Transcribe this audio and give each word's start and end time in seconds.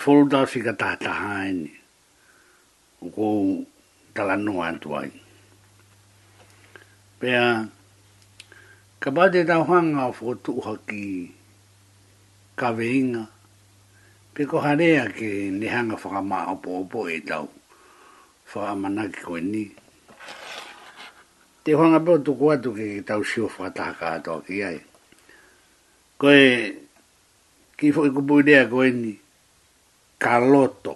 folu 0.00 0.30
tau 0.32 0.46
si 0.48 0.62
ka 0.64 0.72
tātaha 0.72 1.44
ini. 1.52 1.68
O 3.04 3.60
tala 4.16 4.34
noa 4.40 4.70
antu 4.72 4.94
ai. 4.96 5.10
Pea, 7.20 7.42
ka 8.98 9.08
bade 9.12 9.44
tau 9.48 9.60
hanga 9.68 10.08
o 10.08 10.16
fotu 10.16 10.56
uha 10.62 10.74
ki 10.88 11.04
ka 12.56 12.72
veinga. 12.72 13.26
Pe 14.32 14.48
ko 14.48 14.64
harea 14.64 15.04
ke 15.12 15.28
ni 15.52 15.68
hanga 15.68 16.00
whakama 16.00 16.48
opo 16.54 16.80
opo 16.80 17.04
e 17.04 17.20
tau. 17.20 17.50
Whakamana 18.54 19.10
ki 19.12 19.20
koe 19.20 19.44
ni. 19.44 19.68
Te 21.64 21.76
hanga 21.76 22.00
pe 22.00 22.16
o 22.16 22.18
tuku 22.18 22.54
atu 22.56 22.72
ke 22.76 22.92
tau 23.04 23.20
sio 23.20 23.50
o 23.52 23.52
whakataha 23.52 23.92
ka 24.00 24.16
atoa 24.18 24.40
ki 24.48 24.56
ai. 24.64 24.78
Koe, 26.20 26.44
ki 27.76 27.92
fo 27.92 28.08
i 28.08 28.08
e 28.08 28.16
kupu 28.16 28.40
idea 28.40 28.64
koe 28.64 28.88
ni 28.92 29.14
kaloto 30.20 30.92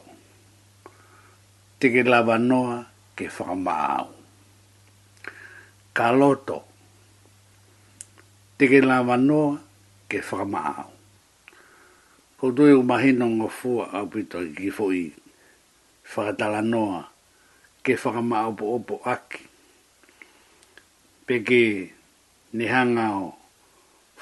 te 1.80 1.88
ke 1.88 2.02
lava 2.04 2.36
noa 2.38 2.82
ke 3.16 3.24
whakamaau. 3.32 4.08
Kaloto 5.96 6.58
te 8.60 8.68
ke 8.68 8.82
lava 8.84 9.16
noa 9.16 9.56
ke 10.12 10.20
whakamaau. 10.20 10.86
Ko 12.36 12.52
tui 12.52 12.76
u 12.76 12.84
mahino 12.90 13.24
ngā 13.32 13.48
fua 13.58 13.88
au 13.96 14.04
pito 14.12 14.44
i 14.44 14.50
ki 14.52 14.68
fui 14.76 15.00
whakatala 16.12 16.60
noa 16.60 17.00
ke 17.82 17.96
whakamaau 18.02 18.52
po 18.58 18.64
opo 18.76 19.00
aki. 19.14 19.44
Peke 21.26 21.62
ni 22.52 22.66
hangao 22.68 23.30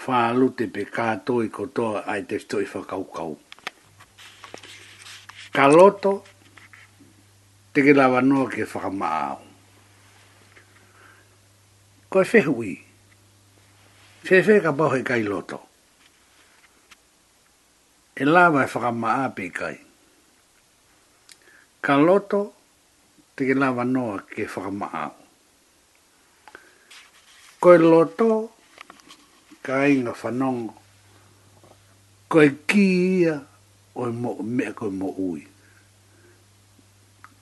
whālute 0.06 0.70
pe 0.74 0.86
kātoi 0.94 1.48
kotoa 1.50 2.06
ai 2.06 2.22
te 2.22 2.38
stoi 2.38 2.66
whakaukau 2.72 3.41
kaloto 5.52 6.24
te 7.76 7.84
ke 7.84 7.92
lawa 7.92 8.24
noa 8.24 8.48
ke 8.48 8.64
whakamaao. 8.64 9.38
Ko 12.08 12.20
e 12.20 12.24
fe 12.26 12.40
Whewhe 14.22 14.62
ka 14.62 14.70
pau 14.70 14.86
kai 15.02 15.26
loto. 15.26 15.58
E 18.14 18.24
lawa 18.24 18.62
e 18.64 18.70
whakamaa 18.70 19.34
pe 19.36 19.50
kai. 19.52 19.76
Ka 21.84 21.94
te 23.36 23.40
ke 23.44 23.54
lawa 23.58 23.84
noa 23.84 24.22
ke 24.30 24.48
whakamaao. 24.48 25.12
Ko 27.60 27.68
e 27.74 27.78
loto 27.82 28.30
ka 29.60 29.84
inga 29.90 30.14
whanongo. 30.14 30.72
Ko 32.30 32.38
e 32.40 32.50
o 33.94 34.08
mo 34.10 34.36
me 34.40 34.72
ko 34.72 34.88
mo 34.88 35.12
ui 35.20 35.44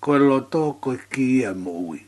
ko 0.02 0.18
lo 0.18 0.42
to 0.50 0.74
ko 0.82 0.96
ki 1.10 1.46
a 1.46 1.54
mo 1.54 1.94
ui 1.94 2.02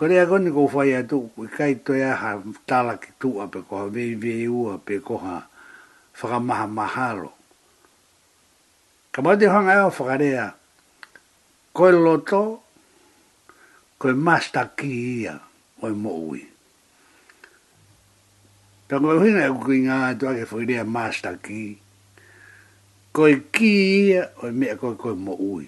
ko 0.00 0.08
re 0.08 0.16
agoni 0.16 0.48
ko 0.48 0.64
fai 0.72 0.96
a 0.96 1.02
tu 1.04 1.28
ko 1.36 1.44
kai 1.52 1.84
to 1.84 1.92
ya 1.92 2.16
ha 2.16 2.40
tala 2.66 2.96
ki 2.96 3.10
tu 3.20 3.36
a 3.42 3.46
pe 3.52 3.60
ko 3.68 3.76
ha 3.84 3.86
vi 3.92 4.14
vi 4.16 4.48
u 4.48 4.72
a 4.72 4.76
pe 4.78 4.98
ko 5.04 5.18
ha 5.20 5.38
fra 6.16 6.38
ma 6.40 6.54
ha 6.64 6.66
ma 6.66 6.86
ha 6.88 7.08
lo 7.20 7.32
ka 9.12 9.20
ma 9.20 9.36
de 9.36 9.46
hanga 9.48 9.86
o 9.86 9.90
fra 9.92 10.16
re 10.16 10.32
a 10.40 10.48
ko 11.76 11.84
lo 11.92 12.16
to 12.24 12.44
ko 14.00 14.08
ma 14.16 14.40
sta 14.40 14.72
ki 14.72 14.96
a 15.28 15.36
o 15.84 15.88
mo 15.92 16.12
ui 16.30 16.42
Tango 18.92 19.08
hina 19.24 19.48
e 19.48 19.48
kukui 19.48 19.88
ngā 19.88 20.12
tu 20.20 20.28
ake 20.28 20.44
fwirea 20.44 20.84
master 20.84 21.38
key 21.40 21.72
koe 23.16 23.34
ki 23.52 23.70
ia 24.00 24.22
o 24.42 24.46
mea 24.58 24.76
koe 24.80 24.94
koe 25.02 25.12
mo 25.24 25.34
ui. 25.52 25.66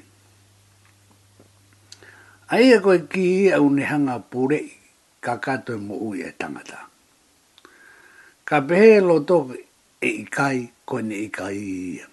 A 2.53 2.61
ia 2.67 2.77
e 2.81 2.81
koe 2.85 2.99
ki 3.13 3.25
ia 3.47 3.61
unihanga 3.67 4.17
pure 4.31 4.61
ka 5.25 5.33
kato 5.45 5.73
e 5.77 5.81
mo 5.87 5.95
ui 6.09 6.19
e 6.25 6.31
tangata. 6.41 6.79
Ka 8.49 8.57
pehe 8.69 8.97
lo 9.09 9.17
toki 9.29 9.59
e, 9.61 10.09
e 10.21 10.25
kai 10.37 10.59
koe 10.89 11.01
ne 11.09 11.17
kai 11.39 11.59
ia. 11.93 12.07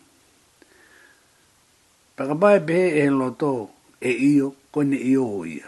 Pakabai 2.15 2.59
pehe 2.67 2.87
e 3.05 3.09
lo 3.19 3.27
to 3.41 3.53
e 3.99 4.11
io 4.31 4.47
koe 4.71 4.83
ne 4.89 4.97
io 5.13 5.45
ia. 5.45 5.67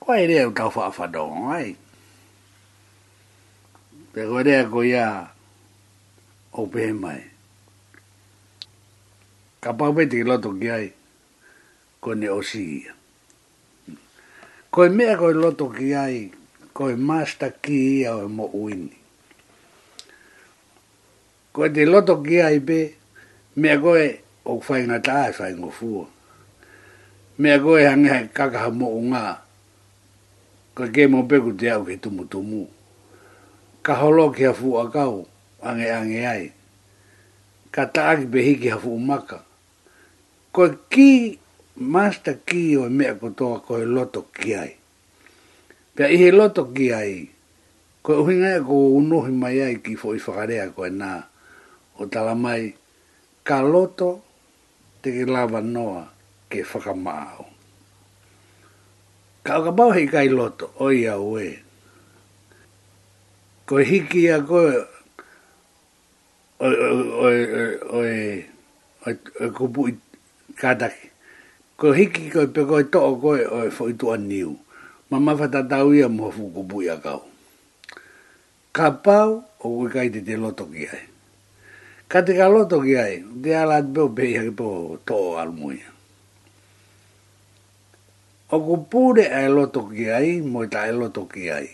Koa 0.00 0.16
e 0.22 0.26
rea 0.26 0.46
utau 0.48 0.72
whaafadong, 0.74 1.40
ai. 1.56 1.68
Pekoe 4.12 4.42
rea 4.46 4.62
koe 4.72 4.86
ia 4.88 5.04
o 6.58 6.62
pehe 6.72 6.92
mai 6.92 7.29
ka 9.64 9.70
pau 9.78 9.92
pete 9.96 10.16
ki 10.16 10.22
loto 10.28 10.50
ki 10.60 10.68
ai 10.76 10.88
ko 12.02 12.10
ne 12.16 12.28
osi 12.32 12.62
ia. 12.80 12.92
Ko 14.72 14.88
mea 14.88 15.16
ko 15.20 15.28
loto 15.42 15.68
ki 15.68 15.88
ai 15.94 16.16
ko 16.76 16.88
e 16.88 16.96
masta 16.96 17.46
ki 17.62 17.76
ia 18.00 18.16
o 18.16 18.24
e 18.24 18.28
mo 18.36 18.46
uini. 18.64 18.96
Ko 21.52 21.68
te 21.74 21.82
loto 21.84 22.22
ki 22.24 22.36
ai 22.40 22.58
pe 22.68 22.78
mea 23.60 23.76
ko 23.84 23.94
e 24.00 24.08
o 24.48 24.52
whainga 24.64 24.98
taa 25.06 25.28
e 25.28 25.32
whainga 25.38 25.70
fua. 25.78 26.06
Mea 27.38 27.58
ko 27.60 27.76
e 27.78 27.84
hangi 27.84 28.08
hai 28.14 28.26
kakaha 28.36 28.70
mo 28.78 28.88
u 28.98 29.04
ngā 29.12 29.24
ko 30.76 30.82
ke 30.94 31.04
mo 31.12 31.26
peku 31.28 31.52
te 31.58 31.68
au 31.76 31.84
ke 31.84 31.96
tumu 32.02 32.24
tumu. 32.24 32.64
Ka 33.84 33.94
holo 34.00 34.32
ki 34.32 34.44
a 34.48 34.52
fua 34.56 34.88
kau 34.88 35.26
ange 35.60 35.90
ange 35.92 36.22
ai. 36.34 36.46
Ka 37.74 37.84
taaki 37.94 38.24
pe 38.32 38.40
hiki 38.42 38.68
a 38.72 38.78
fua 38.80 38.96
maka 38.98 39.40
ko 40.50 40.66
ki 40.90 41.38
master 41.78 42.42
ki 42.42 42.74
o 42.78 42.90
me 42.90 43.14
ko 43.14 43.30
to 43.34 43.48
ko 43.62 43.78
loto 43.86 44.26
ki 44.34 44.50
ai 44.58 44.72
pe 45.94 46.10
i 46.10 46.30
loto 46.34 46.70
ki 46.74 46.86
ai 46.90 47.12
ko 48.02 48.26
hinga 48.26 48.58
ko 48.66 48.74
uno 48.98 49.22
hi 49.26 49.30
mai 49.32 49.56
ai 49.62 49.76
ki 49.78 49.94
foi 49.94 50.18
fagarea 50.18 50.70
ko 50.74 50.86
na 50.90 51.22
o 52.02 52.02
tala 52.10 52.34
mai 52.34 52.66
ka 53.46 53.62
loto 53.62 54.10
te 55.00 55.14
ki 55.14 55.24
lava 55.26 55.62
noa 55.64 56.04
ke 56.50 56.66
whakamao. 56.66 57.46
Ka 59.46 59.52
oka 59.62 59.72
pau 59.72 59.94
hei 59.96 60.10
kai 60.10 60.28
loto, 60.28 60.66
oi 60.84 61.06
au 61.08 61.38
e. 61.40 61.50
Ko 63.66 63.78
hiki 63.80 64.28
a 64.34 64.42
koe, 64.44 64.70
oi, 66.60 66.76
oi, 66.76 67.08
oi, 67.22 67.38
oi, 67.96 68.18
oi, 69.06 69.16
oi, 69.40 69.68
oi, 69.86 69.92
kātaki. 70.60 71.08
Ko 71.80 71.92
hiki 71.96 72.28
koi 72.32 72.46
peko 72.52 72.80
e 72.82 72.86
toko 72.92 73.14
koi 73.22 73.40
o 73.48 73.62
e 73.66 73.70
whaitua 73.72 74.18
niu. 74.20 74.52
Ma 75.10 75.18
mawhata 75.18 75.62
tau 75.68 75.90
ia 75.96 76.06
mua 76.12 76.30
bui 76.30 76.84
ia 76.86 76.98
kau. 77.00 77.22
Ka 78.72 78.90
pau 78.92 79.40
o 79.64 79.72
ui 79.80 79.90
kai 79.90 80.10
te 80.12 80.20
te 80.20 80.36
loto 80.36 80.68
ki 80.70 80.84
ai. 80.92 81.02
Ka 82.12 82.20
te 82.26 82.36
ka 82.36 82.46
loto 82.52 82.82
ki 82.84 82.94
ai, 83.00 83.16
te 83.42 83.56
ala 83.56 83.80
te 83.86 83.90
peo 83.96 84.08
pei 84.20 84.36
hake 84.36 84.52
po 84.58 84.68
toko 85.08 85.38
alumuia. 85.40 85.88
O 88.52 88.58
ku 88.66 88.76
pūre 88.92 89.28
a 89.32 89.40
e 89.46 89.50
loto 89.50 89.86
ki 89.88 90.06
ai, 90.12 90.30
moita 90.44 90.84
e 90.90 90.94
loto 90.94 91.24
ki 91.30 91.48
ai. 91.56 91.68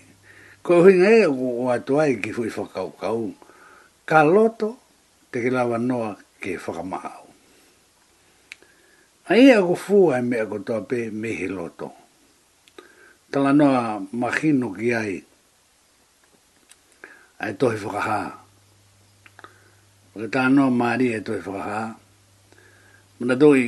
Ko 0.63 0.81
hinga 0.87 1.13
e 1.19 1.27
o 1.29 1.69
atuai 1.75 2.21
ki 2.23 2.33
fui 2.37 2.49
whakau 2.55 2.95
kau. 3.01 3.27
Ka 4.07 4.23
loto 4.23 4.77
te 5.33 5.43
ke 5.43 5.51
lawa 5.51 5.77
noa 5.83 6.15
ke 6.41 6.57
whakamaau. 6.61 7.26
Ai 9.27 9.51
e 9.51 9.59
ako 9.59 9.75
fua 9.75 10.13
e 10.19 10.23
mea 10.23 10.47
kotoa 10.47 10.81
pe 10.83 11.11
mehe 11.11 11.49
loto. 11.49 11.89
Tala 13.31 13.53
noa 13.59 14.03
mahino 14.21 14.69
ki 14.79 14.95
ai. 14.95 15.17
Ai 17.43 17.53
tohi 17.59 17.77
whakaha. 17.85 18.21
Maka 20.15 20.29
tala 20.35 20.49
noa 20.55 20.71
maari 20.71 21.07
e 21.13 21.21
tohi 21.27 21.43
whakaha. 21.51 21.85
Muna 23.19 23.35
doi, 23.43 23.65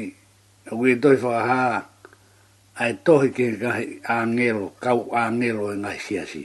a 0.70 0.70
kui 0.78 0.92
e 0.92 0.96
tohi 1.02 1.16
whakaha, 1.26 1.82
ai 2.80 2.92
tohi 3.06 3.28
ki 3.36 3.44
ngahi 3.58 3.84
angelo, 4.18 4.66
kau 4.84 5.10
angelo 5.24 5.72
e 5.72 5.76
ngahi 5.82 6.00
siasi. 6.06 6.44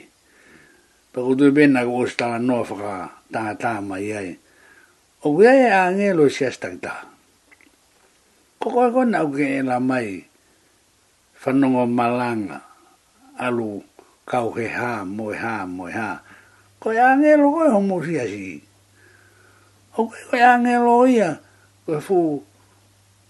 Paku 1.14 1.32
tui 1.38 1.52
bena 1.52 1.86
ko 1.86 2.02
os 2.02 2.18
tala 2.18 2.40
noa 2.40 2.66
whakaha, 2.70 3.08
tangataa 3.34 3.80
mai 3.90 4.10
ai. 4.20 4.32
O 5.26 5.36
kui 5.38 5.46
ai 5.48 5.70
angelo 5.86 6.26
e 6.26 6.30
siasi 6.34 6.60
tangataa 6.60 7.13
ko 8.64 8.72
ko 8.72 8.88
ko 8.96 9.04
na 9.04 9.28
ke 9.28 9.60
la 9.60 9.76
mai 9.76 10.24
fanongo 11.36 11.84
malanga 11.84 12.64
alu 13.36 13.84
kau 14.24 14.56
he 14.56 14.72
ha 14.72 15.04
mo 15.04 15.36
ha 15.36 15.68
mo 15.68 15.92
ha 15.92 16.24
ko 16.80 16.96
ya 16.96 17.12
nge 17.20 17.36
lo 17.44 17.52
ko 17.52 17.68
ho 17.68 17.80
mo 17.84 18.00
si 18.00 18.16
asi 18.24 18.56
o 20.00 20.08
ko 20.08 20.16
ko 20.16 20.36
ya 20.40 20.56
ia 21.12 21.30
ko 21.84 22.00
fu 22.00 22.40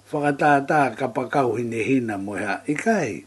fa 0.05 0.29
ta 0.37 0.93
ka 0.93 1.09
pa 1.09 1.25
hine 1.57 1.81
hina 1.81 2.21
mo 2.21 2.37
ha 2.37 2.61
i 2.69 2.77
kai 2.77 3.25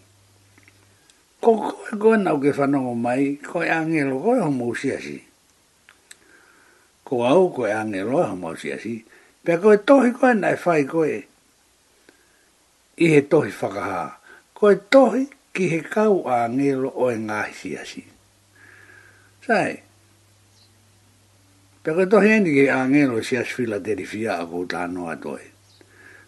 ko 1.43 1.59
ko 1.59 1.91
ko 1.91 2.15
na 2.15 2.31
ke 2.39 2.55
fanongo 2.55 2.95
mai 2.95 3.35
ko 3.43 3.67
ya 3.67 3.83
nge 3.83 4.07
lo 4.07 4.23
ho 4.23 4.47
mo 4.55 4.71
asi 4.71 4.95
ko 7.03 7.27
au 7.27 7.51
ko 7.51 7.67
ya 7.67 7.83
ho 7.83 8.35
mo 8.39 8.55
si 8.55 8.71
asi 8.71 9.03
pe 9.43 9.59
ko 9.59 9.75
tohi 9.75 10.15
hi 10.15 10.15
ko 10.15 10.27
na 10.39 10.55
fai 10.55 10.87
ko 10.87 11.03
e 11.03 11.35
i 12.99 13.07
he 13.13 13.21
tohi 13.29 13.53
whakaha, 13.53 14.17
ko 14.57 14.71
e 14.73 14.77
tohi 14.89 15.27
ki 15.55 15.69
he 15.69 15.81
kau 15.85 16.25
a 16.25 16.47
ngelo 16.49 16.89
o 16.95 17.11
e 17.13 17.19
ngāhi 17.21 17.53
siasi. 17.53 18.03
Sai, 19.45 19.83
pe 21.83 21.93
koe 21.95 22.07
tohi 22.09 22.29
eni 22.37 22.55
ki 22.57 22.69
a 22.73 22.81
ngelo 22.89 23.19
e 23.21 23.27
siasi 23.29 23.53
whila 23.61 23.79
teri 23.85 24.07
fia 24.09 24.41
a 24.41 24.47
kou 24.49 24.65
tā 24.65 24.89
tohi. 25.23 25.49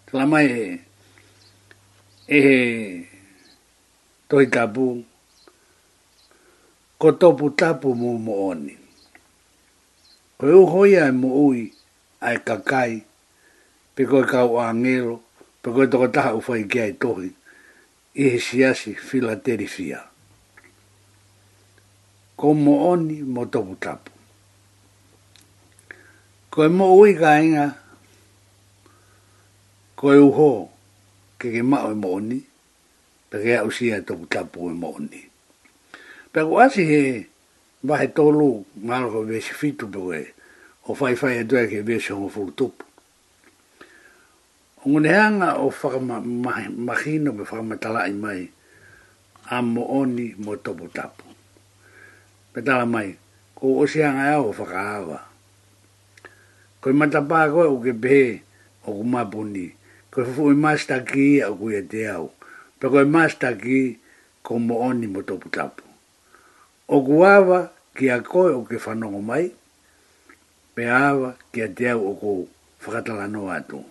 Tala 0.08 0.26
mai 0.26 0.44
e, 0.46 0.64
e 2.28 2.38
he 2.46 2.56
tohi 4.28 4.46
tapu, 4.52 4.88
ko 7.00 7.12
topu 7.16 7.48
tapu 7.56 7.94
mu 7.94 8.18
mo 8.18 8.36
oni. 8.52 8.76
Koe 10.36 10.52
uhoia 10.52 11.08
e 11.08 11.16
mo 11.16 11.32
ui, 11.48 11.64
ai 12.20 12.36
e 12.36 12.44
kakai, 12.44 13.00
pe 13.96 14.04
koe 14.04 14.26
kau 14.28 14.60
a 14.60 14.68
ngelo, 14.76 15.16
pe 15.62 15.70
koe 15.72 15.86
toko 15.90 16.08
taha 16.08 16.34
u 16.36 16.40
fai 16.40 16.62
kia 16.70 16.86
i 16.86 16.92
e 16.92 16.96
tohi, 17.02 17.30
i 18.14 18.24
he 18.30 18.38
siasi 18.46 18.90
fila 19.08 19.34
terifia. 19.44 20.00
Ko 22.38 22.54
mo 22.54 22.76
oni 22.92 23.22
mo 23.22 23.42
toku 23.52 23.74
tapu. 23.84 24.12
Ko 26.50 26.58
e 26.64 26.68
mo 26.78 26.86
ui 27.00 27.12
ka 27.20 27.30
inga, 27.46 27.66
ko 29.98 30.06
e 30.16 30.20
uho, 30.28 30.52
ke 31.38 31.46
ke 31.54 31.62
mao 31.62 31.90
e 31.92 31.96
mo 32.02 32.08
oni, 32.20 32.38
pe 33.30 33.36
kea 33.42 33.64
usia 33.68 33.96
e 33.98 34.06
toku 34.06 34.26
tapu 34.30 34.70
e 34.70 34.78
mo 34.78 34.94
oni. 34.96 35.22
Pe 36.32 36.40
ko 36.46 36.58
asi 36.62 36.82
he, 36.90 37.00
vahe 37.82 38.06
tolu, 38.14 38.52
maro 38.82 39.10
ko 39.12 39.18
vesi 39.26 39.54
fitu 39.54 39.90
pe 39.90 39.98
koe, 40.02 40.22
o 40.88 40.94
fai 40.94 41.14
fai 41.18 41.40
e 41.42 41.44
doa 41.44 41.66
ke 41.66 41.82
vesi 41.82 42.12
hongo 42.14 42.28
furu 42.30 42.52
ngoneanga 44.88 45.60
o 45.60 45.68
whaka 45.68 46.00
mahino 46.88 47.30
me 47.36 47.44
whaka 47.44 47.60
matala 47.62 48.00
i 48.08 48.12
mai 48.16 48.48
a 49.52 49.60
mo 49.60 49.84
oni 50.00 50.32
mo 50.40 50.56
topo 50.56 50.88
tapu. 50.88 51.28
Petala 52.56 52.86
mai, 52.88 53.12
ko 53.54 53.84
o 53.84 53.84
seanga 53.90 54.32
e 54.32 54.36
o 54.40 54.48
whaka 54.56 54.80
awa. 54.98 55.18
Koi 56.80 56.94
matapā 56.96 57.38
koe 57.52 57.68
o 57.68 57.76
ke 57.84 57.92
pehe 58.00 58.40
o 58.88 58.96
kumaponi, 58.96 59.66
koi 60.08 60.24
fufu 60.24 60.52
i 60.56 60.56
e 60.56 60.56
masta 60.64 60.96
ki 61.04 61.26
a 61.44 61.48
kui 61.52 61.76
e 61.76 61.82
te 61.90 62.00
au, 62.08 62.32
pe 62.80 62.86
koi 62.92 63.04
masta 63.04 63.52
ki 63.60 64.00
ko 64.40 64.56
mo 64.56 64.80
oni 64.88 65.06
mo 65.10 65.20
topu 65.20 65.52
tapu. 65.52 65.84
O 66.88 66.96
kuawa 67.04 67.68
ki 67.96 68.06
a 68.16 68.22
koe 68.24 68.52
o 68.56 68.64
ke 68.64 68.76
whanongo 68.80 69.20
mai, 69.20 69.52
pe 70.74 70.82
awa 70.88 71.36
ki 71.52 71.60
a 71.68 71.68
te 71.76 71.86
au 71.92 72.08
o 72.08 72.12
ko 72.20 72.30
whakatala 72.82 73.26
no 73.28 73.52
atu 73.52 73.84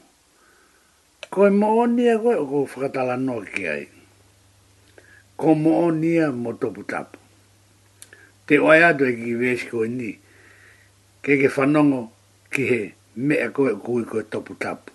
ko 1.31 1.50
mo 1.51 1.83
ni 1.88 2.07
e 2.07 2.15
ko 2.21 2.29
ko 2.47 2.59
fatala 2.65 3.19
no 3.19 3.44
ki 3.44 3.63
ai 3.68 3.83
ko 5.35 5.51
mo 5.53 5.91
ni 5.91 6.24
mo 6.31 6.56
to 6.56 6.71
putap 6.71 7.19
te 8.47 8.56
oya 8.59 8.95
do 8.97 9.06
e 9.06 9.12
gi 9.19 9.33
ves 9.35 9.62
ko 9.69 9.83
ni 9.83 10.12
ke 11.24 11.33
ke 11.41 11.47
fanongo 11.56 12.01
ki 12.53 12.62
he 12.71 12.81
me 13.25 13.35
e, 13.35 13.45
e 13.47 13.50
ko 13.53 13.68
ko 13.83 13.91
ko 14.07 14.18
to 14.31 14.39
putap 14.39 14.88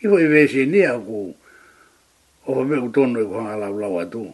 ki 0.00 0.08
vo 0.08 0.16
ves 0.16 0.52
ni 0.64 0.80
e 0.80 0.94
ko 1.06 1.36
o 2.48 2.64
me 2.64 2.76
u 2.80 2.88
to 2.88 3.04
no 3.06 3.20
ko 3.28 3.36
ala 3.44 3.68
bla 3.68 3.86
wa 3.88 4.04
tu 4.12 4.24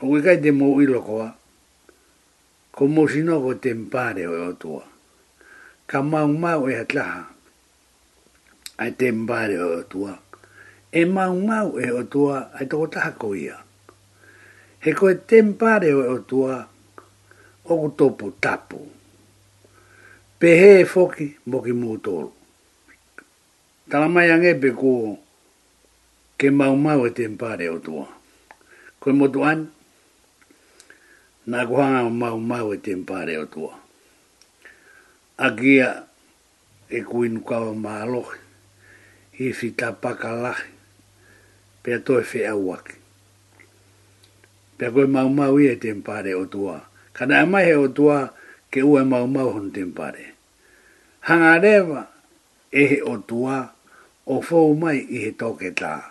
o 0.00 0.02
ki 0.14 0.18
ka 0.24 0.32
de 0.40 0.48
mo 0.50 0.80
i 0.80 0.86
lo 0.88 1.00
ko 1.04 1.28
ko 2.72 2.82
mo 2.88 3.04
si 3.04 3.20
no 3.20 3.36
ko 3.44 3.52
tempare 3.60 4.24
o 4.26 4.52
tua 4.56 4.84
ka 5.86 5.98
mau 6.06 6.30
mau 6.30 6.68
e 6.70 6.74
atlaha 6.80 7.39
ai 8.80 8.90
te 8.98 9.06
mbare 9.20 9.54
o 9.62 9.82
tua. 9.92 10.12
E 10.92 11.00
mau 11.16 11.34
mau 11.50 11.70
e 11.78 11.88
o 11.90 12.02
tua 12.12 12.36
ai 12.56 12.64
tō 12.66 12.76
taha 12.92 13.12
koia. 13.22 13.56
He 14.82 14.90
koe 14.98 15.12
te 15.28 15.38
mbare 15.42 15.90
o 15.94 16.18
tua 16.28 16.54
o 17.70 17.74
tōpu 17.98 18.26
tapu. 18.44 18.78
Pehe 20.40 20.72
e 20.80 20.84
foki 20.92 21.26
mo 21.46 21.58
mūtoro. 21.82 22.30
Tala 23.90 24.08
mai 24.08 24.30
ange 24.34 24.54
pe 24.62 24.70
kuo 24.80 25.18
ke 26.38 26.48
mau 26.58 26.74
mau 26.84 27.04
e 27.08 27.10
te 27.18 27.28
mbare 27.28 27.68
o 27.70 27.78
tua. 27.86 28.06
Koe 29.00 29.12
motu 29.16 29.40
an, 29.50 29.60
nā 31.48 31.58
kuhanga 31.68 32.02
o 32.06 32.10
mau 32.22 32.36
mau 32.50 32.72
e 32.74 32.76
te 32.84 32.92
mbare 32.96 33.36
o 33.42 33.44
tua. 33.52 33.72
Akia 35.44 35.88
e 36.90 37.00
kuinu 37.10 37.40
kawa 37.48 37.74
maa 37.74 38.04
lohi 38.12 38.40
i 39.40 39.52
whita 39.58 39.88
pakalahi, 39.96 40.68
pe 41.82 41.92
to 42.04 42.20
e 42.20 42.24
whea 42.30 42.54
waki. 42.68 42.96
Pia 44.76 44.88
koe 44.92 45.06
maumau 45.14 45.56
i 45.60 45.68
e 45.72 45.76
tempare 45.80 46.34
o 46.36 46.44
tua, 46.44 46.76
kana 47.16 47.40
e 47.44 47.64
he 47.66 47.74
o 47.76 47.88
tua 47.88 48.18
ke 48.72 48.82
ue 48.84 49.00
maumau 49.04 49.48
hon 49.52 49.72
pare 49.96 50.34
Hangarewa 51.28 52.06
e 52.72 52.84
he 52.90 53.00
o 53.00 53.16
tua 53.18 53.72
o 54.26 54.40
fau 54.42 54.74
mai 54.74 54.98
i 55.08 55.18
he 55.24 55.30
toke 55.32 55.72
tā. 55.72 56.04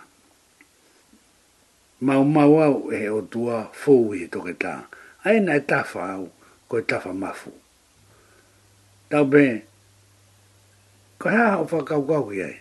Maumau 2.02 2.62
au 2.66 2.92
e 2.92 3.10
o 3.10 3.22
tua 3.22 3.70
fau 3.74 4.14
i 4.16 4.24
he 4.26 4.28
toke 4.28 4.58
tā. 4.58 4.88
Aena 5.26 5.54
e 5.56 5.62
ko 5.62 6.00
au, 6.02 6.26
fa 6.70 6.82
tafa 6.82 7.14
mafu. 7.14 7.52
Tau 9.10 9.26
bē, 9.26 9.62
koe 11.20 11.30
hā 11.32 11.60
o 11.62 11.66
whakaukau 11.68 12.34
i 12.34 12.42
ai 12.42 12.60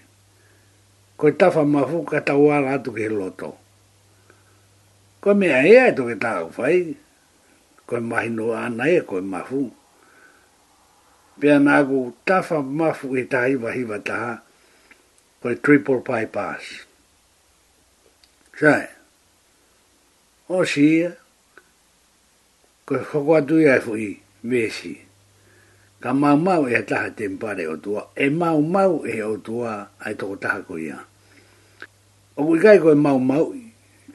ko 1.18 1.26
e 1.28 1.32
tawha 1.34 1.64
mafu 1.66 2.04
ka 2.06 2.22
tau 2.22 2.46
ala 2.54 2.78
atu 2.78 2.94
ke 2.94 3.10
loto. 3.10 3.58
Ko 5.20 5.34
mea 5.34 5.66
ea 5.66 5.90
e 5.90 5.94
toke 5.96 6.14
tau 6.14 6.46
fai 6.54 6.94
ko 7.86 7.96
e 7.96 8.00
mahi 8.00 8.30
no 8.30 8.54
ana 8.54 8.86
e 8.86 9.00
ko 9.02 9.18
e 9.18 9.22
mafu. 9.22 9.66
Pea 11.40 11.58
nāku 11.58 12.14
tawha 12.26 12.62
mafu 12.62 13.16
e 13.18 13.26
tahi 13.26 13.56
wahi 13.58 13.82
wa 13.84 13.98
taha, 13.98 14.42
ko 15.42 15.50
e 15.50 15.54
triple 15.58 16.00
bypass. 16.06 16.86
Sae, 18.54 18.86
o 20.48 20.62
sia, 20.62 21.18
ko 22.86 22.94
e 22.94 22.98
whakua 23.10 23.42
tui 23.42 23.66
ai 23.66 23.80
fui, 23.82 24.22
mesi. 24.46 24.94
Mesi 24.94 24.94
ka 26.00 26.12
mau 26.14 26.36
mau 26.38 26.62
e 26.70 26.78
taha 26.88 27.10
te 27.16 27.24
mpare 27.28 27.64
o 27.66 27.76
tua, 27.84 28.02
e 28.14 28.26
mau 28.30 28.62
mau 28.74 29.02
e 29.02 29.22
o 29.22 29.36
tua 29.36 29.86
ai 29.98 30.14
toko 30.14 30.36
taha 30.36 30.58
ko 30.62 30.78
ia. 30.78 30.98
O 32.38 32.46
kui 32.46 32.58
kai 32.62 32.78
koe 32.78 32.94
mau 32.94 33.18
mau, 33.18 33.50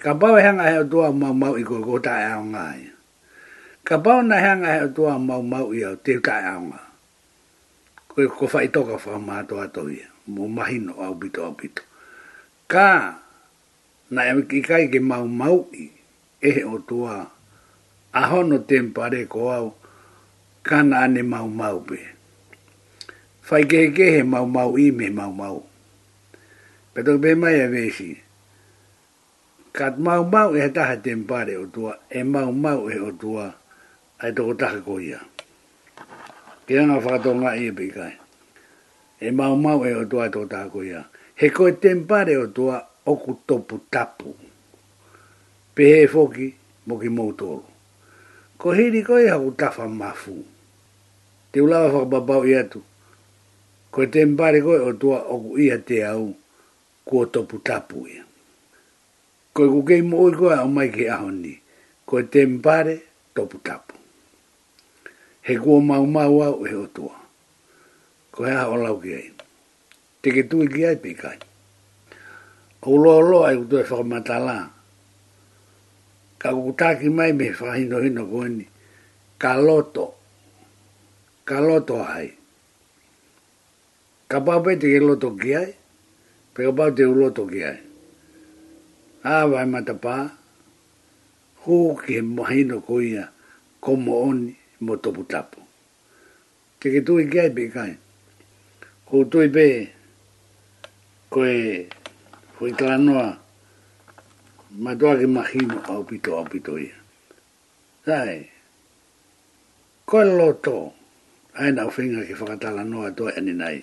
ka 0.03 0.11
pau 0.19 0.35
e 0.35 0.41
hanga 0.45 0.63
e 0.71 0.75
o 0.79 0.85
tua 0.91 1.11
mau 1.11 1.33
mau 1.35 1.53
i 1.59 1.63
koe 1.63 1.81
ko 1.87 1.99
ta 1.99 2.15
e 2.23 2.25
aonga 2.33 2.63
ai. 2.73 2.83
Ka 3.83 3.95
pau 4.03 4.19
na 4.23 4.35
e 4.39 4.43
hanga 4.47 4.69
e 4.79 4.79
o 4.87 4.87
tua 4.95 5.17
mau 5.29 5.41
mau 5.53 5.67
i 5.77 5.83
au 5.87 5.95
te 6.05 6.13
ta 6.25 6.35
e 6.39 6.45
aonga. 6.53 6.81
Koe 8.11 8.25
ko 8.35 8.45
fai 8.47 8.67
toka 8.73 8.95
wha 9.03 9.19
maa 9.27 9.43
to 9.49 9.55
ato 9.59 9.83
ia, 9.91 10.07
mo 10.33 10.47
mahino 10.47 10.95
au 11.03 11.13
bito 11.19 11.43
au 11.43 11.51
bito. 11.59 11.83
Ka, 12.71 13.19
na 14.09 14.21
e 14.31 14.61
kai 14.69 14.87
ke 14.91 14.99
mau 15.03 15.27
mau 15.27 15.67
i, 15.75 15.85
e 16.39 16.51
o 16.63 16.79
tua, 16.87 17.27
ahono 18.15 18.57
tempare 18.69 19.27
ko 19.27 19.39
au, 19.51 19.67
kana 20.67 20.95
ane 21.05 21.21
mau 21.31 21.47
mau 21.59 21.77
pe. 21.87 21.99
Fai 23.45 23.63
ke 23.71 23.91
ke 23.95 24.05
he 24.15 24.21
mau 24.23 24.45
mau 24.55 24.69
i 24.79 24.85
me 24.97 25.07
mau 25.19 25.31
mau. 25.39 25.57
Peto 26.93 27.13
pe 27.23 27.31
mai 27.41 27.55
a 27.63 27.67
vesi. 27.73 28.09
Kat 29.77 29.93
mau 30.05 30.23
mau 30.33 30.49
e 30.55 30.65
taha 30.75 30.95
ten 31.05 31.19
pare 31.29 31.53
o 31.63 31.65
tua, 31.73 31.93
e 32.19 32.19
mau 32.33 32.51
mau 32.63 32.79
e 32.95 32.97
o 33.09 33.11
tua, 33.21 33.45
ai 34.21 34.31
toko 34.35 34.53
taha 34.61 34.79
koia. 34.87 35.19
Ke 36.65 36.73
anga 36.79 36.95
whakatonga 37.03 37.51
i 37.61 37.67
e 37.85 37.89
kai. 37.97 38.15
E 39.27 39.29
mau 39.37 39.55
mau 39.65 39.79
e 39.85 39.91
o 40.01 40.03
tua 40.11 40.29
toko 40.33 40.47
taha 40.53 40.67
koia. 40.73 41.01
He 41.35 41.47
koe 41.55 41.71
ten 41.83 42.07
pare 42.09 42.33
o 42.45 42.47
tua, 42.55 42.75
oku 43.11 43.31
topu 43.47 43.75
tapu. 43.93 44.29
Pe 45.75 45.83
Pehe 45.91 46.07
foki, 46.07 46.47
moki 46.87 47.09
mou 47.09 47.31
toro. 47.39 47.65
Ko 48.57 48.71
hiri 48.77 49.01
koe 49.03 49.27
hau 49.27 49.51
tafa 49.51 49.87
mafuu 49.89 50.52
te 51.53 51.61
ulawa 51.61 51.93
wha 51.93 52.05
babau 52.09 52.41
i 52.49 52.55
atu. 52.57 52.81
Ko 53.93 54.01
te 54.09 54.25
mbare 54.25 54.59
koe 54.65 54.79
o 54.81 54.91
tua 55.01 55.19
o 55.33 55.53
ia 55.61 55.77
te 55.77 56.01
au 56.03 56.33
kua 57.05 57.25
topu 57.33 57.57
tapu 57.67 58.07
ia. 58.09 58.25
Ko 59.53 59.59
i 59.69 59.69
kukei 59.69 60.01
mo 60.01 60.17
o 60.25 60.29
ko 60.33 60.49
au 60.49 60.67
mai 60.67 60.89
ke 60.89 61.05
aho 61.13 61.29
Ko 62.09 62.21
te 62.25 62.45
mbare 62.45 62.97
topu 63.37 63.61
tapu. 63.61 63.93
He 65.45 65.53
kua 65.61 65.77
uma 65.77 66.25
wa 66.29 66.45
au 66.49 66.65
e 66.65 66.73
o 66.73 66.87
tua. 66.89 67.15
Ko 68.33 68.45
ha 68.49 68.65
aho 68.65 68.75
lau 68.81 68.97
ki 69.01 69.13
ai. 69.13 69.29
Te 70.21 70.33
ke 70.33 70.43
tui 70.49 70.65
ki 70.67 70.85
ai 70.85 70.97
pekai. 70.97 71.37
O 72.89 72.97
lo 72.97 73.21
lo 73.21 73.45
ai 73.45 73.57
kutu 73.61 73.77
e 73.77 73.83
whakamatala. 73.85 74.71
Ka 76.41 76.49
kukutaki 76.49 77.09
mai 77.09 77.31
me 77.33 77.53
whahino 77.53 78.01
hino 78.01 78.25
koe 78.25 78.49
ni. 78.49 78.65
Ka 79.37 79.53
loto. 79.53 79.61
Ka 79.61 79.61
loto 79.61 80.05
ka 81.47 81.57
loto 81.67 81.95
hai. 82.09 82.27
Ka 84.31 84.37
pau 84.45 84.59
pete 84.65 84.87
ke 84.93 84.99
loto 85.07 85.27
ki 85.39 85.49
ai, 85.61 85.71
pe 86.53 86.59
ka 86.67 86.71
pau 86.77 86.91
te 86.97 87.03
uloto 87.13 87.41
ki 87.51 87.59
ai. 87.71 87.79
A 89.31 89.33
vai 89.51 89.65
mata 89.73 89.93
pa, 90.03 90.15
hū 91.63 91.75
ke 92.03 92.15
mahino 92.35 92.75
ko 92.87 92.95
ia, 93.11 93.23
komo 93.83 94.13
oni 94.29 94.51
mo 94.85 94.93
topu 95.03 95.21
tapu. 95.31 95.59
Te 96.79 96.85
ke 96.93 96.99
tui 97.07 97.23
ki 97.31 97.37
ai 97.43 97.51
pe 97.57 97.63
kai. 97.75 97.91
Hū 99.09 99.17
tui 99.31 99.47
pe, 99.55 99.65
ko 101.33 101.39
e, 101.45 101.59
hui 102.55 102.71
klanoa, 102.79 103.27
matua 104.83 105.13
ke 105.19 105.27
mahino 105.37 105.77
au 105.91 106.01
pito 106.09 106.29
au 106.39 106.45
pito 106.51 106.73
ia. 106.87 106.95
Sai, 108.07 108.35
ko 110.09 110.15
e 110.23 110.27
loto 110.39 110.77
ia 110.97 111.01
ai 111.53 111.71
na 111.71 111.85
ofinga 111.87 112.25
ki 112.25 112.33
whakatala 112.33 112.83
noa 112.83 113.11
toa 113.11 113.33
ani 113.37 113.53
nei. 113.53 113.79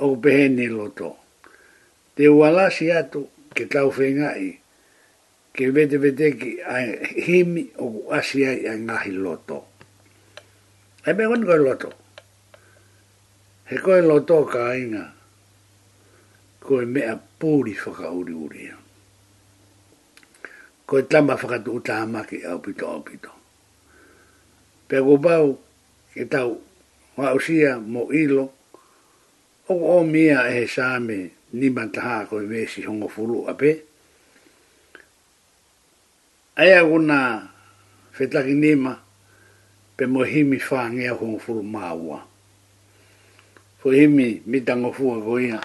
O 0.00 0.16
pehene 0.16 0.66
loto. 0.72 1.16
Te 2.16 2.28
wala 2.28 2.70
si 2.70 2.90
atu 2.92 3.28
ke 3.52 3.68
tau 3.68 3.92
whenga 3.92 4.32
i, 4.40 4.56
ke 5.52 5.68
vete 5.72 6.00
vete 6.00 6.32
ki 6.36 6.50
a 6.64 6.76
himi 7.26 7.68
o 7.76 8.08
asia 8.12 8.50
ai 8.52 8.64
a 8.72 8.76
ngahi 8.76 9.12
loto. 9.16 9.64
Ai 11.06 11.12
me 11.12 11.24
koe 11.28 11.58
loto. 11.60 11.90
He 13.68 13.76
koe 13.78 14.00
loto 14.00 14.44
ka 14.46 14.72
inga, 14.72 15.04
koe 16.60 16.84
mea 16.84 17.16
pūri 17.40 17.76
whaka 17.76 18.08
uri 18.12 18.32
uri 18.32 18.60
ia. 18.68 18.76
Koe 20.86 21.02
tama 21.04 21.36
whakatu 21.36 21.76
utahamaki 21.80 22.44
au 22.48 22.58
pito 22.64 22.88
au 22.88 23.04
pito. 23.04 23.30
Pea 24.88 25.00
e 26.14 26.24
tau 26.28 26.60
wa 27.16 27.32
usia 27.32 27.80
mo 27.80 28.12
ilo 28.12 28.52
o 29.72 29.74
o 29.96 30.04
mia 30.04 30.44
e 30.52 30.66
shame 30.68 31.32
ni 31.56 31.70
mantaha 31.72 32.28
ko 32.28 32.36
e 32.36 32.44
mesi 32.44 32.84
hongo 32.84 33.08
furu 33.08 33.48
a 33.48 33.52
pe. 33.56 33.80
Aia 36.56 36.84
guna 36.84 37.48
fetaki 38.12 38.52
nima 38.52 38.92
pe 39.96 40.04
mo 40.04 40.20
himi 40.22 40.58
whaangea 40.60 41.12
hongo 41.16 41.38
furu 41.40 41.62
maua. 41.64 42.20
Fo 43.80 43.90
himi 43.90 44.42
mitango 44.46 44.92
fua 44.92 45.16
ko 45.24 45.40
ia 45.40 45.60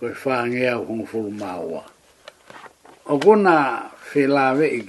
ko 0.00 0.08
e 0.08 0.16
whaangea 0.24 0.80
hongo 0.80 1.04
furu 1.04 1.30
maua. 1.30 1.84
O 3.12 3.18
guna 3.20 3.84
whelawe 4.12 4.64
i 4.72 4.80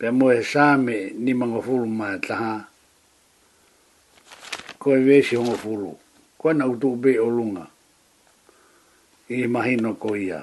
pe 0.00 0.06
mo 0.18 0.30
e 0.32 0.40
sāme 0.40 1.12
ni 1.12 1.32
mga 1.36 1.60
fulu 1.60 1.84
ma 1.84 2.14
taha. 2.24 2.54
Koe 4.80 4.96
e 4.96 5.02
vesi 5.04 5.36
hongo 5.36 5.56
fulu. 5.60 5.92
Ko 6.40 6.50
e 6.50 6.54
na 6.56 6.64
utu 6.68 6.92
ube 6.96 7.12
o 7.20 7.26
lunga. 7.28 7.66
I 9.28 9.42
e 9.44 9.48
mahino 9.48 9.92
ko 10.00 10.14
ia. 10.16 10.40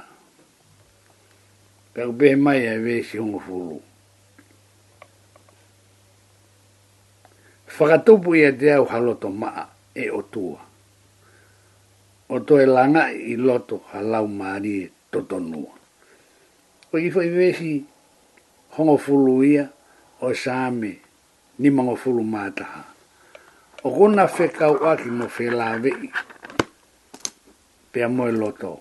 Pe 1.93 2.01
ube 2.05 2.35
mai 2.35 2.67
e 2.69 2.77
vesi 2.85 3.17
hongo 3.17 3.39
fulu. 3.47 3.79
Whakatupu 7.79 8.35
ia 8.35 8.53
te 8.53 8.71
au 8.77 8.85
haloto 8.85 9.29
maa 9.33 9.65
e 9.97 10.09
o 10.13 10.21
tua. 10.21 10.61
O 12.29 12.39
to 12.45 12.61
e 12.61 12.65
langa 12.65 13.09
i 13.11 13.33
loto 13.37 13.77
halau 13.91 14.27
maari 14.27 14.83
e 14.85 14.87
totonua. 15.11 15.73
Ko 16.91 16.97
i 17.01 17.09
fai 17.09 17.29
vesi 17.29 17.79
hongo 18.77 18.93
fulu 19.01 19.41
ia 19.41 19.73
o 20.21 20.29
sami 20.37 20.93
ni 21.57 21.67
mongo 21.73 21.97
fulu 21.97 22.21
mataha. 22.21 22.85
O 23.83 23.89
kuna 23.89 24.27
fe 24.29 24.53
kau 24.53 24.77
aki 24.85 25.09
mo 25.09 25.25
fe 25.27 25.49
lawe 25.49 25.89
i. 26.05 26.09
moe 28.13 28.31
loto. 28.31 28.79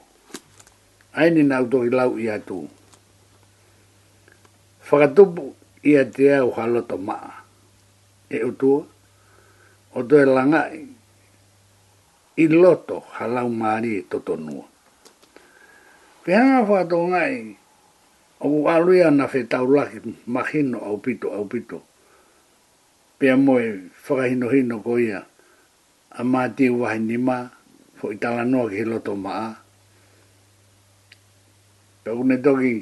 Aini 1.16 1.40
na 1.42 1.64
uto 1.64 1.80
i 1.88 1.90
lau 1.90 2.20
ia 2.20 2.36
tu. 2.38 2.68
Whakatupu 4.90 5.56
ia 5.82 6.04
te 6.04 6.28
au 6.36 6.50
haloto 6.52 6.96
maa. 7.00 7.32
E 8.28 8.38
utua. 8.44 8.84
O 9.96 10.02
toe 10.02 10.24
langa 10.28 10.68
i. 10.72 10.84
I 12.36 12.44
loto 12.48 13.00
halau 13.16 13.48
maari 13.48 13.96
e 13.96 14.02
totonua. 14.02 14.64
Pea 16.24 16.40
nga 16.44 16.84
ngai 16.84 17.32
i. 17.50 17.56
O 18.36 18.44
ku 18.52 18.58
aluia 18.68 19.08
na 19.10 19.24
whi 19.32 19.48
taulaki, 19.48 19.98
ma 20.28 20.42
hino 20.44 20.76
au 20.84 21.00
pito, 21.00 21.32
au 21.32 21.48
pito. 21.48 21.78
Pea 23.18 23.36
moe, 23.36 23.88
whakahino 24.04 24.46
hino 24.52 24.76
ko 24.84 25.00
ia, 25.00 25.20
a 26.12 26.20
mā 26.22 26.42
te 26.56 26.68
ni 27.00 27.16
mā, 27.16 27.38
fo 27.96 28.04
i 28.12 28.16
tala 28.22 28.44
noa 28.44 28.68
ki 28.70 28.84
loto 28.90 29.12
mā. 29.24 29.32
Pea 32.04 32.12
kune 32.16 32.36
toki, 32.44 32.74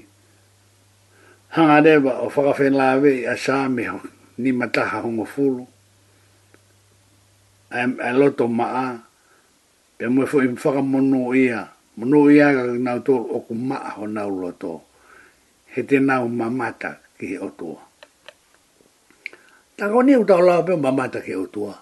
hanga 1.54 1.78
rewa 1.86 2.12
o 2.26 2.26
whakawhenlawe 2.34 3.12
a 3.30 3.34
sāmi 3.44 3.84
ho, 3.90 3.98
ni 4.42 4.50
mataha 4.52 4.98
hongo 5.04 5.24
fulu. 5.24 5.64
A, 7.70 7.78
a 8.06 8.10
loto 8.18 8.46
mā, 8.58 8.70
pea 9.98 10.08
moe 10.10 10.26
fo 10.26 10.42
i 10.42 10.48
whakamono 10.62 11.20
ia, 11.36 11.60
mono 11.96 12.26
ia 12.30 12.46
ka 12.56 12.62
nautoro 12.86 13.26
o 13.38 13.46
ku 13.46 13.54
mā 13.54 13.78
ho 13.94 14.06
nau 14.10 14.34
loto. 14.42 14.72
Pea 14.82 14.93
he 15.74 15.80
te 15.88 15.96
nau 16.08 16.22
mamata 16.40 16.90
ki 17.18 17.24
he 17.32 17.36
otua. 17.46 17.80
Tako 19.76 19.98
ni 20.06 20.12
utau 20.22 20.42
lau 20.48 20.62
peo 20.66 20.76
mamata 20.84 21.18
ki 21.24 21.30
he 21.34 21.38
otua. 21.44 21.74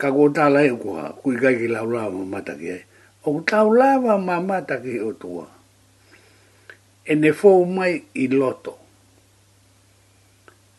Ka 0.00 0.08
ko 0.14 0.22
ta 0.36 0.44
lai 0.54 0.66
ukoha, 0.76 1.04
kui 1.22 1.34
kai 1.42 1.54
ki 1.60 1.68
lau 1.74 1.86
lau 1.94 2.10
mamata 2.18 2.52
ki 2.60 2.66
he. 2.72 2.78
O 3.24 3.38
tau 3.48 3.68
lau 3.80 4.02
mamata 4.28 4.74
ki 4.82 4.90
he 4.94 5.00
otua. 5.10 5.46
E 7.10 7.14
ne 7.22 7.30
fōu 7.40 7.60
mai 7.76 7.94
i 8.22 8.24
loto. 8.40 8.74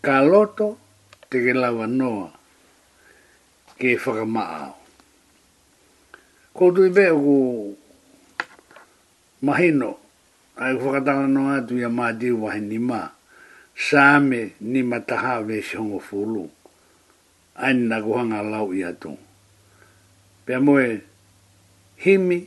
Ka 0.05 0.15
loto 0.31 0.67
te 1.29 1.37
ke 1.45 1.53
lau 1.61 1.79
anoa 1.85 2.29
ki 3.79 3.87
he 3.91 3.97
whakamaao. 4.03 4.71
Koutui 6.53 6.89
pe 6.93 7.05
o 7.15 7.17
ku 7.25 7.37
mahino 9.47 10.02
ai 10.55 10.77
ko 10.77 10.93
kata 10.93 11.25
no 11.27 11.49
atu 11.49 11.77
ya 11.81 11.89
ma 11.89 12.11
di 12.13 12.29
wa 12.31 12.53
ni 12.53 12.77
ma 12.77 13.09
sa 13.73 14.19
me 14.21 14.53
ni 14.61 14.81
ma 14.85 14.99
ta 15.01 15.17
ha 15.17 15.33
ve 15.41 15.57
shon 15.61 15.97
fulu 15.99 16.45
an 17.57 17.87
na 17.89 17.97
go 18.01 18.13
hanga 18.21 18.41
lau 18.45 18.69
ya 18.73 18.93
tu 18.93 19.17
pe 20.45 20.53
mo 20.61 20.77
e 20.77 21.01
himi 22.05 22.45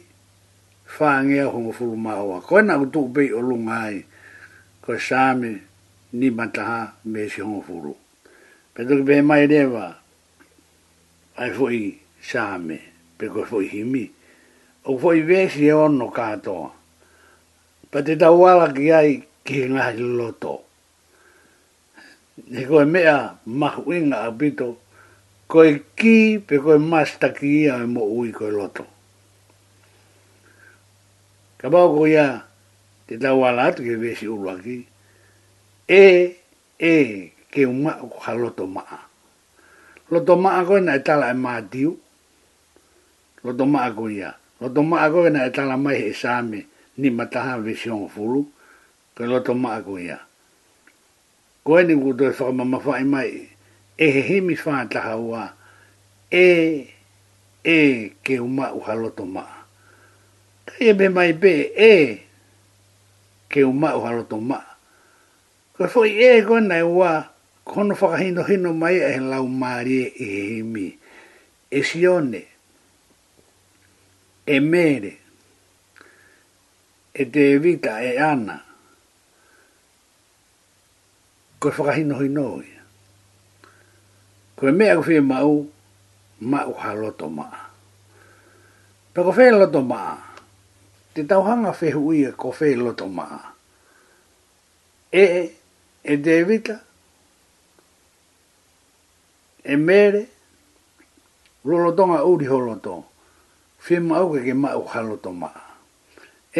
fa 0.86 1.22
nge 1.26 1.42
ho 1.50 1.58
o 1.66 1.72
fulu 1.74 1.96
ma 1.98 2.14
wa 2.22 2.38
ko 2.40 2.62
na 2.62 2.78
tu 2.86 3.10
be 3.10 3.26
o 3.34 3.40
lu 3.42 3.56
ngai 3.66 4.06
ko 4.84 4.94
sa 4.98 5.34
ni 6.12 6.28
ma 6.30 6.46
ta 6.46 6.62
ha 6.62 6.80
ve 7.02 7.26
shon 7.26 7.58
fulu 7.62 7.90
pe 8.72 8.84
do 8.86 9.02
be 9.02 9.18
mai 9.22 9.46
de 9.50 9.64
wa 9.66 9.90
ai 11.42 11.50
foi 11.50 11.90
i 11.90 12.78
pe 13.18 13.26
ko 13.34 13.42
foi 13.42 13.66
himi 13.66 14.06
o 14.86 14.94
foi 14.98 15.18
i 15.18 15.22
ve 15.26 15.48
si 15.50 15.66
e 15.66 15.72
ono 15.74 16.06
katoa 16.10 16.75
pa 17.90 17.98
te 18.06 18.14
tauala 18.22 18.66
ki 18.76 18.84
ai 18.98 19.12
ki 19.46 19.56
ngahi 19.72 20.02
loto. 20.18 20.52
Ni 22.50 22.60
koe 22.68 22.84
mea 22.92 23.16
mahu 23.60 23.88
inga 23.98 24.18
a 24.26 24.30
pito, 24.38 24.68
koe 25.50 25.70
ki 25.98 26.16
pe 26.46 26.54
koe 26.64 26.76
masta 26.92 27.28
ki 27.36 27.48
ia 27.64 27.74
e 27.80 27.86
mo 27.94 28.02
ui 28.18 28.30
koe 28.38 28.50
loto. 28.58 28.84
Ka 31.58 31.66
pao 31.72 31.86
koe 31.96 32.08
ia 32.14 32.26
te 33.08 33.14
tauala 33.22 33.62
atu 33.72 33.80
ke 33.86 33.94
vesi 34.02 34.26
urua 34.34 34.54
ki, 34.64 34.76
e, 35.88 36.04
e, 36.76 36.94
ke 37.52 37.60
uma 37.72 37.92
o 38.04 38.08
ka 38.22 38.32
loto 38.40 38.64
maa. 38.76 39.00
Loto 40.12 40.32
maa 40.44 40.62
koe 40.68 40.80
na 40.86 40.92
e 40.98 41.02
tala 41.06 41.26
e 41.32 41.36
maa 41.44 41.60
diu, 41.72 41.92
loto 43.46 43.64
maa 43.72 43.88
koe 43.96 44.10
ia, 44.20 44.30
loto 44.60 44.80
maa 44.90 45.08
koe 45.14 45.28
na 45.32 45.40
e 45.48 45.54
tala 45.56 45.76
mai 45.84 45.98
e 46.12 46.12
saame, 46.20 46.60
ni 46.98 47.10
mataha 47.12 47.60
vision 47.60 48.08
fulu 48.08 48.46
ke 49.16 49.26
loto 49.26 49.54
maa 49.54 49.80
kuia. 49.80 50.18
Koe 51.64 51.82
ni 51.84 51.96
kuto 51.96 52.24
e 52.24 52.28
whaka 52.28 52.52
mamawhai 52.52 53.04
mai 53.04 53.48
e 53.98 54.06
he 54.10 54.20
he 54.20 54.40
mi 54.40 54.54
whaataha 54.54 55.16
ua 55.16 55.52
e 56.30 56.86
e 57.64 58.10
ke 58.24 58.40
uma 58.40 58.72
uha 58.72 58.94
loto 58.94 59.24
maa. 59.26 59.64
Kei 60.66 60.88
e 60.88 60.92
be 60.94 61.08
mai 61.08 61.32
be 61.32 61.72
e 61.76 62.20
ke 63.48 63.64
uma 63.64 63.92
uha 63.96 64.10
loto 64.16 64.40
maa. 64.40 64.64
ko 65.76 65.86
so 65.88 66.04
e 66.04 66.40
koe 66.46 66.60
nai 66.60 66.82
ua 66.82 67.28
kono 67.64 67.94
whakahino 67.94 68.42
hino 68.46 68.72
mai 68.72 68.96
e 68.96 69.20
lau 69.20 69.48
maari 69.48 70.00
e 70.06 70.10
he 70.16 70.42
he 70.56 70.62
mi. 70.62 70.88
E 71.70 71.82
sione 71.82 72.42
e 74.46 74.60
mere 74.60 75.25
e 77.16 77.24
te 77.32 77.44
vika 77.64 77.94
e 78.04 78.18
ana. 78.32 78.56
Koe 81.58 81.70
whakahino 81.76 82.14
hoi 82.18 82.28
noi. 82.36 82.68
Koe 84.56 84.72
mea 84.78 84.94
kwe 85.02 85.16
mau, 85.30 85.52
mau 86.50 86.72
ha 86.80 86.90
loto 87.00 87.26
maa. 87.38 87.60
Pe 89.12 89.20
kwe 89.26 89.46
loto 89.58 89.80
maa, 89.90 90.14
te 91.14 91.20
tauhanga 91.30 91.70
whe 91.80 91.88
huia 91.96 92.30
kwe 92.40 92.68
loto 92.82 93.06
maa. 93.18 93.40
E 95.12 95.24
e, 95.40 95.42
e 96.04 96.14
te 96.24 96.34
vika, 96.48 96.76
e 99.62 99.74
mere, 99.86 100.22
lolotonga 101.66 102.20
uri 102.30 102.46
holoto, 102.52 102.94
whe 103.84 103.96
mau 104.08 104.26
ke 104.32 104.40
ke 104.46 104.54
mau 104.62 104.82
ha 104.92 105.00
loto 105.08 105.32
maa 105.42 105.65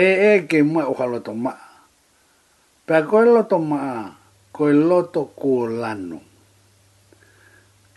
e 0.04 0.06
e 0.30 0.32
ke 0.50 0.58
ma 0.72 0.82
o 0.92 0.94
halo 0.98 1.18
to 1.26 1.32
ma 1.44 1.52
pa 2.86 2.96
ko 3.08 3.16
lo 3.34 3.42
to 3.50 3.56
ma 3.70 3.80
ko 4.56 4.64
lo 4.88 4.98
to 5.14 5.22
ku 5.40 5.52
lanu 5.80 6.18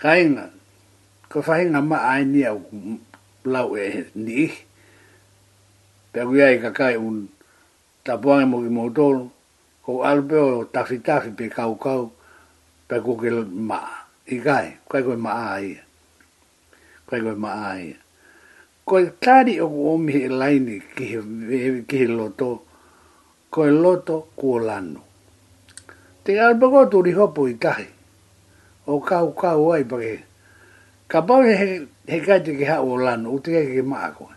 kainga 0.01 0.45
ko 1.29 1.37
fainga 1.47 1.79
ma 1.91 1.97
ai 2.11 2.21
ni 2.31 2.41
au 2.51 2.59
lau 3.53 3.69
e 3.85 3.87
ni 4.25 4.39
pa 6.11 6.21
ku 6.29 6.33
ai 6.47 6.55
ka 6.63 6.69
kai 6.79 6.95
un 7.07 7.17
ta 8.05 8.13
po 8.21 8.27
ai 8.37 8.45
mo 8.51 8.57
mo 8.77 8.83
to 8.97 9.07
ko 9.83 9.91
al 10.09 10.19
o 10.43 10.45
ta 10.73 10.81
fi 10.89 10.95
fi 11.25 11.29
pe 11.39 11.45
kau 11.57 11.71
kau 11.85 12.01
pa 12.87 12.95
ku 13.05 13.11
ke 13.21 13.27
ma 13.69 13.79
i 14.33 14.35
kai 14.47 14.65
ko 14.89 14.95
ko 15.07 15.11
ma 15.27 15.31
ai 15.53 15.65
ko 17.07 17.13
ko 17.25 17.31
ma 17.43 17.51
ai 17.71 17.83
ko 18.89 18.97
e 18.97 19.13
tari 19.21 19.61
o 19.61 19.69
omi 19.93 20.09
he 20.17 20.25
laini 20.27 20.81
ki 20.97 21.05
he, 21.93 22.05
loto, 22.09 22.65
ko 23.53 23.67
e 23.67 23.71
loto 23.71 24.33
kua 24.33 24.57
lano. 24.65 25.01
Te 26.25 26.33
alpagoto 26.41 26.97
ri 27.05 27.13
hopo 27.13 27.45
i 27.45 27.53
tahi, 27.53 27.85
o 28.89 28.97
kau 29.05 29.29
kau 29.37 29.69
ai 29.77 29.85
pake, 29.85 30.15
ka 31.05 31.21
pau 31.21 31.45
he, 31.45 31.85
he 32.09 32.17
kaite 32.25 32.57
ki 32.57 32.65
hao 32.65 32.97
lano, 32.97 33.29
uti 33.37 33.53
kai 33.53 33.69
ki 33.69 33.85
maa 33.85 34.09
koe. 34.09 34.33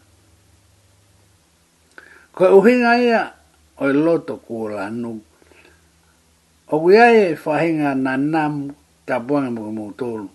Ko 2.37 2.45
e 2.45 2.53
uhinga 2.53 2.93
ia, 3.01 3.25
o 3.81 3.89
e 3.89 3.95
loto 3.97 4.37
kua 4.37 4.77
lano, 4.85 5.17
o 6.69 6.75
kuia 6.77 7.09
e 7.09 7.33
whahinga 7.41 7.95
nanamu, 7.97 8.69
ta 9.09 9.17
buanga 9.19 9.49
mo 9.57 9.65
ke 9.65 9.73
mo 9.81 9.87
tolu, 9.97 10.29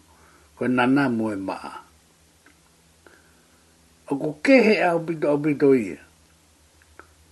ko 0.57 0.65
e 0.65 0.69
nanamu 0.73 1.37
e 1.37 1.37
maa 1.37 1.86
o 4.09 4.15
ko 4.15 4.29
kehe 4.43 4.79
au 4.87 5.03
o 5.03 5.13
au 5.27 5.37
pito 5.37 5.75
ia. 5.75 5.99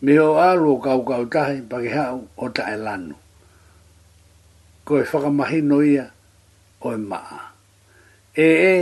Me 0.01 0.17
ho 0.19 0.35
alu 0.37 0.75
o 0.75 0.79
kau 0.83 1.01
kau 1.07 1.23
tahi 1.25 1.61
pake 1.61 1.89
hau 1.95 2.27
o 2.37 2.49
ta 2.51 2.63
e 2.75 2.77
lanu. 2.77 3.15
Ko 4.85 4.99
e 4.99 5.03
whakamahino 5.07 5.79
ia 5.87 6.11
o 6.81 6.91
e 6.91 6.97
maa. 6.97 7.39
E 8.35 8.43
e, 8.43 8.75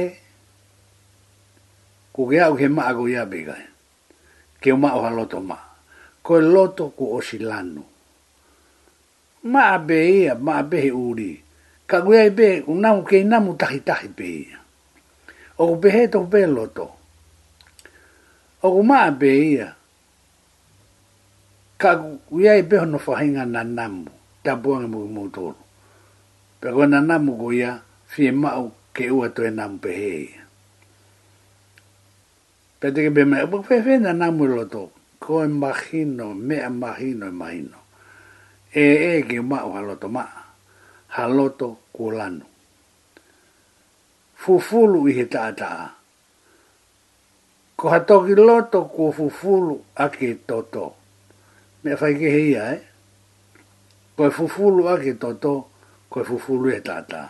ko 2.14 2.26
ke 2.26 2.38
au 2.42 2.58
ke 2.58 2.68
maa 2.68 2.94
ko 2.98 3.06
ia 3.08 3.30
pikai. 3.30 3.66
Ke 4.62 4.74
o 4.74 4.78
maa 4.78 4.98
o 4.98 5.06
haloto 5.06 5.38
maa. 5.40 5.78
Ko 6.26 6.42
e 6.42 6.42
loto 6.42 6.90
ko 6.98 7.14
o 7.22 7.22
si 7.22 7.38
lanu. 7.38 7.84
Maa 9.54 9.78
be 9.78 9.98
ia, 10.18 10.34
maa 10.36 10.64
be 10.66 10.82
he 10.82 10.90
uri. 10.90 11.32
Ka 11.86 12.02
kuia 12.02 12.26
i 12.26 12.32
be, 12.34 12.64
unamu 12.66 13.04
ke 13.06 13.22
inamu 13.22 13.54
tahi 13.54 13.80
tahi 13.86 14.08
be 14.10 14.26
ia. 14.50 14.58
O 15.62 15.68
ko 15.70 15.74
pehe 15.78 16.10
to 16.10 16.26
pe 16.26 16.42
loto. 16.50 16.58
loto 16.58 16.86
o 18.66 18.68
ku 18.76 18.82
maa 18.90 19.10
be 19.20 19.30
ia 19.54 19.68
ka 21.82 21.90
ia 22.42 22.54
i 22.60 22.64
beho 22.70 22.86
no 22.92 22.98
whahinga 23.06 23.44
na 23.54 23.62
namu 23.78 24.04
ta 24.44 24.52
buanga 24.62 24.88
mu 24.94 25.00
mu 25.16 25.24
tolu 25.36 25.62
pe 26.60 26.68
ko 26.76 26.82
na 26.92 27.00
namu 27.10 27.32
ko 27.42 27.48
ia 27.60 27.72
fie 28.12 28.30
mau 28.42 28.66
ke 28.96 29.04
ua 29.18 29.28
toi 29.36 29.52
namu 29.58 29.78
pe 29.84 29.90
he 30.00 30.10
ia 30.30 30.44
pe 32.80 32.86
teke 32.94 33.10
be 33.16 33.22
mai 33.30 33.42
apu 33.46 33.56
fe 33.68 33.76
fe 33.86 33.94
na 34.04 34.12
namu 34.22 34.44
e 34.48 34.52
loto 34.56 34.84
ko 35.24 35.34
e 35.44 35.48
mahino 35.62 36.28
me 36.48 36.56
a 36.68 36.72
mahino 36.82 37.26
e 37.32 37.36
mahino 37.42 37.80
e 38.84 38.84
e 39.10 39.12
ke 39.28 39.38
mau 39.52 39.70
haloto 39.76 40.08
maa 40.18 40.40
haloto 41.16 41.68
kulanu 41.96 42.46
fufulu 44.42 44.98
i 45.12 45.12
he 45.18 45.26
taataa 45.34 46.03
ko 47.84 47.90
hatoki 47.92 48.32
loto 48.36 48.88
kua 48.88 49.12
fufulu 49.12 49.76
ake 49.96 50.40
toto. 50.48 50.96
Me 51.84 51.92
fai 52.00 52.16
ke 52.16 52.30
hei 52.32 52.56
ae. 52.56 52.76
Eh? 52.76 52.82
Koe 54.16 54.30
fufulu 54.32 54.88
ake 54.90 55.14
toto, 55.20 55.68
koe 56.10 56.24
fufulu 56.24 56.70
e 56.72 56.80
tata. 56.82 57.22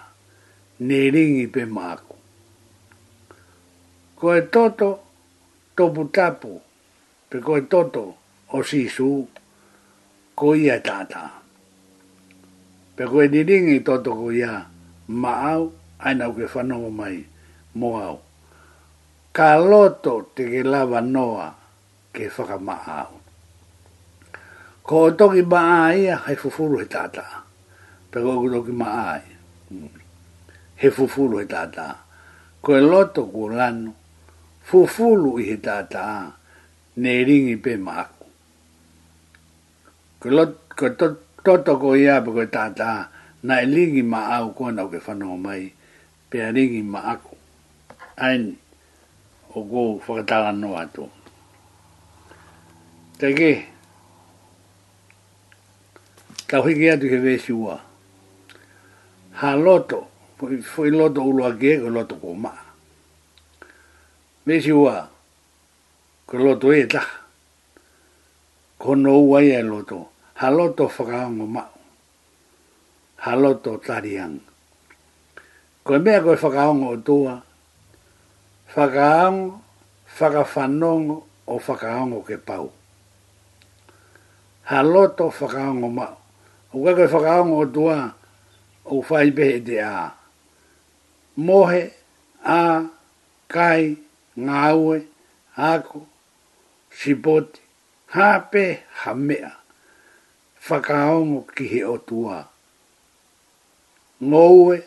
Ne 0.86 1.10
ringi 1.10 1.48
pe 1.50 1.66
maku. 1.66 2.16
Koe 4.16 4.42
toto, 4.54 4.90
topu 5.76 6.06
tapu. 6.14 6.62
Pe 7.30 7.38
koe 7.42 7.62
toto, 7.66 8.04
o 8.54 8.62
sisu, 8.64 9.26
koe 10.38 10.68
e 10.76 10.78
tata. 10.86 11.24
Pe 12.96 13.04
ko 13.10 13.26
e 13.26 13.28
ni 13.34 13.42
ringi 13.42 13.80
toto 13.82 14.10
koe 14.20 14.36
ia, 14.38 14.70
maau, 15.08 15.74
aina 15.98 16.30
uke 16.30 16.46
whanau 16.46 16.86
mai, 16.92 17.26
moau. 17.74 17.98
au 18.10 18.20
ka 19.38 19.48
loto 19.72 20.14
te 20.36 20.44
ke 20.52 20.62
lava 20.72 21.00
noa 21.02 21.48
ke 22.14 22.24
whakamaa 22.36 22.86
au. 23.02 23.14
Ko 24.88 24.96
o 25.06 25.10
toki 25.18 25.42
maa 25.54 25.90
ia 26.02 26.16
hei 26.26 26.38
fufuru 26.42 26.76
he 26.82 26.86
tata. 26.96 27.26
Pe 28.12 28.18
ko 28.26 28.30
o 28.44 28.46
toki 28.54 28.74
maa 28.84 29.02
ai. 29.18 29.26
He 30.82 30.88
fufuru 30.96 31.42
he 31.42 31.46
tata. 31.56 31.86
Ko 32.62 32.70
e 32.80 32.82
loto 32.92 33.22
ku 33.34 33.50
lano. 33.60 33.92
Fufuru 34.68 35.32
i 35.42 35.50
he 35.50 35.58
tata. 35.58 36.04
Ne 37.02 37.12
ringi 37.28 37.56
pe 37.58 37.74
maku. 37.88 38.28
Ko 40.22 40.26
loto 40.38 41.06
toto 41.46 41.72
ko 41.82 41.96
ia 41.96 42.22
pe 42.22 42.30
ko 42.36 42.42
e 42.44 42.50
tata. 42.58 42.92
Na 43.48 43.62
e 43.64 43.66
ringi 43.66 44.04
maa 44.14 44.38
au 44.38 44.54
kona 44.58 44.84
o 44.86 44.92
ke 44.94 45.00
whanau 45.06 45.38
mai. 45.46 45.64
Pe 46.30 46.38
a 46.48 46.50
ringi 46.52 46.82
maa 46.84 47.08
aku. 47.16 47.34
Aini 48.22 48.60
o 49.56 49.64
go 49.64 50.00
fakatala 50.06 50.52
no 50.52 50.76
ato. 50.78 51.10
Tege, 53.20 53.52
tau 56.50 56.64
hiki 56.66 56.90
atu 56.90 57.08
ke 57.10 57.18
vesi 57.22 57.52
ua. 57.54 57.78
Ha 59.38 59.56
loto, 59.56 60.08
foi 60.66 60.90
loto 60.90 61.22
ulo 61.22 61.46
a 61.46 61.54
ke, 61.54 61.78
ko 61.82 61.90
loto 61.90 62.16
ko 62.18 62.34
maa. 62.34 62.62
Vesi 64.46 64.72
ua, 64.72 64.98
ko 66.26 66.38
loto 66.38 66.72
e 66.74 66.86
ta. 66.88 67.04
Kono 68.78 69.20
ua 69.22 69.42
ia 69.42 69.62
loto. 69.62 70.10
Ha 70.42 70.50
loto 70.50 70.88
fakaango 70.90 71.46
maa. 71.46 71.70
Ha 73.24 73.36
loto 73.38 73.78
tariang. 73.78 74.42
Ko 75.84 76.00
mea 76.00 76.22
koe 76.24 76.36
whakaongo 76.36 76.88
o 76.90 76.98
tua, 76.98 77.36
whakaango, 78.76 79.60
whakawhanongo 80.18 81.16
o 81.48 81.56
whakaango 81.66 82.20
ke 82.28 82.38
pau. 82.48 82.72
Ha 84.64 84.82
loto 84.84 85.30
whakaango 85.30 85.90
ma, 85.98 86.08
o 86.74 86.78
kakoe 86.84 87.08
whakaango 87.14 87.54
o 87.62 87.66
tua 87.74 88.14
o 88.94 89.02
whaibehe 89.08 89.60
te 89.66 89.80
a. 89.80 90.12
Mohe, 91.38 91.82
a, 92.46 92.86
kai, 93.48 93.96
ngāue, 94.38 94.98
ako, 95.58 96.00
sipote, 97.00 97.60
hape, 98.14 98.66
hamea, 99.02 99.52
whakaongo 100.68 101.46
ki 101.56 101.68
he 101.68 101.84
o 101.84 101.98
tua. 101.98 102.44
Ngoue, 104.24 104.78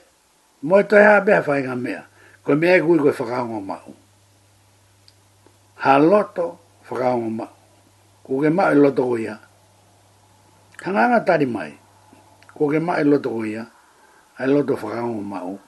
moe 0.63 0.83
tohe 0.85 1.05
hape 1.07 1.33
a 1.39 1.43
whainga 1.43 1.77
mea 1.79 2.03
ko 2.47 2.55
me 2.55 2.69
ai 2.71 2.79
gui 2.87 2.99
ko 3.03 3.11
faka 3.11 3.39
ngo 3.43 3.59
ma 3.69 3.75
ha 5.83 5.93
loto 5.99 6.47
faka 6.87 7.07
ngo 7.19 7.31
ma 7.43 7.47
ko 8.23 8.31
ge 8.43 8.51
ma 8.55 8.71
loto 8.71 9.03
ko 9.11 9.17
ya 9.19 9.35
thana 10.79 11.11
na 11.11 11.19
ta 11.27 11.35
di 11.43 11.47
mai 11.47 11.75
ko 12.55 12.71
ge 12.71 12.79
ma 12.79 13.03
loto 13.03 13.35
ko 13.35 13.43
ya 13.43 13.67
ai 14.39 14.47
loto 14.47 14.79
faka 14.79 15.03
ngo 15.03 15.23
ma 15.27 15.43
u 15.43 15.59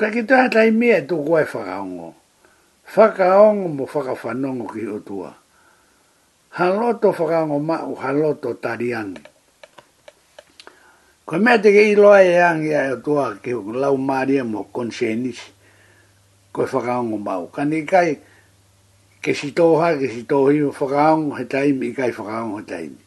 ka 0.00 0.08
ki 0.08 0.24
ta 0.24 0.48
ta 0.48 0.64
mi 0.72 0.88
e 0.96 1.04
to 1.04 1.20
ko 1.20 1.36
faka 1.44 1.76
ngo 1.84 2.16
faka 2.88 3.28
ngo 3.52 3.68
mo 3.68 3.84
faka 3.84 4.16
fa 4.16 4.32
ki 4.72 4.84
o 4.96 4.98
tua 5.04 5.30
ha 6.56 6.64
loto 6.72 7.12
faka 7.12 7.52
ngo 7.52 7.58
ma 7.60 7.84
u 7.84 7.92
ha 8.00 8.16
loto 8.16 8.56
ta 8.56 8.80
di 8.80 8.96
Ko 11.24 11.38
mea 11.38 11.58
te 11.62 11.70
kei 11.70 11.94
loa 11.94 12.18
e 12.32 12.36
angi 12.42 12.72
a 12.74 12.82
toa 13.04 13.26
ke 13.42 13.50
lau 13.82 13.96
maria 13.96 14.42
e 14.42 14.44
mo 14.52 14.60
konsenis 14.76 15.38
ko 16.52 16.60
e 16.64 16.66
whakaongo 16.70 17.16
mau. 17.28 17.44
Ka 17.54 17.62
ni 17.70 17.80
kai 17.92 18.10
ke 19.22 19.30
si 19.38 19.48
toha, 19.58 19.88
ke 20.02 20.08
si 20.14 20.22
tohi 20.30 20.62
o 20.68 20.72
whakaongo 20.76 21.32
he 21.38 21.44
taimi, 21.52 21.86
i 21.92 21.94
kai 21.98 22.10
whakaongo 22.16 22.56
he 22.60 22.64
taimi. 22.72 22.98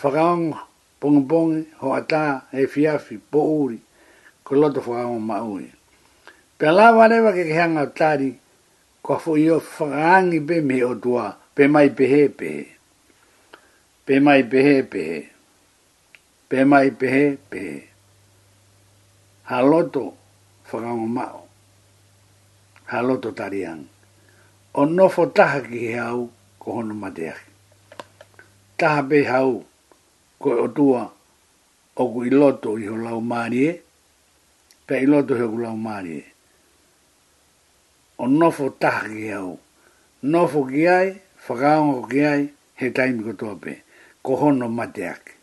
Whakaongo, 0.00 0.56
pongpongi, 1.00 1.60
ho 1.80 1.88
ata, 2.00 2.22
he 2.52 2.64
fiafi, 2.72 3.16
po 3.30 3.40
uri, 3.66 3.78
ko 4.44 4.50
loto 4.54 4.80
whakaongo 4.80 5.20
mau 5.20 5.58
e. 5.60 5.68
Pe 6.58 6.66
la 6.76 6.86
wareva 6.96 7.32
ke 7.36 7.44
keanga 7.50 7.84
tari, 7.98 8.30
ko 9.04 9.18
fo 9.18 9.36
i 9.36 9.46
o 9.50 9.60
whakaangi 9.60 10.40
pe 10.48 10.56
me 10.68 10.82
o 10.84 10.94
toa, 10.96 11.26
mai 11.68 11.88
pehe 11.98 12.22
pehe. 12.38 12.64
Pe 14.08 14.20
mai 14.24 14.40
pehe 14.40 14.80
pehe. 14.88 14.88
Pe 14.88 14.88
mai 14.88 14.88
pehe 14.88 14.88
pehe 14.92 15.20
pe 16.50 16.58
mai 16.70 16.88
pe 17.00 17.38
pe 17.50 17.62
haloto 19.50 20.02
fagamo 20.68 21.06
mao 21.18 21.46
haloto 22.90 23.30
tarian 23.38 23.80
o 24.74 24.82
no 24.96 25.04
fotaha 25.14 25.58
ki 25.70 25.80
hau 26.00 26.20
ko 26.60 26.68
hono 26.76 26.94
matea 27.02 27.36
taha 28.78 29.00
pe 29.10 29.18
hau 29.30 29.50
ko 30.42 30.46
e 30.56 30.58
o 30.66 30.66
tua 30.76 31.02
o 32.00 32.02
ku 32.12 32.20
iloto 32.30 32.70
iho 32.82 32.94
ho 32.98 33.02
lau 33.06 33.20
marie 33.32 33.70
pe 34.86 34.94
iloto 35.06 35.32
he 35.40 35.46
ku 35.52 35.56
lau 35.64 35.76
marie 35.88 36.22
o 38.18 38.24
no 38.38 38.48
fotaha 38.58 39.04
ki 39.12 39.24
hau 39.34 39.50
no 40.30 40.40
fo 40.50 40.60
ki 40.70 40.82
ai 40.98 41.08
fagamo 41.46 41.92
ki 42.10 42.20
ai 42.32 42.42
he 42.80 42.86
taimi 42.96 43.20
ko 43.26 43.32
tope 43.40 43.72
ko 44.24 44.30
hono 44.40 44.66
mateake 44.78 45.34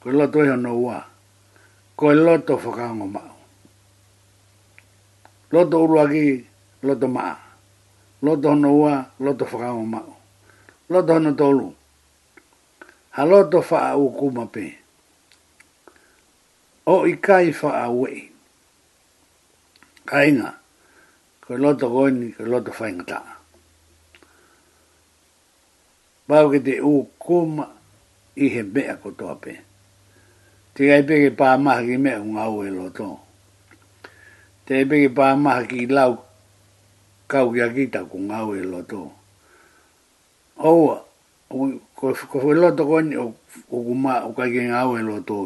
ko 0.00 0.08
e 0.08 0.16
loto 0.16 0.40
iho 0.40 0.56
no 0.56 0.72
ua, 0.80 0.96
ko 1.92 2.04
e 2.12 2.16
loto 2.16 2.56
whakaongo 2.56 3.06
mau. 3.12 3.34
Loto 5.52 5.76
uruagi, 5.84 6.40
loto 6.86 7.06
maa. 7.10 7.36
Loto 8.24 8.48
hono 8.48 8.70
ua, 8.80 8.94
loto 9.20 9.44
whakaongo 9.44 9.84
mau. 9.86 10.10
Loto 10.88 11.10
hono 11.12 11.32
tolu. 11.36 11.68
Ha 13.16 13.20
loto 13.26 13.58
wha 13.68 13.78
au 13.92 14.08
kumape. 14.16 14.64
O 16.86 17.04
i 17.06 17.14
kai 17.20 17.52
wha 17.60 17.70
au 17.84 18.06
ei. 18.08 18.22
Kainga, 20.08 20.50
ko 21.44 21.48
e 21.56 21.60
loto 21.64 21.86
goini, 21.94 22.32
ko 22.32 22.40
e 22.46 22.48
loto 22.48 22.72
whaingataa. 22.78 23.34
Pau 26.28 26.46
ki 26.54 26.60
te 26.66 26.74
u 26.80 26.92
kuma 27.22 27.64
i 28.40 28.46
he 28.54 28.62
mea 28.64 28.94
kotoa 29.02 29.34
pēn. 29.42 29.60
Te 30.74 30.82
kai 30.86 31.02
pa 31.34 31.58
pāmaha 31.58 31.82
ki 31.86 31.96
mea 31.98 32.20
unga 32.22 32.42
au 32.46 32.62
e 32.62 32.70
loto. 32.70 33.06
Te 34.66 34.74
kai 34.88 35.08
pa 35.10 35.16
pāmaha 35.34 35.66
ki 35.68 35.86
lau 35.90 36.12
kau 37.30 37.50
ki 37.52 37.60
akita 37.64 38.00
ku 38.06 38.18
unga 38.22 38.36
au 38.44 38.54
e 38.54 38.62
loto. 38.62 39.10
Oua, 40.62 40.96
ko 41.96 42.04
fwe 42.40 42.54
loto 42.54 42.82
koni 42.90 43.14
o 43.22 43.26
kuma 43.68 44.14
o 44.28 44.30
kai 44.36 44.50
ki 44.52 44.58
unga 44.68 44.78
au 44.84 44.92
e 44.98 45.02
loto. 45.02 45.40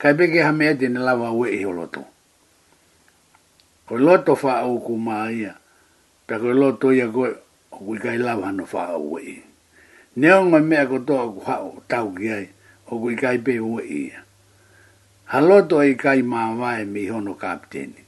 Kai 0.00 0.14
peke 0.16 0.40
hame 0.42 0.66
ete 0.72 0.88
ne 0.88 1.00
lava 1.04 1.28
ue 1.32 1.48
i 1.52 1.58
e 1.62 1.66
o 1.68 1.72
loto. 1.76 2.00
Ko 3.86 3.94
loto 4.00 4.34
fa 4.34 4.52
au 4.64 4.80
kuma 4.80 5.26
ia. 5.30 5.52
Pea 6.26 6.38
ko 6.40 6.48
loto 6.56 6.92
ia 6.92 7.06
koe 7.12 7.30
o 7.72 7.76
kui 7.84 7.98
kai 8.00 8.16
lava 8.18 8.46
hano 8.48 8.64
fa 8.64 8.86
au 8.96 9.12
ue 9.12 9.20
i. 9.28 9.36
Neongo 10.16 10.58
mea 10.64 10.86
ko 10.88 10.98
toa 11.04 11.28
ku 11.32 11.40
hao 11.44 11.76
tau 11.88 12.14
ki 12.18 12.32
ai 12.32 12.48
o 12.90 12.96
kui 13.00 13.12
kai 13.16 13.36
pe 13.44 13.60
ue 13.60 13.82
ia 13.84 14.24
haloto 15.30 15.78
ai 15.78 15.94
kai 15.94 16.22
mawa 16.26 16.80
e 16.80 16.84
mi 16.84 17.06
hono 17.06 17.34
kapteni. 17.38 18.02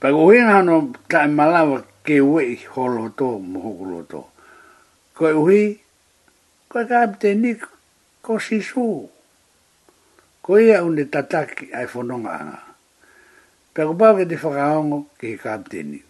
Pago 0.00 0.28
hina 0.30 0.52
hano 0.60 0.92
tae 1.08 1.26
malawa 1.28 1.80
ke 2.04 2.20
we 2.20 2.60
holo 2.76 3.08
to 3.16 3.38
mo 3.40 3.58
holo 3.64 4.00
to. 4.04 4.20
koe 5.14 5.80
kapteni 6.92 7.56
ko 7.56 7.68
ko 8.22 8.32
sisu. 8.36 9.08
Koe 10.44 10.60
ia 10.68 10.84
une 10.84 11.08
tataki 11.08 11.72
ai 11.72 11.88
fononga 11.88 12.30
anga. 12.44 12.60
Pago 13.74 13.94
pao 13.96 14.20
ke 14.20 14.28
te 14.28 14.36
whakaongo 14.36 15.08
ke 15.16 15.32
kapteni. 15.40 16.00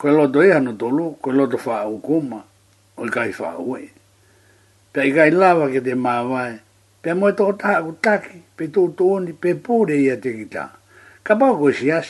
Koe 0.00 0.10
loto 0.16 0.40
e 0.42 0.52
hano 0.56 0.72
tolu, 0.72 1.20
koe 1.20 1.36
fa 1.60 1.84
u 1.84 2.00
ukuma, 2.00 2.40
o 2.96 3.04
kai 3.12 3.32
fa 3.32 3.60
ue. 3.60 3.90
Pea 4.92 5.04
i 5.04 5.12
kai 5.12 5.30
lava 5.30 5.68
ke 5.68 5.82
te 5.84 5.92
mawae, 5.94 6.64
pe 7.02 7.14
mo 7.14 7.30
to 7.32 7.52
ta 7.52 7.78
u 7.82 7.92
taki 8.02 8.42
pe 8.56 8.66
to 8.68 8.88
to 8.98 9.20
ni 9.20 9.32
pe 9.32 9.54
pure 9.54 9.94
ia 9.96 10.16
te 10.18 10.34
kita 10.34 10.64
ka 11.24 11.34
ba 11.34 11.54
ko 11.58 11.70
si 11.72 11.92
as 11.92 12.08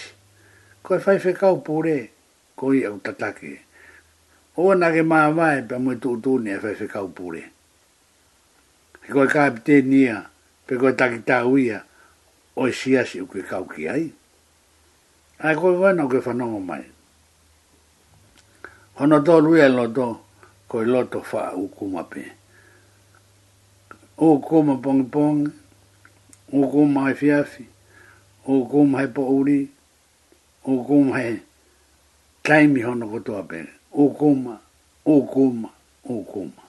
ko 0.82 0.98
fai 1.00 1.18
fe 1.18 1.32
ka 1.32 1.52
pure 1.66 2.08
ko 2.56 2.72
ia 2.72 2.88
u 2.96 2.98
tataki 3.04 3.56
o 4.56 4.74
na 4.74 4.88
ge 4.92 5.02
ma 5.02 5.28
ma 5.30 5.60
pe 5.68 5.76
mo 5.78 5.92
to 6.02 6.16
to 6.24 6.38
ni 6.40 6.56
fai 6.64 6.74
fe 6.74 6.86
ka 6.88 7.00
pure 7.16 7.42
ko 9.12 9.26
ka 9.28 9.50
te 9.66 9.82
nia 9.82 10.30
pe 10.66 10.74
ko 10.80 10.92
ta 10.92 11.06
kita 11.12 11.44
u 11.44 11.56
ia 11.58 11.84
o 12.56 12.72
si 12.72 12.96
as 12.96 13.12
u 13.14 13.26
ke 13.28 13.44
ka 13.48 13.60
u 13.60 13.66
ki 13.68 13.84
ai 13.92 14.08
ai 15.44 15.54
ko 15.60 15.76
wa 15.80 15.92
no 15.92 16.08
ke 16.08 16.18
fa 16.24 16.32
no 16.32 16.48
mai 16.68 16.84
ono 19.04 19.16
to 19.20 19.34
lu 19.44 19.56
ia 19.56 19.68
no 19.68 19.84
to 19.96 20.08
ko 20.68 20.80
lo 20.92 21.00
to 21.12 21.20
fa 21.20 21.52
u 21.64 21.68
ku 21.76 21.84
ma 21.92 22.02
pe 22.08 22.37
o 24.18 24.28
koma 24.42 24.74
pong 24.82 25.04
pong 25.14 25.38
o 26.52 26.60
koma 26.72 27.02
hai 27.06 27.14
fiafi 27.14 27.64
o 28.52 28.64
koma 28.70 28.98
hai 28.98 29.06
pauri 29.14 29.60
o 30.70 30.82
koma 30.84 31.12
hai 31.16 31.38
taimi 32.42 32.80
hono 32.82 33.06
kotoa 33.06 33.42
pere 33.48 33.70
o 33.92 34.04
koma 34.18 34.54
o 35.06 35.16
koma 35.32 35.70
o 36.14 36.22
koma 36.32 36.62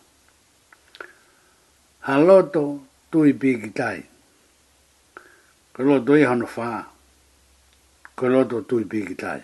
haloto 2.07 2.63
tui 3.11 3.33
piki 3.33 3.69
tai 3.79 3.97
kaloto 5.73 6.11
i 6.17 6.23
hono 6.29 6.45
faa 6.55 6.81
kaloto 8.19 8.57
tui 8.69 8.83
piki 8.91 9.15
tai 9.23 9.41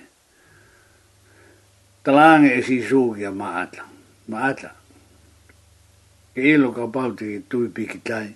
talange 2.04 2.50
e 2.54 2.62
si 2.68 2.78
suki 2.89 3.26
a 3.26 3.32
maata 3.32 3.82
maata 4.30 4.70
ke 6.36 6.43
ilo 6.52 6.69
ka 6.76 6.84
pau 6.93 7.10
te 7.19 7.28
tui 7.50 7.67
piki 7.76 8.00
tai. 8.10 8.28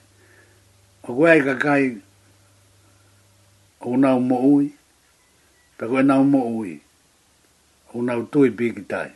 O 1.05 1.09
koe 1.17 1.27
ai 1.35 1.41
ka 1.47 1.55
kai 1.65 1.83
o 3.87 3.91
nau 4.03 4.19
mo 4.29 4.37
ui, 4.55 4.65
pe 5.77 5.83
koe 5.91 6.01
nau 6.09 6.21
mo 6.33 6.39
ui, 6.59 6.71
o 7.93 7.97
nau 8.07 8.19
tui 8.33 8.49
piki 8.59 8.83
tai. 8.91 9.09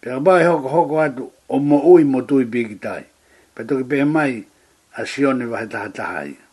Pe 0.00 0.06
a 0.16 0.18
bai 0.26 0.40
hoko 0.48 0.68
hoko 0.74 0.94
atu 1.06 1.24
o 1.54 1.58
mo 1.68 1.76
ui 1.92 2.02
mo 2.12 2.18
tui 2.28 2.44
piki 2.52 2.76
tai, 2.86 3.02
pe 3.54 3.60
toki 3.68 3.84
pe 3.90 3.96
mai 4.14 4.32
a 5.00 5.02
sione 5.12 5.44
vahe 5.52 5.66
taha 5.72 5.88
taha 5.98 6.20
ia. 6.32 6.44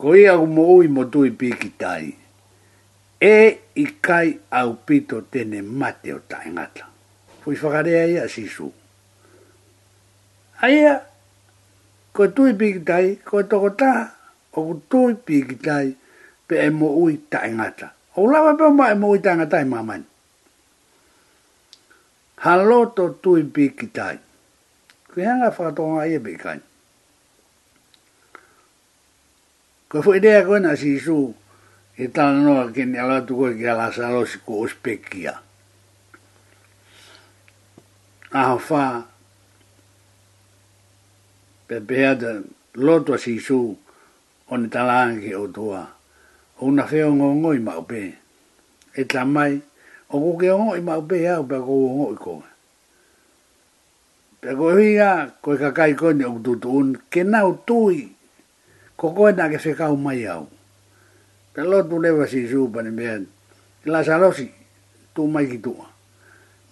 Ko 0.00 0.14
ia 0.20 0.32
o 0.44 0.46
mo 0.56 0.62
ui 0.76 0.86
mo 0.96 1.02
tui 1.12 1.30
piki 1.40 1.70
tai, 1.82 2.04
e 3.34 3.34
i 3.84 3.86
kai 4.06 4.28
au 4.60 4.70
pito 4.86 5.16
tene 5.32 5.58
mate 5.62 6.08
o 6.16 6.18
taingata 6.30 6.95
fu 7.46 7.54
i 7.54 7.56
whakarea 7.62 8.10
ia 8.10 8.26
a 8.26 8.28
sisu. 8.28 8.66
Aia, 10.66 10.98
ko 12.10 12.26
e 12.26 12.34
tui 12.34 12.50
pikitai, 12.58 13.22
ko 13.22 13.38
e 13.38 13.44
toko 13.46 13.70
ta, 13.70 14.10
o 14.50 14.58
ku 14.66 14.82
tui 14.90 15.14
pikitai, 15.14 15.94
pe 16.50 16.54
e 16.58 16.70
mo 16.74 16.90
ui 16.98 17.22
ta 17.30 17.46
e 17.46 17.54
ngata. 17.54 17.94
O 18.18 18.26
lawa 18.26 18.58
pe 18.58 18.66
o 18.66 18.74
ma 18.74 18.90
e 18.90 18.98
mo 18.98 19.14
ui 19.14 19.22
ta 19.22 19.30
e 19.38 19.38
ngata 19.38 19.60
e 19.62 19.66
maman. 19.70 20.02
Haloto 22.42 23.14
tui 23.22 23.46
pikitai. 23.46 24.18
Kui 25.14 25.22
hanga 25.22 25.54
whakatonga 25.54 26.06
ia 26.10 26.18
pikitai. 26.18 26.58
E 26.58 26.62
ko 29.86 30.02
fu 30.02 30.10
idea 30.18 30.42
koina 30.42 30.74
a 30.74 30.76
sisu, 30.76 31.30
i 32.02 32.10
e 32.10 32.10
tala 32.10 32.42
noa 32.42 32.74
kini 32.74 32.98
alatu 32.98 33.36
koi 33.38 33.54
ki 33.54 33.66
alasalosi 33.70 34.38
ku 34.42 34.64
uspekia. 34.66 35.38
Kui 35.38 35.45
ahofa 38.42 39.06
pe 41.66 41.76
pea 41.88 42.14
de 42.14 42.30
loto 42.74 43.16
si 43.16 43.38
su 43.40 43.60
one 44.52 44.68
talangi 44.68 45.32
o 45.34 45.44
tua 45.56 45.82
o 46.62 46.70
na 46.76 46.84
feo 46.90 47.08
ngō 47.16 47.28
ngō 47.40 47.50
i 47.56 47.60
maupe 47.68 48.02
e 48.94 49.02
tamai 49.12 49.52
o 50.12 50.16
kuke 50.24 50.50
ngō 50.58 50.70
i 50.78 50.82
maupe 50.88 51.16
hau 51.30 51.42
pe 51.50 51.56
kou 51.66 51.82
ngō 51.96 52.06
i 52.14 52.18
konga 52.24 52.50
pe 54.44 54.50
kou 54.58 54.70
hui 54.76 54.90
a 55.00 55.10
koe 55.42 55.56
kakai 55.62 55.92
koe 56.00 56.12
o 56.28 56.32
kututu 56.36 56.68
un 56.80 56.88
ke 57.12 57.20
nau 57.32 57.50
tui 57.66 57.98
ko 59.00 59.06
koe 59.16 59.30
na 59.36 59.44
ke 59.52 59.58
whekau 59.64 59.94
mai 60.04 60.20
au 60.34 60.44
pe 61.56 61.60
loto 61.70 61.94
lewa 62.02 62.24
si 62.30 62.40
su 62.52 62.60
pa 62.72 62.80
ni 62.84 62.92
mea 62.98 63.14
la 63.90 64.00
salosi 64.08 64.48
tu 65.14 65.22
mai 65.34 65.46
ki 65.50 65.58
tua 65.64 65.86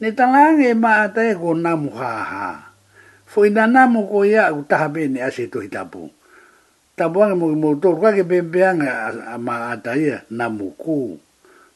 Ne 0.03 0.09
talange 0.19 0.75
ma 0.75 1.07
atae 1.07 1.35
ko 1.39 1.55
namu 1.55 1.91
haha. 1.95 2.75
Fo 3.31 3.47
ina 3.47 3.67
namu 3.71 4.07
ko 4.11 4.27
ia 4.27 4.51
u 4.51 4.67
taha 4.67 4.89
bene 4.91 5.23
ase 5.23 5.47
tohi 5.47 5.71
tapu. 5.71 6.11
Tapu 6.99 7.23
ange 7.23 7.39
mo 7.39 7.47
mo 7.55 7.69
tolu 7.79 8.03
kake 8.03 8.25
pempeanga 8.27 9.15
ma 9.39 9.71
atae 9.71 10.23
namu 10.35 10.75
ku. 10.75 11.15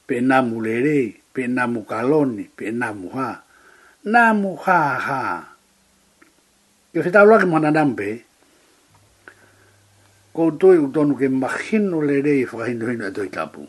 Pe 0.07 0.19
namu 0.21 0.59
lere, 0.61 1.15
pe 1.33 1.47
namu 1.47 1.87
kaloni, 1.87 2.51
pe 2.59 2.71
namu 2.75 3.07
ha. 3.15 3.39
Namu 4.05 4.57
haha. 4.67 5.25
Yo 6.95 7.03
se 7.03 7.11
tabla 7.15 7.39
ke 7.39 7.47
mo 7.47 7.63
anadampe. 7.63 8.27
Ko 10.35 10.51
toi 10.59 10.75
utonu 10.75 11.15
ke 11.15 11.31
mahinu 11.31 12.03
lere 12.03 12.43
i 12.43 12.47
fahinu 12.51 12.91
hinu 12.91 13.07
atoi 13.07 13.31
tapu. 13.31 13.63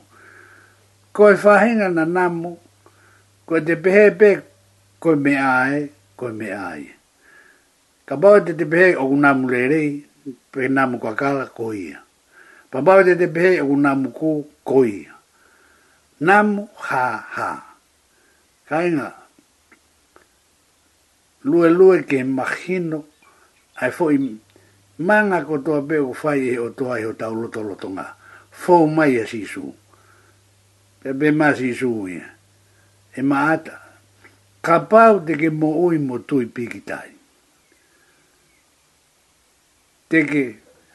Ko 1.14 1.30
e 1.30 1.38
fahinga 1.38 1.94
na 1.94 2.10
namu 2.10 2.50
haha 2.58 2.68
ko 3.50 3.56
te 3.66 3.74
pehe 3.84 4.06
pe 4.20 4.30
ko 5.02 5.10
me 5.24 5.32
ai 5.58 5.88
ko 6.18 6.26
me 6.38 6.48
ai 6.70 6.84
ka 8.08 8.14
ba 8.22 8.30
te 8.46 8.52
te 8.60 8.66
pehe 8.74 8.90
o 9.04 9.08
una 9.16 9.30
mulere 9.40 9.82
pe 10.54 10.62
na 10.76 10.82
mu 10.90 10.98
ka 11.04 11.12
kala 11.20 11.46
ko 11.58 11.74
ia 11.74 11.98
pa 12.72 12.78
ba 12.86 12.92
te 13.06 13.14
te 13.22 13.28
pehe 13.36 13.58
o 13.66 13.66
una 13.78 13.92
mu 14.02 14.10
ko 14.20 14.30
ko 14.70 14.86
ia 14.86 15.14
nam 16.28 16.62
ha 16.90 17.06
ha 17.36 17.50
kainga 18.70 19.10
lue 21.50 21.68
lue 21.80 21.98
ke 22.08 22.18
imagino 22.28 23.00
ai 23.82 23.90
fo 23.98 24.06
im 24.18 24.26
manga 25.08 25.40
ko 25.48 25.56
to 25.66 25.82
be 25.88 25.98
o 26.10 26.14
fai 26.22 26.42
e 26.54 26.54
o 26.66 26.70
to 26.78 26.86
e 26.94 27.02
o 27.10 27.14
tau 27.20 27.34
loto 27.36 27.62
loto 27.66 27.90
nga 27.96 28.08
Fou 28.60 28.86
mai 28.96 29.14
asisu 29.24 29.66
pe 31.02 31.10
be 31.20 31.28
masisu 31.42 31.92
ia 32.18 32.28
e 33.16 33.22
maata, 33.22 33.80
ka 34.62 34.78
pau 34.86 35.22
te 35.26 35.34
ke 35.40 35.50
mo 35.54 35.72
ui 35.86 35.98
mo 36.02 36.22
tui 36.22 36.46
pikitai. 36.46 37.10
Te 40.10 40.26
ke 40.26 40.44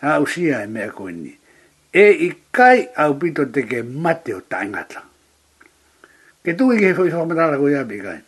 hausia 0.02 0.62
e 0.64 0.68
mea 0.70 0.90
koe 0.92 1.12
ni, 1.12 1.32
e 1.94 2.06
i 2.26 2.30
kai 2.54 2.86
au 3.02 3.14
pito 3.18 3.44
te 3.50 3.62
ke 3.66 3.82
mate 3.82 4.34
o 4.34 4.40
taingata. 4.40 5.02
Ke 6.44 6.54
tu 6.58 6.72
i 6.74 6.78
ke 6.78 6.92
hoi 6.96 7.10
whamatara 7.10 7.56
koe 7.58 7.74
api 7.78 7.98
kai. 8.04 8.20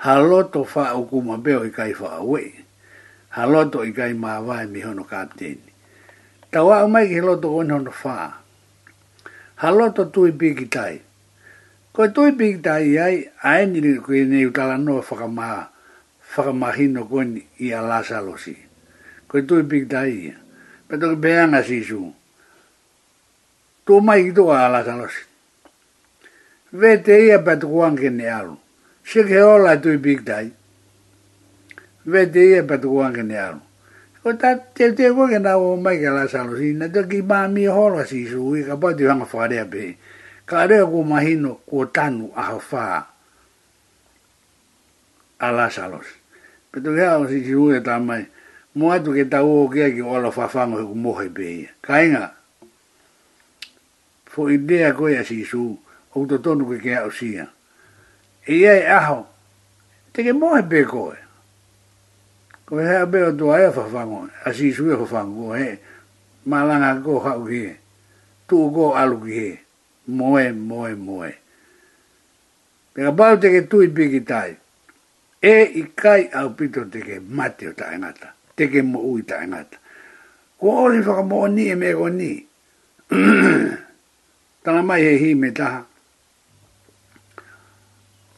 Haloto 0.00 0.62
wha 0.64 0.92
o 0.96 1.04
kuma 1.06 1.36
beo 1.38 1.64
i 1.66 1.70
kai 1.72 1.92
wha 1.92 2.12
awei, 2.20 2.54
haloto 3.36 3.84
i 3.84 3.92
kai 3.96 4.12
maa 4.14 4.40
wae 4.42 4.66
mi 4.66 4.80
hono 4.84 5.04
kapteni. 5.04 5.66
Tawa 6.50 6.82
o 6.82 6.88
mai 6.90 7.06
ke 7.08 7.20
loto 7.22 7.48
o 7.52 7.60
hono 7.62 7.84
wha, 8.02 8.30
i 9.62 9.68
tui 10.12 10.32
tai. 10.72 11.00
Ko 11.92 12.02
big 12.08 12.38
pikitai 12.62 12.98
ai, 12.98 13.28
aeniri 13.44 13.98
kui 14.00 14.24
nei 14.24 14.46
utalanoa 14.46 15.02
whakamaha, 15.02 15.68
whakamahino 16.34 17.04
koni 17.06 17.44
i 17.58 17.72
a 17.72 18.02
si. 18.38 18.56
Ko 19.28 19.42
tui 19.42 19.62
pikitai 19.62 20.12
ia. 20.28 20.36
Pato 20.88 21.14
ki 21.16 21.62
si 21.66 21.82
su. 21.84 22.12
Tō 23.86 24.00
mai 24.00 24.24
ki 24.24 24.32
tōa 24.32 24.56
a 24.64 24.68
lasalosi. 24.68 25.24
Vete 26.72 27.24
ia 27.26 27.38
patu 27.42 27.68
kuanke 27.68 28.10
ne 28.10 28.28
alu. 28.30 28.56
Seke 29.04 29.40
hola 29.40 29.76
tui 29.76 29.98
pikitai. 29.98 30.50
Vete 32.06 32.38
ia 32.40 32.62
patu 32.62 32.88
kuanke 32.90 33.22
ne 33.22 33.38
alu. 33.38 33.60
o 34.22 34.32
ta 34.36 34.52
te 34.74 34.90
te 34.92 35.08
ko 35.16 35.24
ke 35.28 35.40
na 35.40 35.56
o 35.56 35.76
mai 35.80 35.96
ke 35.96 36.10
la 36.12 36.28
sa 36.28 36.44
si 36.52 36.76
na 36.76 36.88
te 36.92 37.00
ki 37.08 37.24
ba 37.24 37.48
mi 37.48 37.64
e 37.64 37.72
ho 37.72 37.88
la 37.88 38.04
si 38.04 38.28
su 38.28 38.52
i 38.56 38.60
ka 38.64 38.76
pa 38.76 38.92
ti 38.92 39.08
hanga 39.08 39.24
fa 39.24 39.48
re 39.48 39.64
be 39.64 39.96
ka 40.44 40.68
re 40.68 40.84
ko 40.84 41.00
mai 41.00 41.40
no 41.40 41.56
ko 41.64 41.88
tanu 41.88 42.28
a 42.36 42.52
ha 42.52 42.56
fa 42.60 42.84
a 45.40 45.48
la 45.56 45.66
sa 45.72 45.88
lo 45.88 46.04
si 46.04 46.12
pe 46.68 46.84
te 46.84 46.92
ha 47.00 47.16
o 47.16 47.24
si 47.24 47.40
ju 47.40 47.72
e 47.72 47.80
ta 47.80 47.96
mai 47.96 48.28
mo 48.76 48.92
a 48.92 49.00
tu 49.00 49.16
ke 49.16 49.24
ta 49.24 49.40
o 49.40 49.64
ke 49.72 49.88
ki 49.88 50.04
o 50.04 50.20
la 50.20 50.28
fa 50.28 50.52
fa 50.52 50.68
no 50.68 50.76
ku 50.84 50.92
mo 50.94 51.16
he 51.16 51.32
be 51.32 51.72
ka 51.80 52.04
inga 52.04 52.36
fo 54.28 54.52
idea 54.52 54.92
ko 54.92 55.08
ya 55.08 55.24
si 55.24 55.48
su 55.48 55.80
o 56.12 56.18
to 56.28 56.36
tonu 56.44 56.68
ke 56.76 56.76
ke 56.84 56.92
a 56.92 57.08
o 57.08 57.10
si 57.10 57.40
ya 57.40 57.48
e 58.44 58.68
ai 58.68 58.84
a 58.84 59.00
ho 59.08 59.24
te 60.12 60.20
ke 60.20 60.36
mo 60.36 60.60
he 60.60 60.60
be 60.60 60.84
ko 60.84 61.08
e 61.16 61.29
ko 62.70 62.78
he 62.78 62.94
a 63.02 63.06
beo 63.06 63.32
tu 63.34 63.50
aia 63.50 63.72
fa 63.74 63.82
e 63.82 63.90
fango, 63.90 64.28
a 64.46 64.52
si 64.54 64.70
sui 64.70 64.94
e 64.94 64.94
ho 64.94 65.04
fango, 65.04 65.50
ko 65.50 65.54
he, 65.58 65.78
ma 66.46 66.62
langa 66.62 66.94
ko 67.02 67.18
hau 67.18 67.42
ki 67.48 67.62
he, 67.66 67.72
tu 68.46 68.62
ko 68.70 68.94
alu 68.94 69.26
he, 69.26 69.58
moe, 70.14 70.52
moe, 70.54 70.94
moe. 70.94 71.30
Pega 72.94 73.10
pao 73.10 73.34
te 73.42 73.50
ke 73.50 73.66
tui 73.66 73.90
piki 73.90 74.22
tai, 74.22 74.54
e 75.42 75.54
i 75.82 75.82
kai 75.98 76.30
au 76.30 76.54
pito 76.54 76.86
te 76.86 77.02
ke 77.02 77.18
mate 77.18 77.66
o 77.74 77.74
ta 77.74 77.90
engata, 77.90 78.30
te 78.54 78.70
ke 78.70 78.82
mo 78.86 79.02
ui 79.02 79.26
ta 79.26 79.42
engata. 79.42 79.76
Ko 80.60 80.86
ori 80.86 81.02
whaka 81.02 81.22
mo 81.26 81.46
ni 81.50 81.66
e 81.74 81.74
me 81.74 81.90
ko 81.92 82.06
ni, 82.06 82.32
tana 84.62 84.82
mai 84.86 85.02
he 85.02 85.18
hi 85.18 85.34
me 85.34 85.50
taha, 85.50 85.82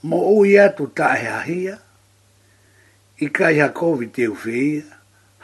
mo 0.09 0.25
ui 0.33 0.57
tu 0.77 0.89
ta 0.97 1.13
he 1.21 1.27
ahia, 1.37 1.77
i 3.23 3.29
kai 3.31 3.61
ha 3.63 3.69
kovi 3.69 4.07
te 4.15 4.27
uwhia, 4.29 4.83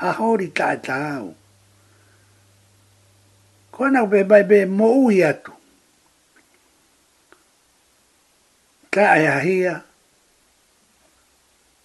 ha 0.00 0.12
hori 0.18 0.48
tae 0.56 0.76
tāo. 0.82 1.30
Ko 3.70 3.84
anau 3.86 4.06
pe 4.10 4.20
bai 4.26 4.42
pe 4.48 4.58
mo 4.66 4.86
uhi 5.04 5.18
atu. 5.24 5.52
Ka 8.90 9.02
ai 9.14 9.24
ha 9.26 9.38
hia, 9.44 9.84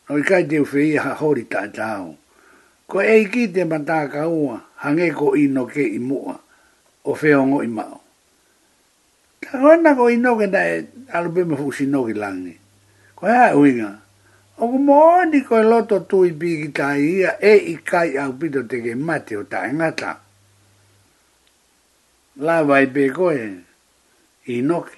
no 0.10 0.15
i 0.17 0.23
kai 0.29 0.43
te 0.49 0.58
uwhia 0.63 1.01
ha 1.06 1.12
hori 1.21 1.43
tae 1.51 1.67
tāo. 1.77 2.12
Ko 2.89 2.97
ei 3.01 3.25
ki 3.32 3.43
te 3.53 3.63
mataka 3.69 4.21
ua, 4.29 4.58
hange 4.86 5.08
ko 5.17 5.27
ino 5.38 5.63
ke 5.69 5.84
i 5.99 6.01
mua, 6.01 6.36
o 7.06 7.12
feongo 7.17 7.60
i 7.65 7.67
mao. 7.67 7.99
Ka 9.45 9.53
anau 9.75 9.95
ko 9.99 10.03
ino 10.10 10.32
ke 10.39 10.47
nae, 10.49 10.75
alupe 11.13 11.41
me 11.45 11.56
fukusi 11.60 11.86
langi. 11.91 12.56
Ko 13.15 13.23
hea 13.27 13.56
uinga, 13.58 14.02
O 14.53 14.67
ko 14.69 14.77
mōni 14.77 15.39
ko 15.47 15.57
e 15.57 15.65
loto 15.65 15.97
tu 16.05 16.19
i 16.29 16.33
bīki 16.37 16.69
tā 16.77 16.91
ia 17.01 17.31
e 17.41 17.55
i 17.73 17.73
kai 17.85 18.13
au 18.21 18.35
pito 18.37 18.61
te 18.69 18.83
ke 18.83 18.93
mate 18.93 19.37
o 19.39 19.43
ta 19.49 19.63
e 19.65 19.71
ngata. 19.73 20.09
La 22.45 22.61
vai 22.63 22.85
pē 22.85 23.07
koe, 23.13 23.47
i 24.53 24.59
noke. 24.61 24.95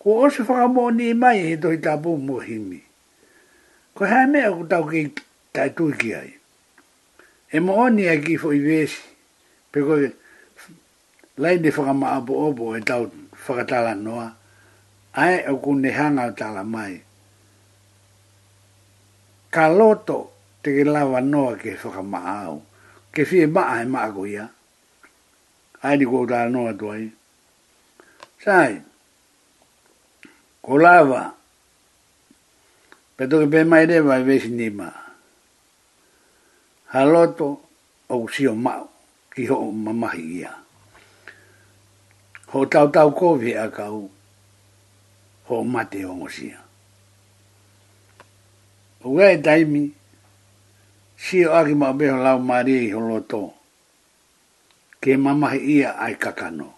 Ko 0.00 0.16
o 0.24 0.30
se 0.32 0.42
i 0.42 1.14
mai 1.14 1.38
he 1.44 1.56
tohi 1.56 1.76
tā 1.76 2.00
pō 2.00 2.16
mō 2.16 2.38
himi. 2.46 2.80
Ko 3.94 4.04
hea 4.04 4.26
mea 4.26 4.50
ko 4.52 4.64
tau 4.64 4.88
ki 4.88 5.12
tā 5.52 5.68
tu 5.76 5.92
ki 5.92 6.14
ai. 6.14 6.32
E 7.52 7.60
mōni 7.60 8.08
a 8.08 8.16
ki 8.24 8.36
fo 8.36 8.52
i 8.52 8.60
vēsi, 8.64 9.02
pē 9.72 9.80
koe, 9.84 10.12
lai 11.36 11.58
ne 11.60 11.68
whaka 11.70 11.92
mā 11.92 12.16
apu 12.16 12.32
opo 12.46 12.74
e 12.76 12.80
tau 12.80 13.10
whakatala 13.44 13.94
noa, 13.94 14.30
ai 15.12 15.44
o 15.48 15.56
kune 15.60 15.90
hanga 15.92 16.32
tala 16.32 16.64
mai 16.64 17.00
kaloto 19.54 20.28
te 20.62 20.68
ke 20.76 20.84
lawa 20.84 21.20
noa 21.24 21.56
ke 21.56 21.72
whaka 21.80 22.02
maau. 22.02 22.56
Ke 23.12 23.22
whie 23.28 23.46
ba 23.54 23.62
he 23.80 23.84
maa 23.94 24.08
e 24.08 24.14
ko 24.16 24.22
ia. 24.28 24.46
Ai 25.84 25.94
ni 25.96 26.04
kou 26.10 26.26
tā 26.30 26.38
noa 26.50 26.72
tuai. 26.78 27.06
Sai, 28.42 28.74
kolava 30.64 31.02
lawa, 31.06 31.22
peto 33.16 33.36
pe 33.52 33.60
mai 33.70 33.84
rewa 33.90 34.14
e 34.20 34.24
vesi 34.28 34.50
ni 34.58 34.68
maa. 34.78 34.98
Ha 36.92 37.00
o 38.14 38.16
sio 38.34 38.54
mau, 38.54 38.84
ki 39.32 39.42
ho 39.46 39.56
mamahi 39.84 40.24
ia. 40.40 40.52
Ho 42.50 42.60
tau 42.72 42.86
tau 42.94 43.10
ko 43.12 43.16
kovi 43.36 43.52
a 43.64 43.66
kau, 43.76 44.08
ho 45.46 45.54
mate 45.72 46.00
o 46.10 46.12
ngosia. 46.16 46.58
Ua 49.08 49.32
e 49.32 49.38
daimi, 49.44 49.82
si 51.24 51.38
o 51.48 51.54
aki 51.56 51.72
ma 51.80 51.88
beho 51.98 52.16
lau 52.24 52.38
mare 52.48 52.76
i 52.86 52.92
holo 52.92 53.16
Ke 55.00 55.16
mamahi 55.16 55.60
ia 55.78 55.90
ai 55.96 56.18
kakano. 56.18 56.74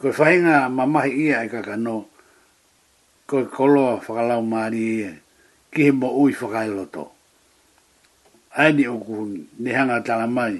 Ko 0.00 0.08
whainga 0.16 0.68
mamahi 0.72 1.10
ia 1.28 1.40
ai 1.44 1.48
kakano, 1.52 2.08
ko 3.28 3.36
koloa 3.54 4.00
whakalau 4.04 4.42
mare 4.42 4.76
ia, 4.98 5.10
e. 5.14 5.20
ki 5.72 5.80
he 5.84 5.90
mo 5.92 6.08
ui 6.20 6.32
whakailo 6.32 6.84
tō. 6.94 7.04
Aini 8.60 8.88
o 8.88 8.96
ku 9.04 9.14
nehanga 9.62 10.00
tala 10.06 10.26
mai, 10.26 10.56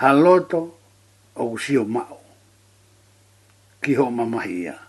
ha 0.00 0.08
loto 0.12 0.58
o 1.38 1.56
si 1.56 1.78
o 1.78 1.84
mao, 1.86 2.18
ki 3.82 3.92
ho 3.94 4.10
mamahi 4.10 4.52
ia. 4.66 4.74
Ia 4.74 4.87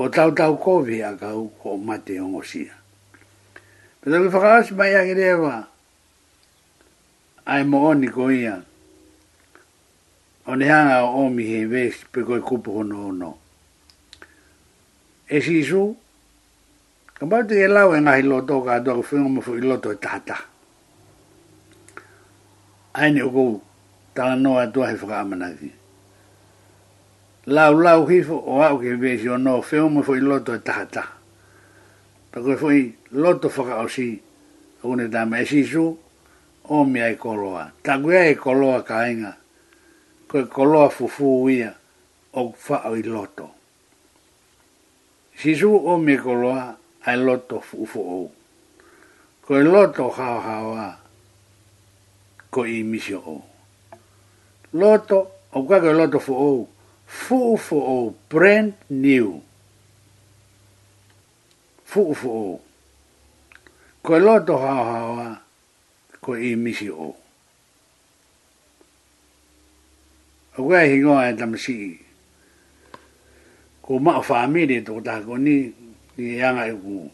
ko 0.00 0.08
tau 0.08 0.30
tau 0.32 0.56
kovi 0.56 1.02
a 1.04 1.12
ka 1.12 1.36
ko 1.60 1.76
mate 1.76 2.16
o 2.24 2.24
ngosia. 2.24 2.72
Pero 4.00 4.16
ki 4.16 4.28
whakaasi 4.32 4.72
mai 4.72 4.96
a 4.96 5.04
kerewa, 5.04 5.66
ai 7.44 7.64
mooni 7.68 8.08
ko 8.08 8.30
ia, 8.32 8.56
o 10.48 10.54
ne 10.56 10.64
hanga 10.64 11.02
o 11.04 11.26
omi 11.28 11.44
he 11.44 11.66
vees 11.68 12.00
pe 12.12 12.24
koe 12.24 12.40
kupu 12.40 12.80
hono 12.80 12.96
hono. 13.12 13.28
E 15.28 15.36
si 15.44 15.60
su, 15.62 15.82
ka 17.12 17.26
mauti 17.26 17.60
e 17.60 17.66
lau 17.68 17.92
e 17.92 18.00
ngahi 18.00 18.24
loto 18.24 18.62
ka 18.64 18.80
atua 18.80 18.94
ku 18.96 19.04
whingo 19.10 19.28
mafu 19.28 19.52
i 19.60 19.60
loto 19.60 19.92
e 19.92 19.98
tahata. 20.00 20.38
Aine 22.96 23.20
o 23.22 23.60
tala 24.14 24.34
noa 24.40 24.64
atua 24.64 24.88
he 24.90 24.96
whakaamanaki. 24.96 25.68
Aine 25.68 25.79
lau 27.46 27.72
lau 27.80 28.04
hifo 28.10 28.34
o 28.36 28.60
au 28.62 28.78
ke 28.78 28.94
vesi 29.00 29.28
o 29.28 29.36
no 29.38 29.62
feo 29.62 29.88
mo 29.88 30.02
foi 30.02 30.20
loto 30.20 30.52
e 30.54 30.58
tahata. 30.58 31.06
Pako 32.32 32.52
e 32.52 32.56
foi 32.56 32.94
loto 33.12 33.48
whaka 33.48 33.80
o 33.84 33.88
si 33.88 34.20
une 34.84 35.08
dame 35.08 35.40
e 35.42 35.46
sisu 35.46 35.98
o 36.68 36.84
mea 36.84 37.08
e 37.10 37.16
koloa. 37.16 37.72
Tagwea 37.82 38.28
e 38.30 38.34
koloa 38.34 38.82
ka 38.82 39.08
inga, 39.08 39.36
ko 40.28 40.38
e 40.40 40.44
koloa 40.44 40.90
fufu 40.90 41.42
uia 41.44 41.74
o 42.34 42.48
kwa 42.52 42.82
o 42.90 42.96
i 42.96 43.02
loto. 43.02 43.48
Sisu 45.36 45.72
o 45.86 45.96
mea 45.98 46.14
e 46.14 46.18
koloa 46.18 46.76
ai 47.06 47.16
loto 47.16 47.60
fufu 47.60 48.00
ou. 48.00 48.30
Ko 49.46 49.56
e 49.58 49.64
loto 49.64 50.08
hao 50.10 50.40
hawa 50.40 50.96
ko 52.50 52.66
i 52.66 52.82
misio 52.82 53.22
ou. 53.26 53.42
Loto, 54.72 55.16
o 55.52 55.62
kwa 55.64 55.80
ko 55.80 55.90
e 55.90 55.92
loto 55.92 56.18
fufu 56.18 56.34
ou, 56.36 56.68
fufu 57.10 57.76
o 57.78 58.14
brand 58.30 58.72
new. 58.90 59.42
Fufu 61.84 62.28
o. 62.30 62.60
Ko 64.02 64.18
loto 64.18 64.56
hao 64.58 64.84
hawa, 64.84 65.40
ko 66.20 66.36
i 66.38 66.54
misi 66.56 66.88
o. 66.90 67.14
A 70.52 70.56
kua 70.56 70.84
hi 70.86 70.98
ngoa 71.02 71.28
e 71.28 71.34
tamasi 71.36 71.74
i. 71.84 71.90
Ko 73.82 73.98
mao 73.98 74.22
whaamiri 74.22 74.80
tō 74.86 74.94
e 75.00 75.04
tāko 75.06 75.34
ni, 75.38 75.56
ni 76.16 76.26
e 76.30 76.38
anga 76.46 76.64
i 76.70 76.74
ku 76.80 77.04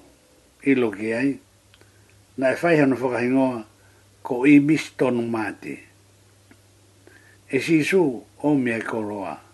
ilo 0.71 0.93
ki 0.93 1.09
ai. 1.17 1.31
Na 2.39 2.53
e 2.53 2.57
whai 2.61 2.77
hana 2.83 2.97
whaka 3.01 3.19
hi 3.25 3.29
ngoa, 3.33 3.65
ko 4.23 4.45
i 4.47 4.61
misi 4.61 4.93
tonu 4.99 5.25
mate. 5.31 5.75
E 7.51 7.59
si 7.63 7.83
su, 7.85 8.03
o 8.43 8.55
mea 8.55 8.79
koroa. 8.85 9.35
Ko 9.37 9.46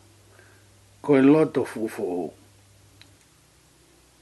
koe 1.03 1.19
loto 1.23 1.65
fufo 1.65 2.03
o. 2.03 2.33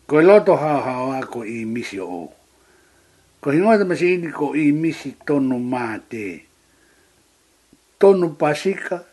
Koe 0.07 0.23
loto 0.25 0.57
hao 0.57 0.81
hao 0.81 1.13
a 1.13 1.21
ko 1.29 1.45
i 1.45 1.65
misi 1.65 2.01
o. 2.01 2.29
Ko 3.41 3.51
hingoa 3.53 3.79
tama 3.81 3.97
se 3.97 4.09
indi 4.15 4.33
ko 4.33 4.55
i 4.57 4.69
misi 4.73 5.13
tonu 5.27 5.59
mate. 5.59 6.41
Tonu 8.01 8.35
pasika, 8.37 9.05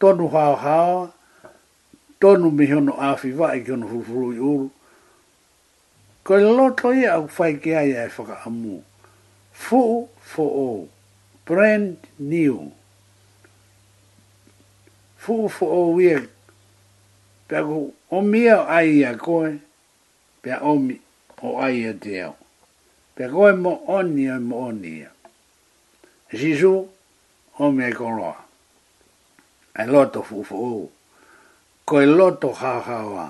tonu 0.00 0.28
hao 0.28 0.56
hao, 0.56 1.12
tonu 2.20 2.50
mihono 2.50 2.92
afi 3.00 3.32
wa 3.32 3.54
e 3.56 3.60
kionu 3.64 3.88
fufuru 3.88 4.32
i 4.32 4.38
uru. 4.38 4.68
Koe 6.24 6.40
loto 6.44 6.92
ia 6.94 7.14
au 7.16 7.28
fai 7.28 7.54
ke 7.60 7.76
aia 7.76 8.04
e 8.04 8.10
whaka 8.16 8.40
amu. 8.46 8.82
Fu 9.52 10.08
fo 10.22 10.42
o. 10.44 10.88
Brand 11.46 11.96
new. 12.18 12.72
Fu 15.16 15.48
fo 15.48 15.66
o 15.66 15.92
wea 15.96 16.20
pia 17.48 17.62
ko 17.64 17.76
o 18.10 18.16
mia 18.30 18.56
o 18.62 18.66
ai 18.78 18.94
a 19.04 19.12
koe, 19.24 19.50
pia 20.42 20.56
o 20.62 20.72
mi 20.84 20.96
o 21.46 21.50
ai 21.64 21.78
a 21.88 21.92
te 22.02 22.12
au. 22.26 22.36
Pia 23.16 23.26
koe 23.34 23.52
mo 23.62 23.72
oni 23.96 24.24
a 24.28 24.36
mo 24.48 24.56
oni 24.68 24.92
a. 25.02 25.10
Jisu, 26.38 26.72
o 27.62 27.70
me 27.74 27.84
e 27.88 27.92
konroa. 27.98 28.36
Ai 29.80 29.86
loto 29.92 30.20
fufu 30.28 30.56
o. 30.76 30.82
Koe 31.88 32.06
loto 32.18 32.48
hahawa. 32.60 33.26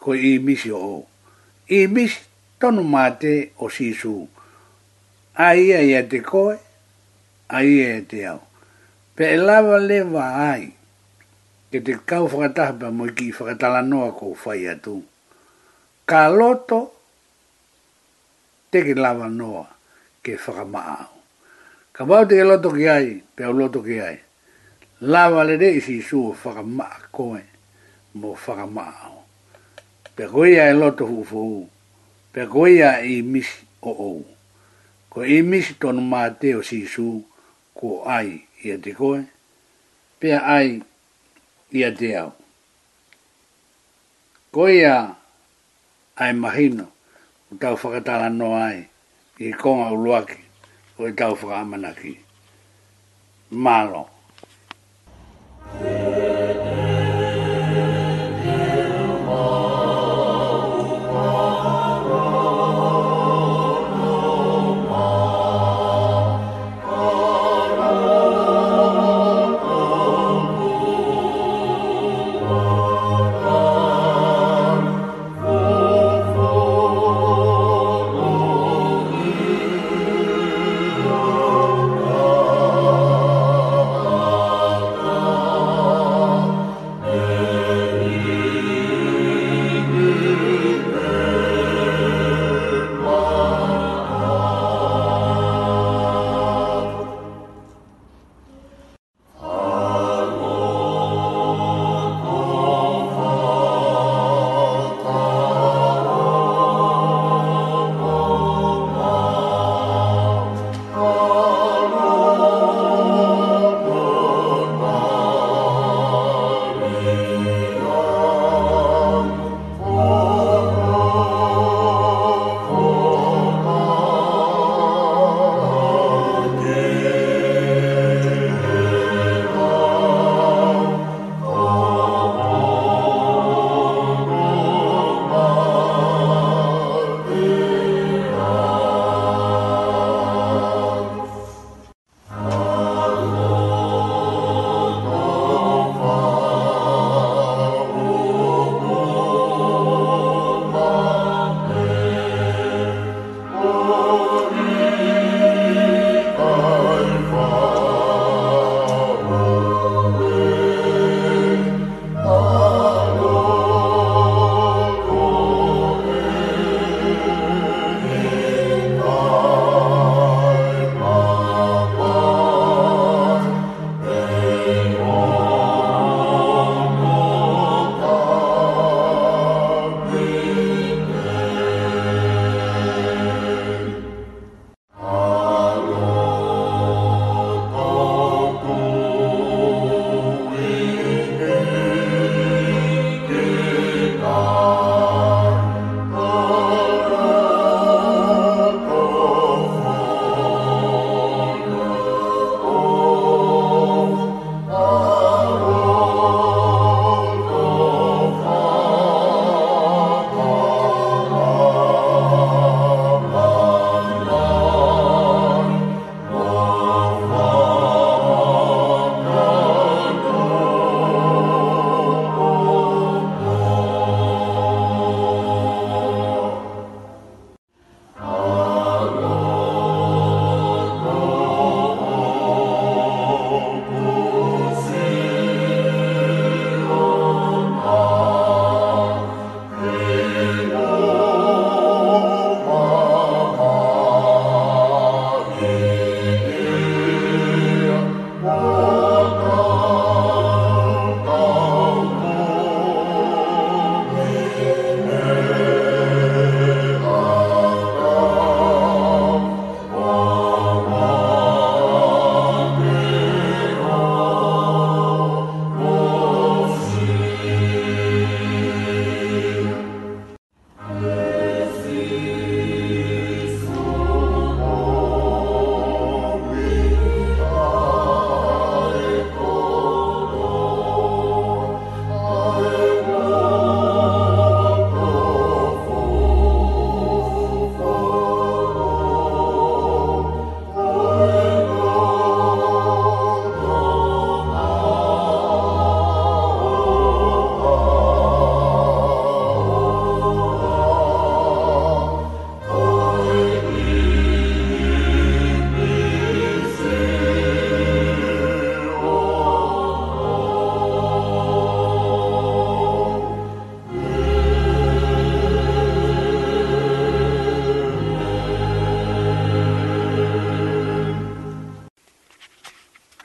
Koe 0.00 0.16
i 0.18 0.32
misi 0.44 0.70
o. 0.72 0.96
I 1.68 1.80
misi 1.94 2.20
tonu 2.60 2.82
mate 2.94 3.32
o 3.58 3.66
sisu. 3.76 4.14
Ai 5.46 5.60
ai 5.78 5.90
a 5.98 6.06
te 6.10 6.18
koe, 6.30 6.54
ai 7.56 7.68
e 7.88 8.02
te 8.08 8.18
au. 8.32 8.40
Pia 9.16 9.28
e 9.30 9.36
lava 9.46 9.76
lewa 9.88 10.24
ai. 10.30 10.52
Ai 10.52 10.72
ke 11.72 11.80
te 11.80 11.96
kau 12.04 12.28
whakataha 12.28 12.76
pa 12.80 12.88
mo 12.92 13.08
ki 13.16 13.32
whakatala 13.32 13.80
noa 13.80 14.12
ko 14.12 14.36
whai 14.44 14.68
atu. 14.68 15.00
Ka 16.04 16.28
loto, 16.28 16.80
te 18.68 18.78
lava 18.92 19.26
noa 19.32 19.64
ke 20.20 20.36
whakamaau. 20.36 21.10
Ka 21.96 22.02
pau 22.04 22.28
te 22.28 22.36
loto 22.44 22.68
ki 22.76 22.84
ai, 22.92 23.08
pe 23.32 23.48
au 23.48 23.56
loto 23.56 23.80
ki 23.80 23.96
ai. 24.04 24.18
Lava 25.08 25.40
le 25.48 25.56
re 25.56 25.72
isi 25.80 26.04
su 26.04 26.20
o 26.28 26.32
whakamaa 26.36 27.08
koe 27.08 27.40
mo 28.20 28.36
whakamaau. 28.44 29.24
Pe 30.12 30.28
koea 30.28 30.68
e 30.68 30.74
loto 30.76 31.08
hu 31.08 31.24
fuu, 31.24 31.64
pe 32.36 32.44
koea 32.52 33.00
i 33.00 33.22
misi 33.24 33.64
o 33.80 33.92
ou. 34.12 34.20
Ko 35.08 35.24
i 35.24 35.40
misi 35.42 35.74
tonu 35.80 36.04
mā 36.04 36.20
te 36.40 36.52
si 36.68 36.84
su, 36.86 37.24
ko 37.74 38.04
ai 38.04 38.30
i 38.62 38.76
te 38.78 38.92
pe 40.20 40.36
ai 40.38 40.68
ia 41.72 41.88
te 41.98 42.12
au. 42.22 42.32
Ko 44.54 44.62
ia 44.68 44.94
ai 46.22 46.32
mahino 46.42 46.84
o 47.50 47.52
tau 47.60 47.74
whakatala 47.80 48.28
no 48.38 48.46
ai 48.66 48.78
i 49.46 49.48
konga 49.62 49.86
uluaki 49.96 50.40
o 50.98 51.00
i 51.10 51.12
tau 51.20 51.32
whakamanaki. 51.40 52.12
Malo. 53.64 54.02
Malo. 54.02 54.02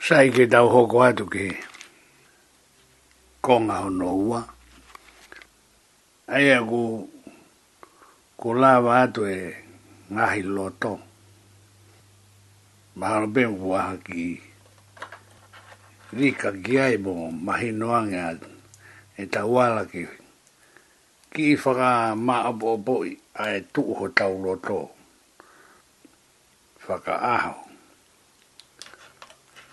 sai 0.08 0.32
ke 0.32 0.48
tau 0.48 0.72
hoko 0.72 0.96
atu 1.04 1.24
ke 1.28 1.52
konga 3.44 3.84
hono 3.84 4.08
ua. 4.24 4.40
Aia 6.32 6.64
ku, 6.64 7.04
ku 8.40 8.48
lava 8.60 9.04
atu 9.04 9.28
e 9.28 9.52
ngahi 10.08 10.42
loto. 10.56 10.92
Mahalo 12.96 13.26
pe 13.34 13.42
mkuaha 13.52 13.94
ki 14.06 14.24
rika 16.16 16.48
ki 16.64 16.74
ai 16.84 16.94
e 16.96 17.02
mo 17.04 17.12
mahi 17.46 17.68
noange 17.80 18.18
atu. 18.32 18.48
E 19.20 19.24
tau 19.28 19.60
ala 19.60 19.84
ki, 19.92 20.08
ki 21.32 21.42
i 21.52 21.54
whaka 21.62 21.88
maa 22.16 22.48
po 22.56 22.96
a 23.40 23.44
e 23.56 23.60
tuho 23.72 24.06
tau 24.18 24.34
loto. 24.44 24.80
Whaka 26.88 27.14
aho 27.36 27.67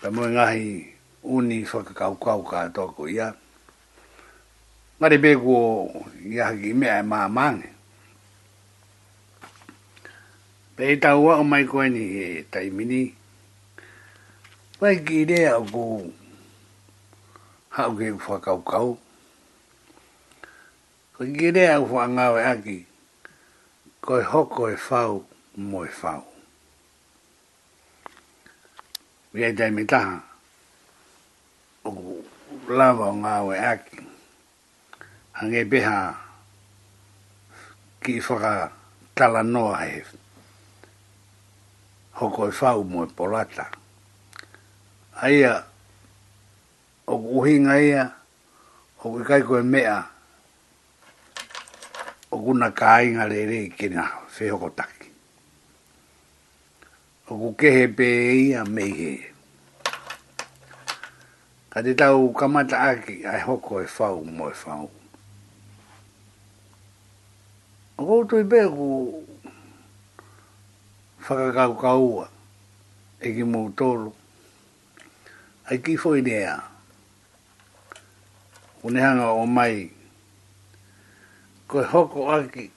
ta 0.06 0.14
mo 0.14 0.22
ngahi 0.22 0.86
uni 1.26 1.66
fa 1.66 1.82
ka 1.82 1.90
kau 1.98 2.14
kau 2.14 2.40
ka 2.46 2.70
to 2.70 2.86
ko 2.94 3.10
ya 3.10 3.34
mari 5.02 5.18
be 5.18 5.34
go 5.34 5.90
ya 6.22 6.54
gi 6.54 6.70
me 6.78 6.86
ma 7.10 7.26
mang 7.34 7.58
pe 10.78 10.94
ta 11.02 11.10
wa 11.18 11.42
o 11.42 11.42
e 11.42 11.42
mai 11.50 11.64
ko 11.70 11.82
ni 11.94 12.04
e 12.22 12.26
ta 12.52 12.58
i 12.66 12.70
mini 12.76 13.02
pa 14.78 14.88
gi 15.04 15.18
de 15.30 15.38
a 15.42 15.58
go 15.70 15.84
ha 17.74 17.82
ge 17.96 18.08
fa 18.24 18.34
kau 18.46 18.60
kau 18.70 18.90
ko 21.18 21.20
gi 21.36 21.48
de 21.56 21.64
a 21.66 21.82
fa 21.90 22.02
nga 22.14 22.24
wa 22.34 22.54
ki 22.64 22.78
ko 24.06 24.14
ho 24.30 24.40
ko 24.54 24.62
e 24.70 24.76
fau 24.86 25.12
mo 25.70 25.80
e 25.82 25.90
fau 26.02 26.22
ia 29.36 29.52
tai 29.52 29.68
me 29.70 29.84
taha. 29.84 30.22
O 31.84 32.24
lava 32.72 33.10
o 33.12 33.12
ngā 33.20 33.34
oe 33.44 33.58
aki. 33.60 34.00
Hange 35.36 35.64
peha 35.70 35.96
ki 38.00 38.14
i 38.18 38.22
whaka 38.28 38.72
tala 39.14 39.42
noa 39.44 39.76
he. 39.84 40.02
Hoko 42.16 42.48
i 42.48 42.54
e 42.54 42.56
whau 42.62 42.80
mo 42.84 43.04
e 43.04 43.12
polata. 43.12 43.68
Aia, 45.20 45.52
o 47.06 47.16
uhinga 47.38 47.76
ia, 47.82 48.04
o 49.04 49.18
e 49.20 49.24
kai 49.28 49.42
koe 49.44 49.62
mea, 49.62 50.00
o 52.32 52.40
kuna 52.44 52.72
kāinga 52.72 53.28
re 53.30 53.44
re 53.50 53.60
kina 53.78 54.04
whehokotaki 54.38 54.95
o 57.28 57.34
ku 57.34 57.48
kehe 57.58 57.88
pe 57.96 58.06
ia 58.38 58.60
mehe. 58.64 59.26
Ka 61.70 61.78
te 61.84 61.90
tau 61.98 62.30
kamata 62.32 62.78
aki 62.90 63.14
ai 63.26 63.40
hoko 63.46 63.82
e 63.82 63.86
whau 63.98 64.20
mo 64.36 64.46
e 64.50 64.54
whau. 64.62 64.86
O 67.98 68.02
koutu 68.06 68.36
i 68.40 68.44
pe 68.50 68.58
ku 68.74 68.88
whakakau 71.26 72.02
ua 72.14 72.26
e 73.20 73.26
ki 73.34 73.42
mou 73.52 73.66
tolu. 73.78 74.10
Ai 75.68 75.76
ki 75.82 75.96
fo 75.98 76.14
i 76.14 76.20
nea. 76.22 76.54
Unehanga 78.86 79.26
o 79.34 79.42
mai. 79.50 79.90
Ko 81.68 81.80
e 81.82 81.86
hoko 81.90 82.30
aki. 82.30 82.70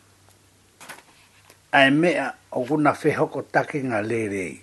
Ai 1.72 1.90
mea. 1.94 1.94
Ai 1.94 1.94
mea 2.26 2.30
o 2.52 2.66
kuna 2.66 2.94
whehoko 2.94 3.42
take 3.52 3.82
ngā 3.84 4.00
lerei. 4.06 4.62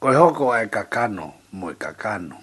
Koe 0.00 0.12
hoko 0.14 0.52
ai 0.52 0.66
kakano, 0.68 1.32
moi 1.52 1.74
kakano. 1.74 2.36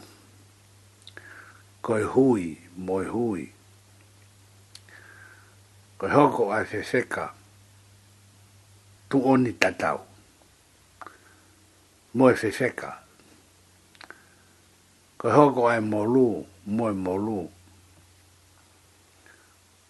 Koe 1.81 2.03
hui, 2.03 2.57
moi 2.77 3.05
hui. 3.05 3.51
Koe 5.97 6.09
hoko 6.09 6.49
ai 6.51 6.63
whewheka, 6.65 7.29
tu 9.09 9.21
oni 9.29 9.53
tatau. 9.53 9.99
Moi 12.13 12.33
whewheka. 12.33 12.99
Koe 15.17 15.31
hoko 15.31 15.67
ai 15.67 15.79
molu, 15.81 16.45
moi 16.65 16.93
molu. 16.93 17.49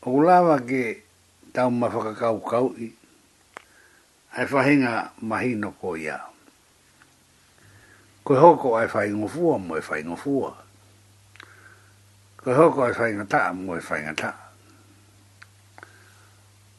Ulawa 0.05 0.59
Ke 0.59 1.02
tau 1.53 1.69
ma 1.69 1.85
whakakau 1.87 2.41
kau 2.41 2.67
i, 2.81 2.89
ai 4.33 4.45
whahinga 4.49 5.13
mahi 5.21 5.53
no 5.55 5.69
ko 5.81 5.93
ia. 5.95 6.17
Koe 8.25 8.37
hoko 8.39 8.73
ai 8.77 8.87
whai 8.87 9.09
ngofua 9.13 9.57
mo 9.61 9.77
e 9.77 9.81
whai 9.85 10.01
ngofua. 10.03 10.51
Koe 12.41 12.55
hoko 12.57 12.83
ai 12.89 12.93
whai 12.97 13.11
ngata 13.13 13.41
mo 13.53 13.77
e 13.77 13.81
whai 13.89 14.01
ngata. 14.01 14.31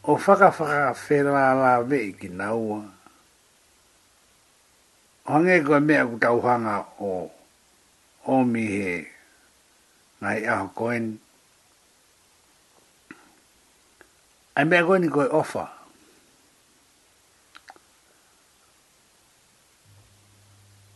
O 0.05 0.17
whaka 0.19 0.51
whaka 0.51 0.93
whera 1.07 1.47
la 1.63 1.81
ve 1.81 1.99
i 2.09 2.13
ki 2.13 2.29
naua. 2.29 2.81
Hange 5.31 5.63
koe 5.65 5.81
mea 5.81 6.05
ku 6.07 6.19
tau 6.19 6.41
hanga 6.41 6.83
o 6.99 7.31
o 8.27 8.43
mi 8.45 8.67
he 8.67 9.07
ngai 10.21 10.41
aho 10.47 10.67
koen 10.75 11.03
koen. 11.03 11.24
ai 14.57 14.65
mea 14.65 14.83
koe 14.87 14.99
ni 14.99 15.09
koe 15.09 15.27
ofa. 15.41 15.65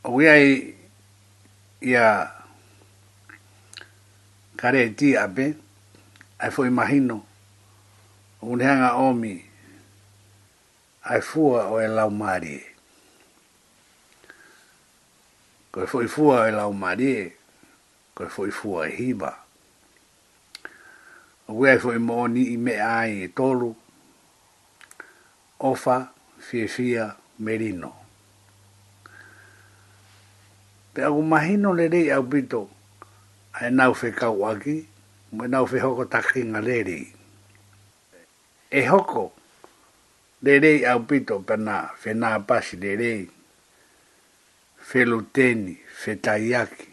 O 0.05 0.13
wea 0.15 0.37
i, 0.45 0.75
ia, 1.81 2.31
kare 4.57 4.81
e 4.87 4.91
ti 4.99 5.17
abe, 5.17 5.47
ai 6.39 6.51
fo 6.51 6.65
imagino 6.67 7.25
unhanga 8.43 8.93
omi, 8.95 9.35
ai 11.05 11.21
fua 11.21 11.67
o 11.75 11.83
e 11.83 11.89
lau 11.89 12.11
mari. 12.11 12.55
Koe 15.75 15.87
fo 15.91 16.03
i 16.03 16.09
fua 16.09 16.41
o 16.41 16.47
e 16.49 16.55
lau 16.55 16.73
mari, 16.73 17.13
koe 18.15 18.29
fo 18.31 18.47
i 18.47 18.51
fua 18.55 18.87
e 18.87 18.89
hiba. 18.89 18.89
Koe 18.89 18.89
fo 18.89 18.89
i 18.89 18.89
fua 18.89 18.89
e 18.89 18.97
hiba 19.03 19.35
ua 21.49 21.73
e 21.73 21.79
fo'i 21.81 21.97
mooni 21.99 22.43
i 22.53 22.57
me 22.65 22.75
ai 22.85 23.13
e 23.25 23.29
tolu 23.33 23.71
ofa 25.65 25.97
fiafia 26.49 27.07
merino 27.39 27.93
pe 30.93 31.03
au 31.09 31.23
mahino 31.23 31.73
lelei 31.79 32.13
au 32.13 32.23
pito 32.33 32.63
ae 33.61 33.71
nau 33.71 33.93
fekau 34.01 34.37
aki 34.51 34.77
ma 35.37 35.45
e 35.49 35.49
nau 35.53 35.65
fehoko 35.73 36.05
takiga 36.13 36.61
lelei 36.67 37.05
e 38.71 38.81
hoko 38.91 39.27
lelei 40.45 40.85
au 40.93 41.01
pito 41.09 41.37
fe 42.01 42.13
na 42.21 42.31
pasi 42.49 42.75
lelei 42.83 43.21
feluteni 44.89 45.75
fetaiaki 46.01 46.89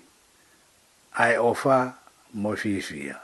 ae 1.23 1.35
ofa 1.51 1.77
mo 2.41 2.51
fiafia 2.55 3.19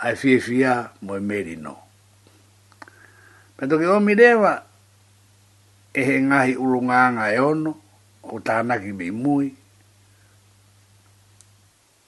ai 0.00 0.16
fie 0.16 0.40
fia 0.40 0.90
mo 1.04 1.12
e 1.16 1.20
meri 1.20 1.56
no. 1.60 1.76
Pento 3.56 3.76
ke 3.76 3.84
omi 3.84 4.14
rewa, 4.16 4.62
e 5.92 6.00
he 6.08 6.16
ngahi 6.24 6.56
urunganga 6.56 7.28
e 7.28 7.38
ono, 7.44 7.72
o 8.24 8.40
tāna 8.40 8.78
ki 8.80 8.92
mi 8.96 9.10
mui, 9.12 9.50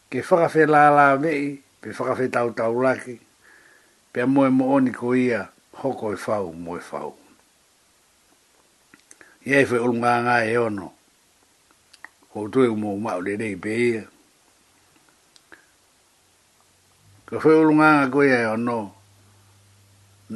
ke 0.09 0.24
whakawhi 0.24 0.64
la 0.72 1.12
vei, 1.20 1.61
pe 1.80 1.93
whakawhi 1.93 2.30
tau 2.32 2.49
tau 2.57 2.80
laki, 2.80 3.18
pe 4.12 4.24
a 4.24 4.26
moe 4.26 4.49
mo 4.49 4.72
oni 4.72 4.93
ko 4.97 5.12
ia, 5.14 5.51
hoko 5.82 6.14
e 6.16 6.18
whau, 6.24 6.49
moe 6.57 6.80
whau. 6.93 7.12
Ia 9.45 9.61
e 9.61 9.68
whai 9.68 9.80
urunganga 9.84 10.40
e 10.49 10.57
ono, 10.57 10.93
ko 12.32 12.49
tue 12.49 12.72
umo 12.72 12.97
umau 12.97 13.20
le 13.20 13.36
rei 13.36 13.57
pe 13.61 13.72
ia, 13.93 14.05
Ka 17.33 17.39
whae 17.43 17.55
urunga 17.61 17.87
ngā 17.97 18.09
koe 18.14 18.26
e 18.28 18.39
ono. 18.49 18.74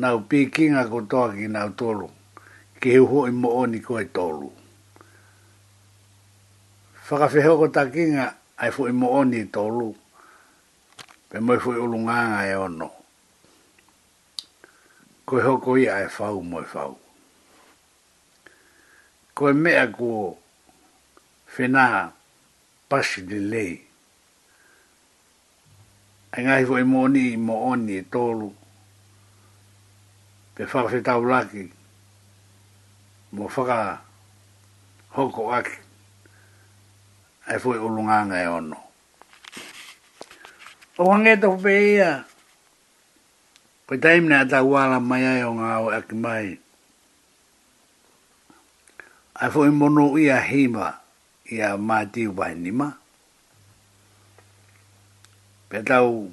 Nau 0.01 0.22
piki 0.30 0.68
ngā 0.72 0.82
kotoa 0.88 1.34
ki 1.36 1.44
nau 1.53 1.68
tolu. 1.76 2.07
Ki 2.80 2.94
heu 2.94 3.05
hoi 3.11 3.30
mo 3.40 3.49
o 3.61 3.66
ni 3.68 3.78
koe 3.84 4.05
tolu. 4.16 4.49
Whakawheho 7.09 7.53
ko 7.61 7.66
taki 7.76 8.03
ngā 8.14 8.26
ai 8.61 8.70
fwoi 8.74 8.92
mo 9.01 9.07
o 9.12 9.20
ni 9.28 9.40
tolu. 9.55 9.88
Pe 11.28 11.36
moi 11.44 11.61
fwoi 11.62 11.76
urunga 11.84 12.14
ngā 12.30 12.40
e 12.53 12.59
ono. 12.66 12.88
Koe 15.28 15.40
hoko 15.47 15.70
ia 15.82 15.99
e 16.07 16.11
whau 16.16 16.40
moi 16.51 16.64
whau. 16.72 16.92
Koe 19.36 19.53
mea 19.62 19.84
kua 19.97 20.32
whenaha 21.59 22.03
pasi 22.88 23.20
di 23.28 23.38
lei. 23.53 23.86
E 26.37 26.41
ai 26.41 26.45
ngai 26.49 26.64
foi 26.68 26.84
moni 26.93 27.24
mo 27.47 27.55
oni 27.72 27.97
tolu 28.12 28.49
pe 30.55 30.62
fa 30.70 30.78
fe 30.93 30.99
tavlaki 31.07 31.62
mo 33.34 33.45
faka 33.55 33.78
hoko 35.16 35.43
ak 35.59 35.66
ai 37.49 37.59
foi 37.62 37.76
o 37.78 37.87
lunga 37.95 38.18
ngai 38.28 38.45
e 38.45 38.51
ono 38.57 38.78
o 41.01 41.16
ngai 41.22 41.37
to 41.43 41.49
beia 41.62 42.11
ko 43.87 43.95
taim 44.05 44.24
na 44.30 44.39
ta 44.51 44.59
wala 44.70 44.99
mai 45.09 45.24
ai 45.32 45.43
o 45.49 45.57
nga 45.59 45.72
o 45.89 45.89
ak 45.99 46.09
mai 46.22 46.47
ai 49.41 49.49
foi 49.55 49.70
mono 49.78 50.05
ia 50.24 50.37
hima 50.49 50.87
ia 51.55 51.68
mati 51.89 52.22
wa 52.37 52.47
ni 52.62 52.70
ma 52.80 52.89
pe 55.68 55.82
tau 55.82 56.30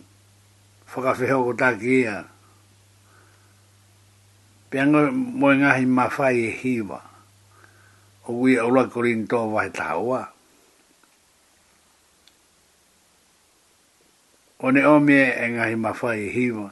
whakawhiho 0.93 1.37
ko 1.45 1.51
tāki 1.57 2.05
ia. 2.05 2.25
Pe 4.69 4.77
anga 4.79 5.09
moe 5.11 5.53
ngahi 5.57 5.85
mawhai 5.89 6.37
e 6.37 6.51
hiwa. 6.53 6.99
O 8.29 8.33
ui 8.45 8.57
aula 8.57 8.85
korin 8.87 9.27
tō 9.27 9.39
wahi 9.51 9.69
tāua. 9.73 10.29
O 14.63 14.69
ne 14.69 14.85
o 14.85 14.99
mea 14.99 15.33
e 15.45 15.49
ngahi 15.57 15.75
mawhai 15.81 16.19
e 16.29 16.29
hiwa. 16.29 16.69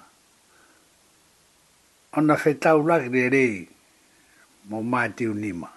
O 2.14 2.22
na 2.22 2.36
whetau 2.38 2.86
laki 2.88 3.10
re 3.10 3.30
rei 3.30 3.70
mō 4.70 4.84
mātiu 4.92 5.32
unima. 5.34 5.70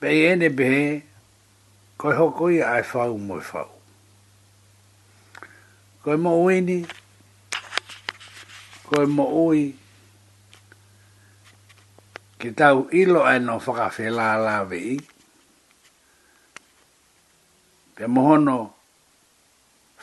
Pei 0.00 0.28
ene 0.32 0.48
behe, 0.48 1.02
koi 1.98 2.14
hoko 2.14 2.48
ia 2.54 2.70
ai 2.72 2.82
whau 2.82 3.18
moi 3.18 3.42
whau 3.52 3.68
koe 6.10 6.16
mo 6.24 6.30
oini, 6.46 6.78
koe 8.88 9.04
mo 9.16 9.24
ui, 9.46 9.62
ki 12.40 12.48
tau 12.58 12.76
ilo 13.00 13.20
e 13.28 13.34
no 13.46 13.54
whakawhi 13.62 14.06
la 14.18 14.28
la 14.46 14.54
vi, 14.70 14.82
pe 17.94 18.04
mohono 18.14 18.58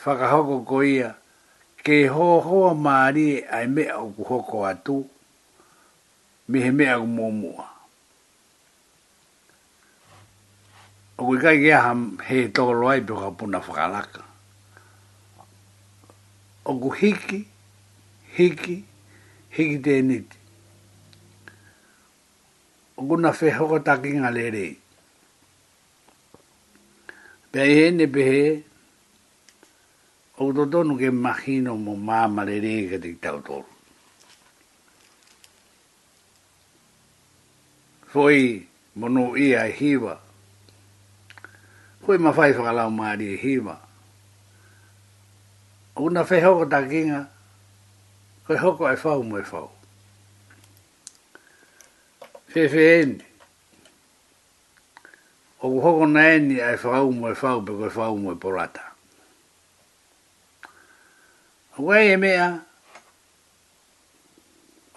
whakahoko 0.04 0.56
ko 0.68 0.76
ia, 0.94 1.10
ke 1.84 1.96
ho 2.14 2.26
ho 2.46 2.58
maari 2.84 3.26
ai 3.56 3.66
mea 3.74 3.92
o 3.98 4.06
ku 4.14 4.22
hoko 4.30 4.58
atu, 4.70 4.98
mi 6.50 6.56
he 6.64 6.70
mea 6.78 6.94
o 7.02 7.06
mua. 7.40 7.66
O 11.18 11.22
kui 11.26 11.38
kai 11.42 11.56
ke 11.66 11.70
aha 11.78 11.92
he 12.30 12.38
tolo 12.56 12.88
ai 12.94 13.00
pio 13.06 13.16
ka 13.22 13.28
puna 13.38 13.58
whakalaka 13.66 14.25
o 16.68 16.90
hiki, 16.90 17.46
hiki, 18.38 18.84
hiki 19.58 19.78
te 19.82 20.02
niti. 20.02 20.36
O 22.96 23.06
ku 23.06 23.16
na 23.20 23.30
whi 23.30 23.50
hoko 23.58 23.78
taki 23.86 24.10
ngā 24.18 24.30
lere. 24.34 24.66
Pea 27.52 27.64
i 27.70 27.74
hene 27.80 28.06
pehe, 28.14 28.42
o 30.38 30.44
ku 30.52 30.98
ke 30.98 31.10
mahino 31.10 31.76
mo 31.76 31.94
māma 31.96 32.42
lere 32.44 32.74
ka 32.90 32.96
te 32.98 33.14
tau 33.22 33.38
tōru. 33.46 33.70
Foi 38.10 38.66
mono 38.96 39.36
ia 39.36 39.66
e 39.68 39.72
hiwa. 39.78 40.14
Foi 42.06 42.18
mawhai 42.18 42.52
whakalau 42.56 42.90
maari 42.90 43.26
e 43.34 43.36
hiwa. 43.36 43.74
Foi 43.76 43.85
Kuna 45.96 46.20
whee 46.28 46.40
hoko 46.44 46.66
tā 46.68 46.82
kinga, 46.84 47.22
koe 48.44 48.58
hoko 48.60 48.84
ai 48.84 48.98
whau 49.00 49.22
mo 49.24 49.40
fau. 49.42 49.64
whau. 49.70 49.70
Whee 52.52 52.66
O 52.66 52.80
eni. 53.00 53.22
hoko 55.62 56.04
na 56.06 56.24
eni 56.34 56.60
ai 56.60 56.76
fau 56.76 57.10
mo 57.12 57.32
fau 57.34 57.48
whau, 57.56 57.62
pe 57.64 57.72
koe 57.72 57.88
whau 57.96 58.14
mo 58.18 58.34
porata. 58.36 58.84
Oku 61.78 61.92
ai 61.92 62.12
e 62.12 62.16
mea, 62.16 62.60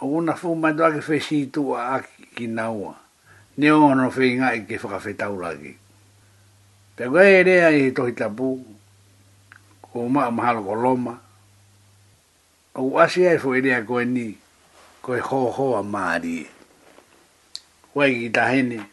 oku 0.02 0.22
na 0.22 0.36
whu 0.36 0.56
mai 0.56 0.74
tō 0.74 0.84
ake 0.90 1.08
whee 1.08 1.20
sītu 1.24 1.64
a 1.80 1.96
aki 1.96 2.26
ki 2.36 2.48
naua. 2.48 3.00
Ne 3.58 3.72
ono 3.72 4.10
whee 4.12 4.36
ngai 4.36 4.68
ke 4.68 4.76
whakawhetau 4.76 5.40
lagi. 5.40 5.78
Pe 6.96 7.08
koe 7.08 7.24
e 7.40 7.44
rea 7.48 7.70
i 7.72 7.92
tohi 7.92 8.12
tapu, 8.16 8.66
o 9.94 10.06
ma 10.08 10.30
mahalo 10.30 10.62
ko 10.64 10.74
loma. 10.74 11.14
O 12.76 12.98
asi 13.02 13.26
ai 13.28 13.38
fo 13.38 13.56
ilia 13.58 13.82
koe 13.86 14.06
ni, 14.06 14.38
koe 15.02 15.20
ho 15.20 15.52
ho 15.52 15.74
a 15.76 15.84
mari 15.84 16.48
Wai 17.96 18.14
ki 18.14 18.30
tahene, 18.30 18.86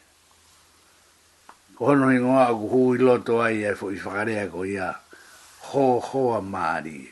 hono 1.79 2.09
hi 2.11 2.17
ngoa 2.19 2.47
aku 2.49 2.69
hu 2.69 2.79
i 2.95 2.99
loto 2.99 3.43
ai 3.45 3.65
ai 3.69 3.75
fo 3.77 3.91
i 3.93 3.99
whakarea 4.03 4.49
ko 4.49 4.65
ia 4.65 4.89
ho 5.71 6.01
ho 6.01 6.23
a 6.33 6.41
mari 6.41 7.05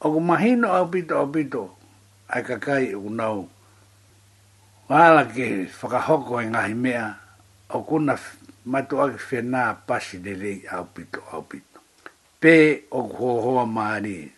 O 0.00 0.12
ku 0.16 0.20
mahino 0.20 0.72
au 0.72 0.88
pito 0.90 1.14
a 1.20 1.26
pito, 1.28 1.76
ai 2.28 2.42
kakai 2.44 2.92
e 2.92 2.96
u 2.96 3.10
nau. 3.12 3.48
Wala 4.88 5.28
ke 5.28 5.68
whakahoko 5.68 6.40
e 6.40 6.46
ngahi 6.48 6.74
mea, 6.74 7.14
o 7.68 7.82
kuna 7.84 8.16
matu 8.64 9.00
ake 9.00 9.20
whenaa 9.30 9.74
pasi 9.86 10.18
de 10.22 10.32
le 10.34 10.52
au 10.72 10.84
pito 10.88 11.20
au 11.32 11.42
pito 11.44 11.73
pe 12.44 12.84
o 12.90 13.02
kuhohoa 13.04 13.66
maani. 13.66 14.28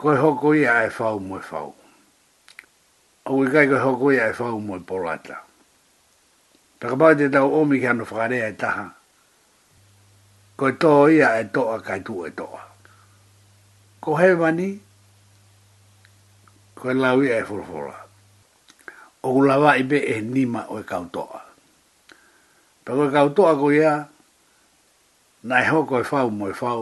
Koe 0.00 0.14
hoko 0.16 0.54
ia 0.54 0.82
e 0.86 0.90
whau 0.98 1.18
mwe 1.20 1.40
whau. 1.50 1.74
Au 3.24 3.38
i 3.44 3.48
kai 3.52 3.66
koe 3.66 3.80
hoko 3.82 4.12
ia 4.12 4.28
e 4.30 4.34
whau 4.38 4.60
mwe 4.60 4.78
porata. 4.78 5.36
Pakapau 6.78 7.14
te 7.18 7.28
tau 7.34 7.50
omi 7.60 7.80
ki 7.82 7.86
anu 7.86 8.04
whakarea 8.10 8.46
e 8.48 8.52
taha. 8.62 8.86
Koe 10.56 10.72
toho 10.80 11.10
ia 11.10 11.28
e 11.40 11.44
to 11.54 11.62
kai 11.86 11.98
tu 12.06 12.26
e 12.26 12.30
to 12.30 12.48
Ko 14.00 14.14
he 14.14 14.30
wani, 14.38 14.70
ko 16.78 16.92
la 16.94 17.14
wi 17.18 17.26
e 17.40 17.42
fo 17.42 17.58
fo 17.62 17.78
la 17.90 17.98
O 19.26 19.32
kulawa 19.34 19.74
i 19.82 19.82
be 19.82 19.98
e 19.98 20.20
nima 20.22 20.66
o 20.70 20.78
e 20.78 20.82
kautoa. 20.82 21.42
Pakoe 22.84 23.10
kautoa 23.10 23.56
ko 23.58 23.72
ia, 23.72 24.08
na 25.44 25.60
e 25.60 25.64
hoko 25.68 25.94
e, 25.96 26.00
e, 26.00 26.02
e 26.02 26.08
whau 26.10 26.28
mo 26.32 26.48
e 26.48 26.54
whau, 26.60 26.80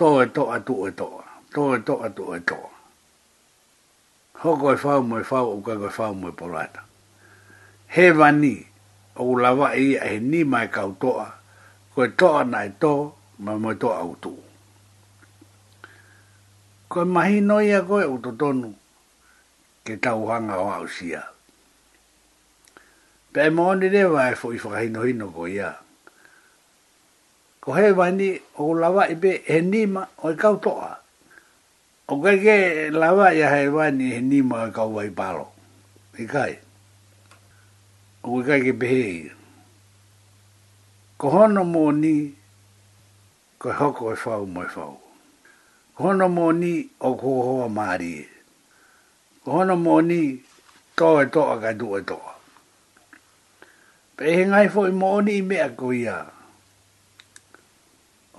tō 0.00 0.08
e 0.24 0.28
tō 0.32 0.42
a 0.48 0.58
tū 0.64 0.76
e 0.88 0.92
tō, 0.96 1.08
tō 1.52 1.64
e 1.76 1.80
tō 1.88 1.94
a 2.06 2.08
tū 2.16 2.24
e 2.36 2.38
tō. 2.48 2.56
Hoko 4.42 4.72
e 4.72 4.78
whau 4.80 5.02
mo 5.08 5.18
e 5.20 5.26
whau, 5.28 5.50
o 5.56 5.60
kako 5.60 5.88
e 5.88 5.92
whau 5.98 6.12
mo 6.16 6.28
e 6.28 6.32
porata. 6.32 6.80
He 7.92 8.08
vani, 8.16 8.54
o 9.20 9.36
lawa 9.36 9.74
i 9.76 9.86
a 10.00 10.08
he 10.08 10.18
ni 10.20 10.40
mai 10.44 10.68
kau 10.72 10.96
tōa, 11.04 11.26
ko 11.94 12.04
e 12.04 12.08
tōa 12.08 12.48
na 12.48 12.64
e 12.64 12.72
ma 13.44 13.58
mo 13.58 13.74
to 13.74 13.86
tō 13.88 13.92
au 13.98 14.16
tū. 14.24 14.32
Ko 16.88 17.02
e 17.02 17.04
mahi 17.04 17.40
noia 17.40 17.84
koe 17.86 18.08
o 18.08 18.16
tonu, 18.20 18.72
ke 19.84 19.96
tau 20.00 20.24
hanga 20.32 20.56
o 20.56 20.70
au 20.72 20.88
sia. 20.88 21.28
Pe 23.32 23.40
e 23.46 23.50
moni 23.50 23.88
rewa 23.88 24.30
e 24.32 24.34
fo 24.34 24.52
i 24.52 24.56
whakahino 24.56 25.04
no 25.16 25.28
ko 25.28 25.44
iaa 25.46 25.91
ko 27.62 27.72
he 27.78 27.92
wani 27.98 28.28
o 28.58 28.74
lava 28.82 29.02
ibe 29.12 29.30
he 29.46 29.56
nima 29.72 30.02
o 30.26 30.30
i 30.34 30.56
toa. 30.64 30.98
O 32.10 32.14
kai 32.22 32.36
ke 32.44 32.56
lava 32.92 33.30
ia 33.38 33.48
he 33.54 33.68
wani 33.68 34.06
he 34.14 34.20
nima 34.20 34.56
o 34.66 34.66
i 34.66 34.70
kau 34.74 34.90
palo. 35.18 35.46
I 36.18 36.24
kai. 36.32 36.58
O 38.26 38.40
i 38.40 38.42
kai 38.48 38.60
ke 38.66 38.72
behe 38.80 39.02
i. 39.18 39.30
Ko 41.18 41.30
hono 41.30 41.62
mō 41.64 41.84
ni, 42.02 42.14
ko 43.60 43.68
hoko 43.78 44.04
i 44.10 44.14
e 44.14 44.18
whau 44.24 44.44
mo 44.54 44.60
i 44.66 44.68
whau. 44.74 44.94
Ko 45.94 46.00
hono 46.06 46.26
mō 46.38 46.46
ni, 46.62 46.72
o 47.08 47.14
ko 47.22 47.28
hoa 47.46 47.68
maari. 47.78 48.12
Ko 49.44 49.48
hono 49.56 49.74
mō 49.86 49.94
ni, 50.10 50.20
tō 50.98 51.08
e 51.22 51.24
tō 51.34 51.42
a 51.54 51.56
kai 51.62 51.76
e 51.98 52.02
tō. 52.10 52.18
Pehe 54.18 54.42
ngai 54.50 54.66
fo 54.72 54.80
i 54.90 54.94
mō 55.02 55.10
ni 55.24 55.32
i 55.38 55.42
mea 55.48 55.68
ko 55.78 55.88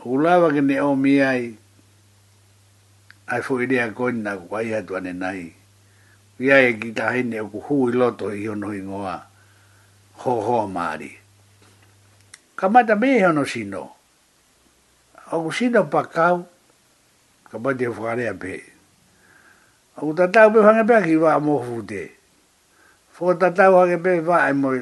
hulawa 0.04 0.52
ke 0.52 0.60
ne 0.62 0.76
o 0.84 0.92
mi 1.00 1.22
ai 1.24 1.56
fu 3.42 3.60
i 3.64 3.66
rea 3.72 3.92
koi 3.96 4.12
na 4.20 4.36
ku 4.40 4.46
kai 4.52 4.70
hatu 4.76 5.00
ne 5.00 5.14
nai. 5.16 5.54
Ia 6.40 6.58
e 6.68 6.78
ki 6.80 6.92
tahi 6.98 7.22
ne 7.24 7.40
o 7.40 7.48
ku 7.48 7.60
hui 7.66 7.92
loto 7.96 8.30
i 8.36 8.46
hono 8.48 8.74
i 8.76 8.82
ngoa, 8.84 9.16
ho 10.22 10.32
ho 10.46 10.58
maari. 10.68 11.08
Kamata 12.56 12.96
mei 12.96 13.24
hono 13.24 13.46
sino, 13.46 13.96
o 15.32 15.44
ku 15.44 15.52
sino 15.56 15.84
pakau, 15.88 16.44
kamata 17.50 17.84
e 17.84 17.88
whakarea 17.88 18.32
ape. 18.36 18.56
O 19.98 20.00
ku 20.12 20.18
be 20.20 20.28
pe 20.28 20.60
whangepea 20.66 21.02
ki 21.02 21.16
wā 21.16 21.40
mohu 21.40 21.86
te. 21.88 22.12
Fo 23.14 23.34
tatau 23.40 23.74
whangepea 23.78 24.22
wā 24.28 24.50
e 24.50 24.54
moi, 24.54 24.80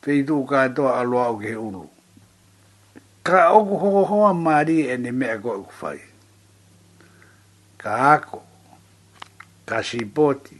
pe 0.00 0.12
i 0.20 0.24
to 0.26 0.46
a 0.46 0.62
aloa 1.00 1.28
o 1.32 1.38
ke 1.42 1.56
unu 1.58 1.90
ka 3.28 3.40
oku 3.56 3.74
hoko 3.82 4.02
hoa 4.10 4.30
maari 4.44 4.76
e 4.92 4.94
ne 5.04 5.10
mea 5.18 5.36
ko 5.42 5.50
oku 5.60 5.72
whai. 5.80 6.00
Ka 7.82 7.90
ako, 8.14 8.40
ka 9.68 9.76
sipoti. 9.88 10.56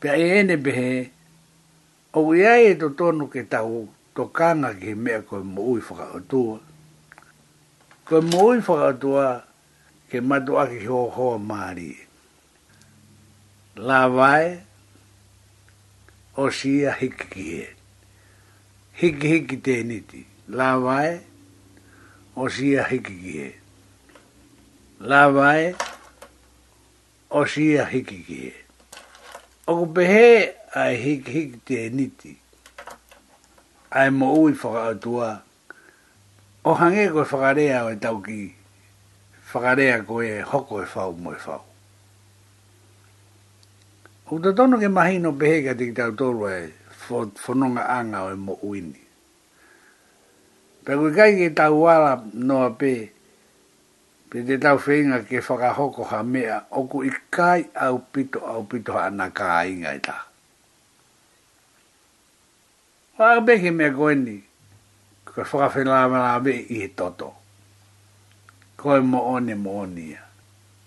Pea 0.00 0.14
e 0.24 0.38
ene 0.38 0.56
behe, 0.64 0.88
o 2.16 2.20
iai 2.40 2.62
e 2.70 2.78
to 2.80 2.88
tonu 2.98 3.24
ke 3.34 3.42
tau 3.52 3.84
to 4.16 4.22
kanga 4.36 4.70
ki 4.80 4.94
mea 5.04 5.20
ko 5.28 5.36
mo 5.52 5.60
ui 5.72 5.80
whakaotua. 5.88 6.56
Ko 8.08 8.16
mo 8.30 8.38
ui 8.52 8.58
whakaotua 8.66 9.26
ke 10.08 10.18
matu 10.28 10.52
aki 10.62 10.78
hoko 10.88 11.10
hoa 11.16 11.38
maari. 11.50 11.90
La 13.86 14.00
vai, 14.16 14.46
o 16.40 16.48
sia 16.50 16.92
hiki 17.00 17.26
ki 17.34 17.44
e. 17.62 17.66
Hiki 19.02 19.28
hiki 19.32 19.56
te 19.66 19.74
la 20.48 20.78
vai 20.78 21.20
o 22.38 22.48
sia 22.48 22.84
hiki 22.86 23.14
ki 23.18 23.38
e. 23.42 23.50
La 25.00 25.26
vai 25.28 25.74
o 27.30 27.44
sia 27.46 27.84
hiki 27.84 28.22
ki 28.22 28.38
e. 28.46 28.52
O 29.66 29.74
ku 29.76 29.92
pehe 29.92 30.54
ai 30.74 30.96
hiki 30.96 31.30
hiki 31.32 31.58
te 31.66 31.90
niti. 31.90 32.38
Ai 33.90 34.10
mo 34.10 34.34
ui 34.38 34.52
whakaatua. 34.54 35.42
O 36.64 36.74
hange 36.74 37.10
koe 37.12 37.24
whakarea 37.26 37.84
o 37.84 37.90
e 37.90 37.96
tau 37.96 38.20
ki. 38.22 38.54
Whakarea 39.52 40.02
koe 40.06 40.26
e 40.26 40.40
hoko 40.42 40.82
e 40.82 40.86
whau 40.94 41.10
mo 41.12 41.32
e 41.32 41.40
whau. 41.46 41.62
O 44.30 44.38
tatono 44.38 44.78
ke 44.78 44.88
mahino 44.88 45.32
pehe 45.34 45.64
ka 45.66 45.74
te 45.74 45.90
ki 45.90 45.92
tau 45.92 46.12
tolu 46.14 46.46
e 46.48 46.70
whanonga 47.10 47.88
anga 47.88 48.22
o 48.22 48.30
e 48.30 48.34
mo 48.36 48.58
uini. 48.62 49.05
Pe 50.86 50.92
kui 50.98 51.10
kai 51.18 51.32
ki 51.40 51.48
tau 51.58 51.82
wala 51.82 52.12
noa 52.48 52.68
pe, 52.80 52.92
pe 54.30 54.36
te 54.46 54.54
tau 54.64 54.76
whinga 54.84 55.18
ke 55.28 55.38
whakahoko 55.46 56.02
ha 56.10 56.20
mea, 56.22 56.56
oku 56.78 57.00
i 57.08 57.10
kai 57.36 57.60
au 57.86 57.96
pito 58.12 58.38
au 58.52 58.62
pito 58.70 58.92
ha 58.94 59.10
na 59.10 59.26
ka 59.38 59.64
inga 59.72 59.90
i 59.98 60.00
ta. 60.08 60.16
Whaka 63.18 63.40
peke 63.46 63.70
mea 63.78 63.90
koe 63.98 64.14
ni, 64.14 64.36
kua 65.26 65.42
whakawhenla 65.50 66.08
mana 66.12 66.28
ave 66.38 66.52
i 66.54 66.76
he 66.84 66.88
toto. 66.98 67.30
Koe 68.80 69.00
mo 69.10 69.18
one 69.34 69.54
mo 69.58 69.70
one 69.82 69.98
ia. 70.10 70.22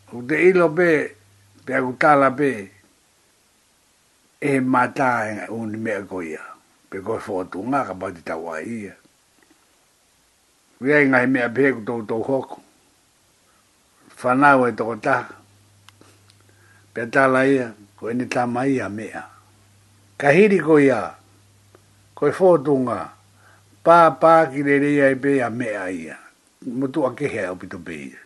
Kau 0.08 0.24
te 0.28 0.36
ilo 0.50 0.66
pe, 0.80 0.90
pe 1.66 1.72
aku 1.80 1.92
tala 2.02 2.32
pe, 2.40 2.50
e 4.40 4.60
mata 4.64 5.12
un 5.60 5.76
mea 5.84 6.00
koe 6.10 6.24
ia. 6.36 6.44
Pe 6.90 6.98
koe 7.04 7.20
whotunga 7.26 7.84
ka 7.92 8.00
pati 8.02 8.22
tawa 8.24 8.64
ia. 8.64 8.96
Wea 10.84 10.98
inga 11.06 11.20
he 11.24 11.28
mea 11.34 11.50
pehe 11.56 11.70
ku 11.76 11.82
tau 11.88 12.02
tau 12.10 12.22
hoku. 12.28 12.58
Whanau 14.22 14.62
e 14.68 14.72
toko 14.78 14.96
ta. 15.06 15.16
Pea 16.94 17.06
tala 17.14 17.42
ia, 17.56 17.68
ko 17.98 18.02
ene 18.12 18.26
tā 18.34 18.44
mai 18.56 18.74
a 18.80 18.88
mea. 18.98 19.22
Ka 20.20 20.28
hiri 20.36 20.60
ko 20.68 20.80
ia, 20.80 21.00
ko 22.18 22.24
e 22.30 22.36
fōtunga, 22.38 23.00
pā 23.86 23.98
pā 24.22 24.32
ki 24.54 24.60
re 24.68 24.76
rea 24.84 25.06
e 25.16 25.20
pe 25.24 25.32
a 25.44 25.50
mea 25.50 25.84
ia. 25.92 26.18
Mo 26.78 26.88
a 27.08 27.12
kehe 27.18 27.42
au 27.48 27.56
pito 27.62 27.78
pe 27.86 27.96
ia. 28.10 28.22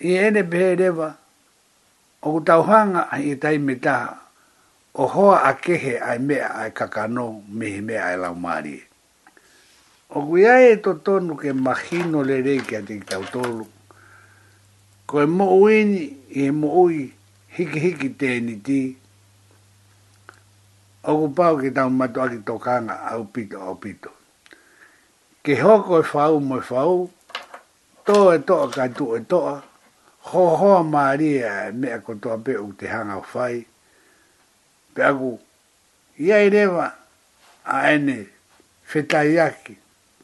I 0.00 0.10
ene 0.26 0.42
pehe 0.44 0.76
rewa, 0.76 1.08
o 2.22 2.32
ku 2.34 2.40
tau 2.44 2.62
hanga 2.68 3.08
a 3.10 3.16
i 3.16 3.34
tai 3.36 3.56
me 3.58 3.74
taha, 3.80 4.12
o 5.02 5.06
hoa 5.06 5.36
a 5.48 5.52
kehe 5.60 5.98
ai 6.00 6.18
mea 6.18 6.46
ai 6.54 6.70
kakano 6.70 7.42
mehe 7.48 7.80
mea 7.80 8.04
ai 8.04 8.16
lau 8.16 8.34
marie. 8.34 8.89
O 10.14 10.20
kuia 10.26 10.54
e 10.68 10.76
to 10.82 10.90
tonu 11.04 11.36
ke 11.40 11.52
mahino 11.54 12.24
le 12.26 12.42
rei 12.44 12.58
ki 12.66 12.74
a 12.76 12.82
te 12.86 12.94
kitau 12.98 13.22
Ko 15.06 15.14
e 15.22 15.26
mo 15.36 15.46
uini 15.62 16.02
i 16.34 16.48
e 16.50 16.50
mo 16.60 16.66
ui 16.84 16.98
hiki 17.54 17.78
hiki 17.84 18.08
te 18.20 18.28
ni 18.46 18.54
ti. 18.66 18.80
O 21.02 21.12
ku 21.20 21.26
pau 21.36 21.54
ki 21.62 21.70
tau 21.76 21.90
matu 21.98 22.20
aki 22.22 22.38
tokanga 22.48 22.94
au 23.12 23.22
pito 23.34 23.58
au 23.66 23.74
pito. 23.84 24.10
Ke 25.46 25.52
hoko 25.62 25.94
e 26.02 26.06
whau 26.14 26.34
mo 26.48 26.56
e 26.58 26.64
whau, 26.70 26.96
to 28.06 28.16
e 28.34 28.38
toa 28.46 28.68
ka 28.74 28.84
tu 28.96 29.06
e 29.16 29.20
toa, 29.30 29.56
ho 30.30 30.44
ho 30.60 30.72
maria 30.82 31.70
me 31.80 31.88
a 31.92 31.98
kotoa 32.04 32.36
pe 32.44 32.52
u 32.64 32.68
te 32.78 32.86
hanga 32.92 33.16
o 33.18 33.22
whai. 33.32 33.56
Pe 34.94 35.00
aku, 35.10 35.32
ia 36.18 36.36
i 36.46 36.50
rewa 36.54 36.86
a 37.62 37.94
ene 37.94 38.16
whetai 38.90 39.38
aki 39.48 39.74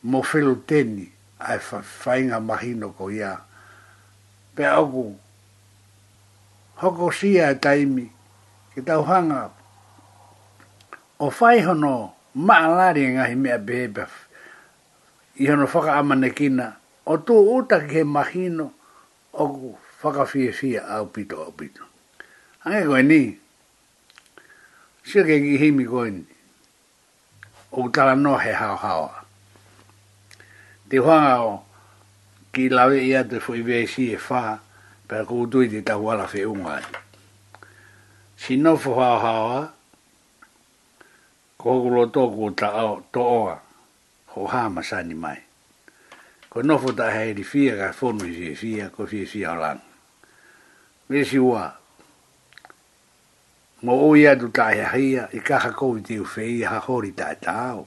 mo 0.07 0.23
whelu 0.23 0.63
teni 0.71 1.11
ai 1.43 1.59
whainga 2.07 2.39
mahino 2.39 2.95
ko 2.95 3.11
ia. 3.11 3.43
Pe 4.55 4.63
aku, 4.63 5.19
hoko 6.79 7.11
sia 7.11 7.51
e 7.51 7.55
taimi 7.59 8.07
ki 8.73 8.81
tau 8.87 9.03
hanga. 9.03 9.51
O 11.19 11.29
whai 11.35 11.59
hono 11.67 12.15
maa 12.39 12.71
lari 12.71 13.03
e 13.03 13.11
ngahi 13.19 13.35
mea 13.35 13.59
bebe. 13.59 14.07
I 15.43 15.51
hono 15.51 15.67
whaka 15.67 15.99
amane 15.99 16.31
kina. 16.31 16.79
O 17.07 17.19
tō 17.19 17.35
uta 17.59 17.83
ke 17.91 18.07
mahino 18.07 18.71
o 19.35 19.45
ku 19.53 19.69
whaka 20.03 20.25
fie 20.27 20.53
fie 20.53 20.79
au 20.79 21.07
pito 21.11 21.43
au 21.43 21.51
pito. 21.53 21.83
Ange 22.65 22.87
koe 22.87 23.03
ni. 23.03 23.23
Sio 25.03 25.27
ke 25.27 25.43
ki 25.43 25.59
himi 25.59 25.85
koe 25.85 26.11
ni. 26.11 26.23
O 27.73 27.89
tala 27.89 28.15
no 28.15 28.39
he 28.39 28.55
hao 28.55 28.77
hao 28.77 29.26
te 30.89 30.99
whanga 31.01 31.41
o 31.43 31.55
ki 32.53 32.69
lawe 32.71 32.99
ia 33.03 33.23
te 33.29 33.41
fwoi 33.43 33.63
ve 33.67 33.79
si 33.91 34.13
e 34.15 34.19
fa 34.23 34.41
wha 34.43 34.53
pera 35.09 35.25
kou 35.27 35.47
te 35.71 35.83
tawala 35.83 36.27
whi 36.31 36.45
unga 36.47 36.75
ai. 36.79 36.87
Si 38.39 38.57
no 38.57 38.77
fo 38.77 38.95
ha 39.01 39.09
hao 39.23 39.47
a, 39.53 39.63
kou 41.59 41.83
kulo 41.83 42.07
tō 42.15 42.23
kou 42.35 42.51
ta 42.55 42.71
o 42.87 43.01
tō 43.15 43.23
oa 43.23 43.57
ho 44.37 44.47
hama 44.53 44.83
sani 44.85 45.15
mai. 45.15 45.41
Ko 46.53 46.63
no 46.63 46.77
fo 46.79 46.93
ta 46.93 47.11
haeri 47.13 47.45
fia 47.45 47.77
ka 47.81 47.93
fono 47.93 48.29
si 48.29 48.53
e 48.53 48.55
fia 48.55 48.89
ko 48.91 49.07
fia 49.07 49.27
fia 49.27 49.57
o 49.57 49.57
lang. 49.59 49.83
Me 51.09 51.25
si 51.25 51.39
ua, 51.39 51.67
mo 53.83 53.99
oia 54.07 54.37
du 54.39 54.49
ta 54.55 54.71
hea 54.75 54.93
hia 54.95 55.29
i 55.35 55.41
kaha 55.43 55.73
kou 55.75 55.97
i 55.99 56.03
te 56.07 56.21
uwhi 56.21 56.63
ha 56.65 56.79
hori 56.79 57.11
ta 57.13 57.33
e 57.35 57.43
ta 57.43 57.55
au 57.75 57.87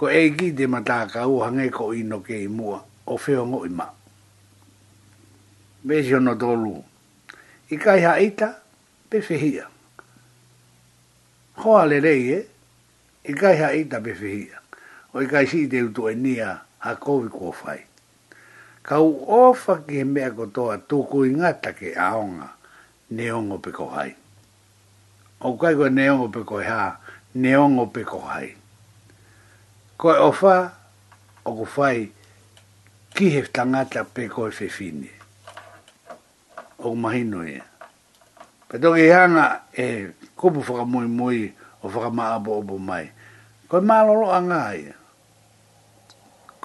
ko 0.00 0.08
egi 0.08 0.54
de 0.56 0.66
mata 0.66 1.04
ka 1.12 1.26
u 1.28 1.42
hange 1.44 1.68
ko 1.68 1.92
ino 1.92 2.24
ke 2.24 2.36
mua 2.58 2.78
o 3.12 3.16
feo 3.20 3.44
ngo 3.46 3.66
ima 3.68 3.84
vejo 5.84 6.18
no 6.24 6.32
dolu 6.34 6.72
ikai 7.68 8.00
ha 8.06 8.16
ita 8.16 8.48
pe 9.10 9.20
fehia 9.20 9.68
ho 11.60 11.76
ale 11.82 12.00
rei 12.00 12.32
e 12.32 12.38
i 13.28 13.34
ha 13.60 13.68
ita 13.76 14.00
pe 14.00 14.12
fehia 14.20 14.56
o 15.12 15.20
ikai 15.20 15.44
kai 15.44 15.46
si 15.50 15.68
te 15.68 15.82
utu 15.84 16.08
e 16.08 16.14
nia 16.14 16.56
ha 16.78 16.90
kovi 16.96 17.28
kua 17.28 17.52
fai 17.52 17.80
ka 18.82 19.00
u 19.04 19.28
ofa 19.28 19.82
ki 19.84 19.96
he 19.98 20.04
mea 20.04 20.30
kotoa 20.32 20.78
tuku 20.88 21.24
i 21.24 21.30
ngata 21.36 21.76
ke 21.76 21.92
aonga 21.92 22.48
neongo 23.10 23.58
pe 23.58 23.70
kohai 23.70 24.14
o 25.44 25.56
kai 25.60 25.74
ko 25.76 25.88
neongo 25.88 26.28
pe 26.32 26.40
kohai 26.44 26.96
o 27.76 27.86
pe 27.86 28.02
kohai 28.04 28.56
ko 30.00 30.16
e 30.16 30.16
ofa 30.16 30.72
o 31.44 31.52
ko 31.60 31.64
fai 31.68 32.08
ki 33.12 33.26
he 33.36 33.40
tangata 33.52 34.00
pe 34.14 34.30
ko 34.32 34.46
e 34.48 34.52
fefine. 34.56 35.10
O 36.88 36.96
mahino 36.96 37.44
e. 37.44 37.60
Pe 38.64 38.80
toki 38.80 39.10
hanga 39.12 39.68
e 39.76 40.08
kupu 40.38 40.64
whaka 40.64 40.84
mui 40.88 41.04
mui 41.04 41.38
o 41.84 41.92
whaka 41.92 42.08
maabo 42.08 42.50
obo 42.64 42.76
mai. 42.80 43.04
Ko 43.68 43.76
e 43.76 43.84
malolo 43.90 44.26
a 44.32 44.40
ngā 44.40 44.62
ia. 44.80 44.96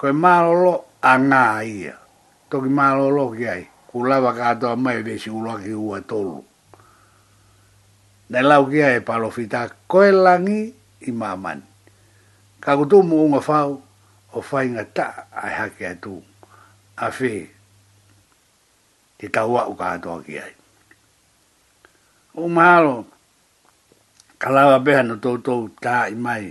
Ko 0.00 0.04
e 0.08 0.16
malolo 0.24 0.72
a 1.04 1.12
ngā 1.28 1.44
ia. 1.76 1.94
Toki 2.48 2.70
malolo 2.78 3.28
ki 3.36 3.44
ai. 3.52 3.62
Ku 3.88 4.00
lawa 4.08 4.32
kātoa 4.32 4.80
mai 4.80 5.04
vesi 5.04 5.28
ulua 5.28 5.60
ki 5.60 5.76
ua 5.76 6.00
tolu. 6.08 6.40
Nei 8.32 8.42
lau 8.48 8.64
ki 8.72 8.80
ai 8.82 8.96
e 9.04 9.04
palofita 9.04 9.68
koe 9.86 10.08
langi 10.24 10.62
i 11.04 11.12
mamani 11.12 11.75
ka 12.66 12.74
ko 12.74 12.82
tō 12.82 12.98
mōnga 13.06 13.38
whāo, 13.46 13.78
o 14.34 14.42
whai 14.50 14.66
ngā 14.74 14.82
tā 14.98 15.04
ai 15.30 15.52
hake 15.54 15.86
atu, 15.86 16.16
a 16.98 17.06
whē, 17.14 17.30
te 19.22 19.28
tau 19.30 19.54
au 19.60 19.76
ka 19.78 19.92
atoa 19.94 20.24
ki 20.26 20.40
ai. 20.42 20.50
O 22.34 22.48
mahalo, 22.50 23.04
ka 24.42 24.50
lawa 24.50 24.80
beha 24.82 25.04
no 25.06 25.14
tōtou 25.22 25.70
tā 25.78 26.08
i 26.10 26.18
mai, 26.18 26.50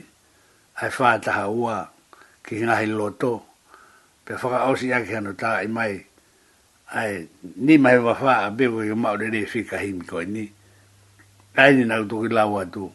ai 0.80 0.88
whātaha 0.88 1.52
ua 1.52 1.82
ki 2.48 2.64
ngahi 2.64 2.88
loto, 2.96 3.34
pe 4.26 4.40
whaka 4.40 4.72
osi 4.72 4.94
ake 4.96 5.12
hano 5.20 5.36
tā 5.36 5.52
i 5.68 5.68
mai, 5.68 6.00
ai 6.96 7.28
ni 7.60 7.76
mai 7.78 8.00
wa 8.00 8.14
wha 8.16 8.34
a 8.48 8.52
bebo 8.56 8.88
i 8.88 8.94
mao 8.96 9.16
re 9.20 9.30
rewhi 9.36 9.68
ka 9.70 9.78
himi 9.84 10.24
ni. 10.32 10.48
Ai 11.60 11.76
na 11.76 11.92
nau 11.96 12.08
tōki 12.08 12.32
lawa 12.32 12.64
tū, 12.72 12.88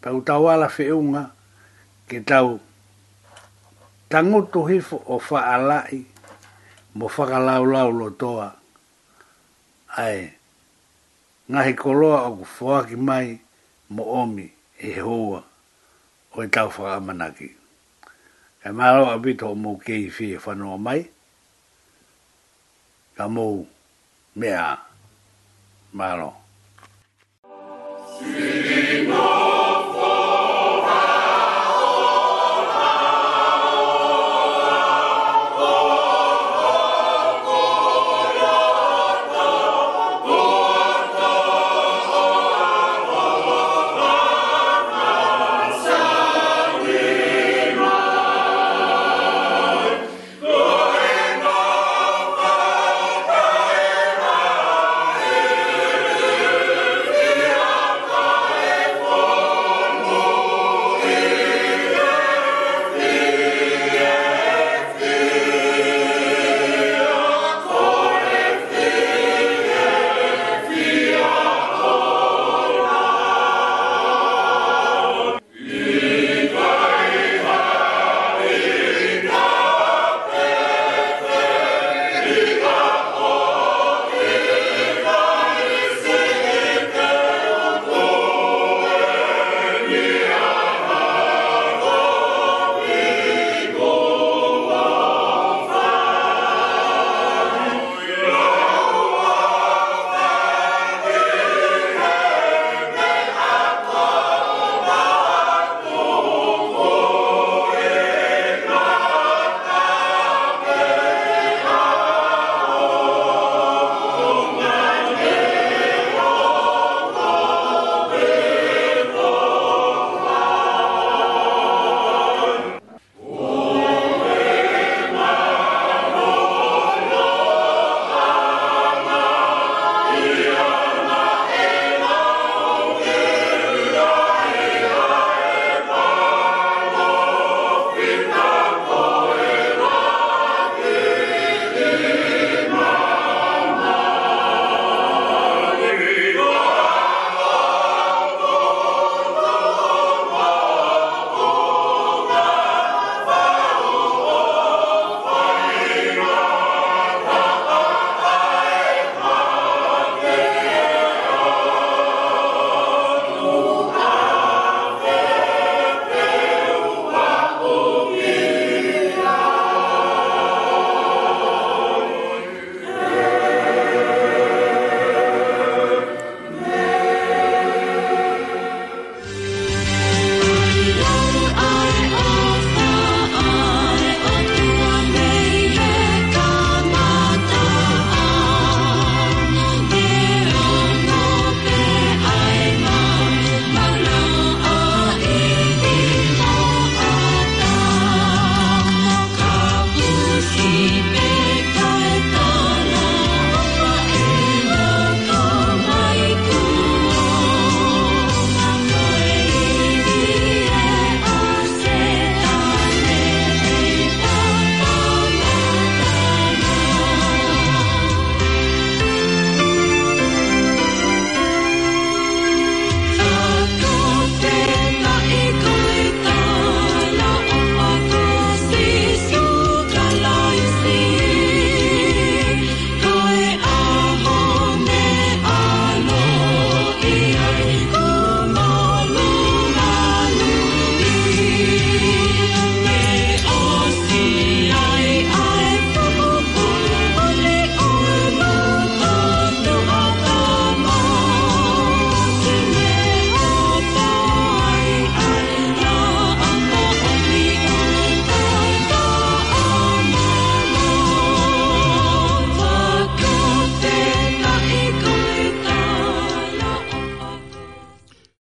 pe 0.00 0.10
utawala 0.14 0.70
whi 0.78 0.90
unga, 0.94 1.26
ke 2.10 2.18
tau 2.26 2.58
tangutu 4.10 4.66
hifu 4.66 4.96
o 5.06 5.22
whaalai 5.28 6.02
mo 6.98 7.06
whakalaulau 7.06 7.86
lo 7.98 8.10
toa. 8.10 8.50
Ae, 9.96 10.34
ngahi 11.50 11.72
koloa 11.78 12.22
o 12.26 12.42
ku 12.88 12.96
mai 12.98 13.38
mo 13.94 14.02
omi 14.22 14.46
e 14.82 14.90
hoa 15.00 15.38
o 16.34 16.42
e 16.42 16.46
tau 16.54 16.68
whakamanaki. 16.74 17.48
E 18.66 18.68
maro 18.78 19.02
a 19.06 19.14
bito 19.22 19.46
o 19.54 19.54
mo 19.54 19.78
kei 19.86 20.04
whie 20.14 20.34
whanoa 20.44 20.78
mai, 20.86 21.00
ka 23.16 23.24
mo 23.34 23.66
mea 24.34 24.74
maro. 25.94 26.30
Sweet. 28.18 28.79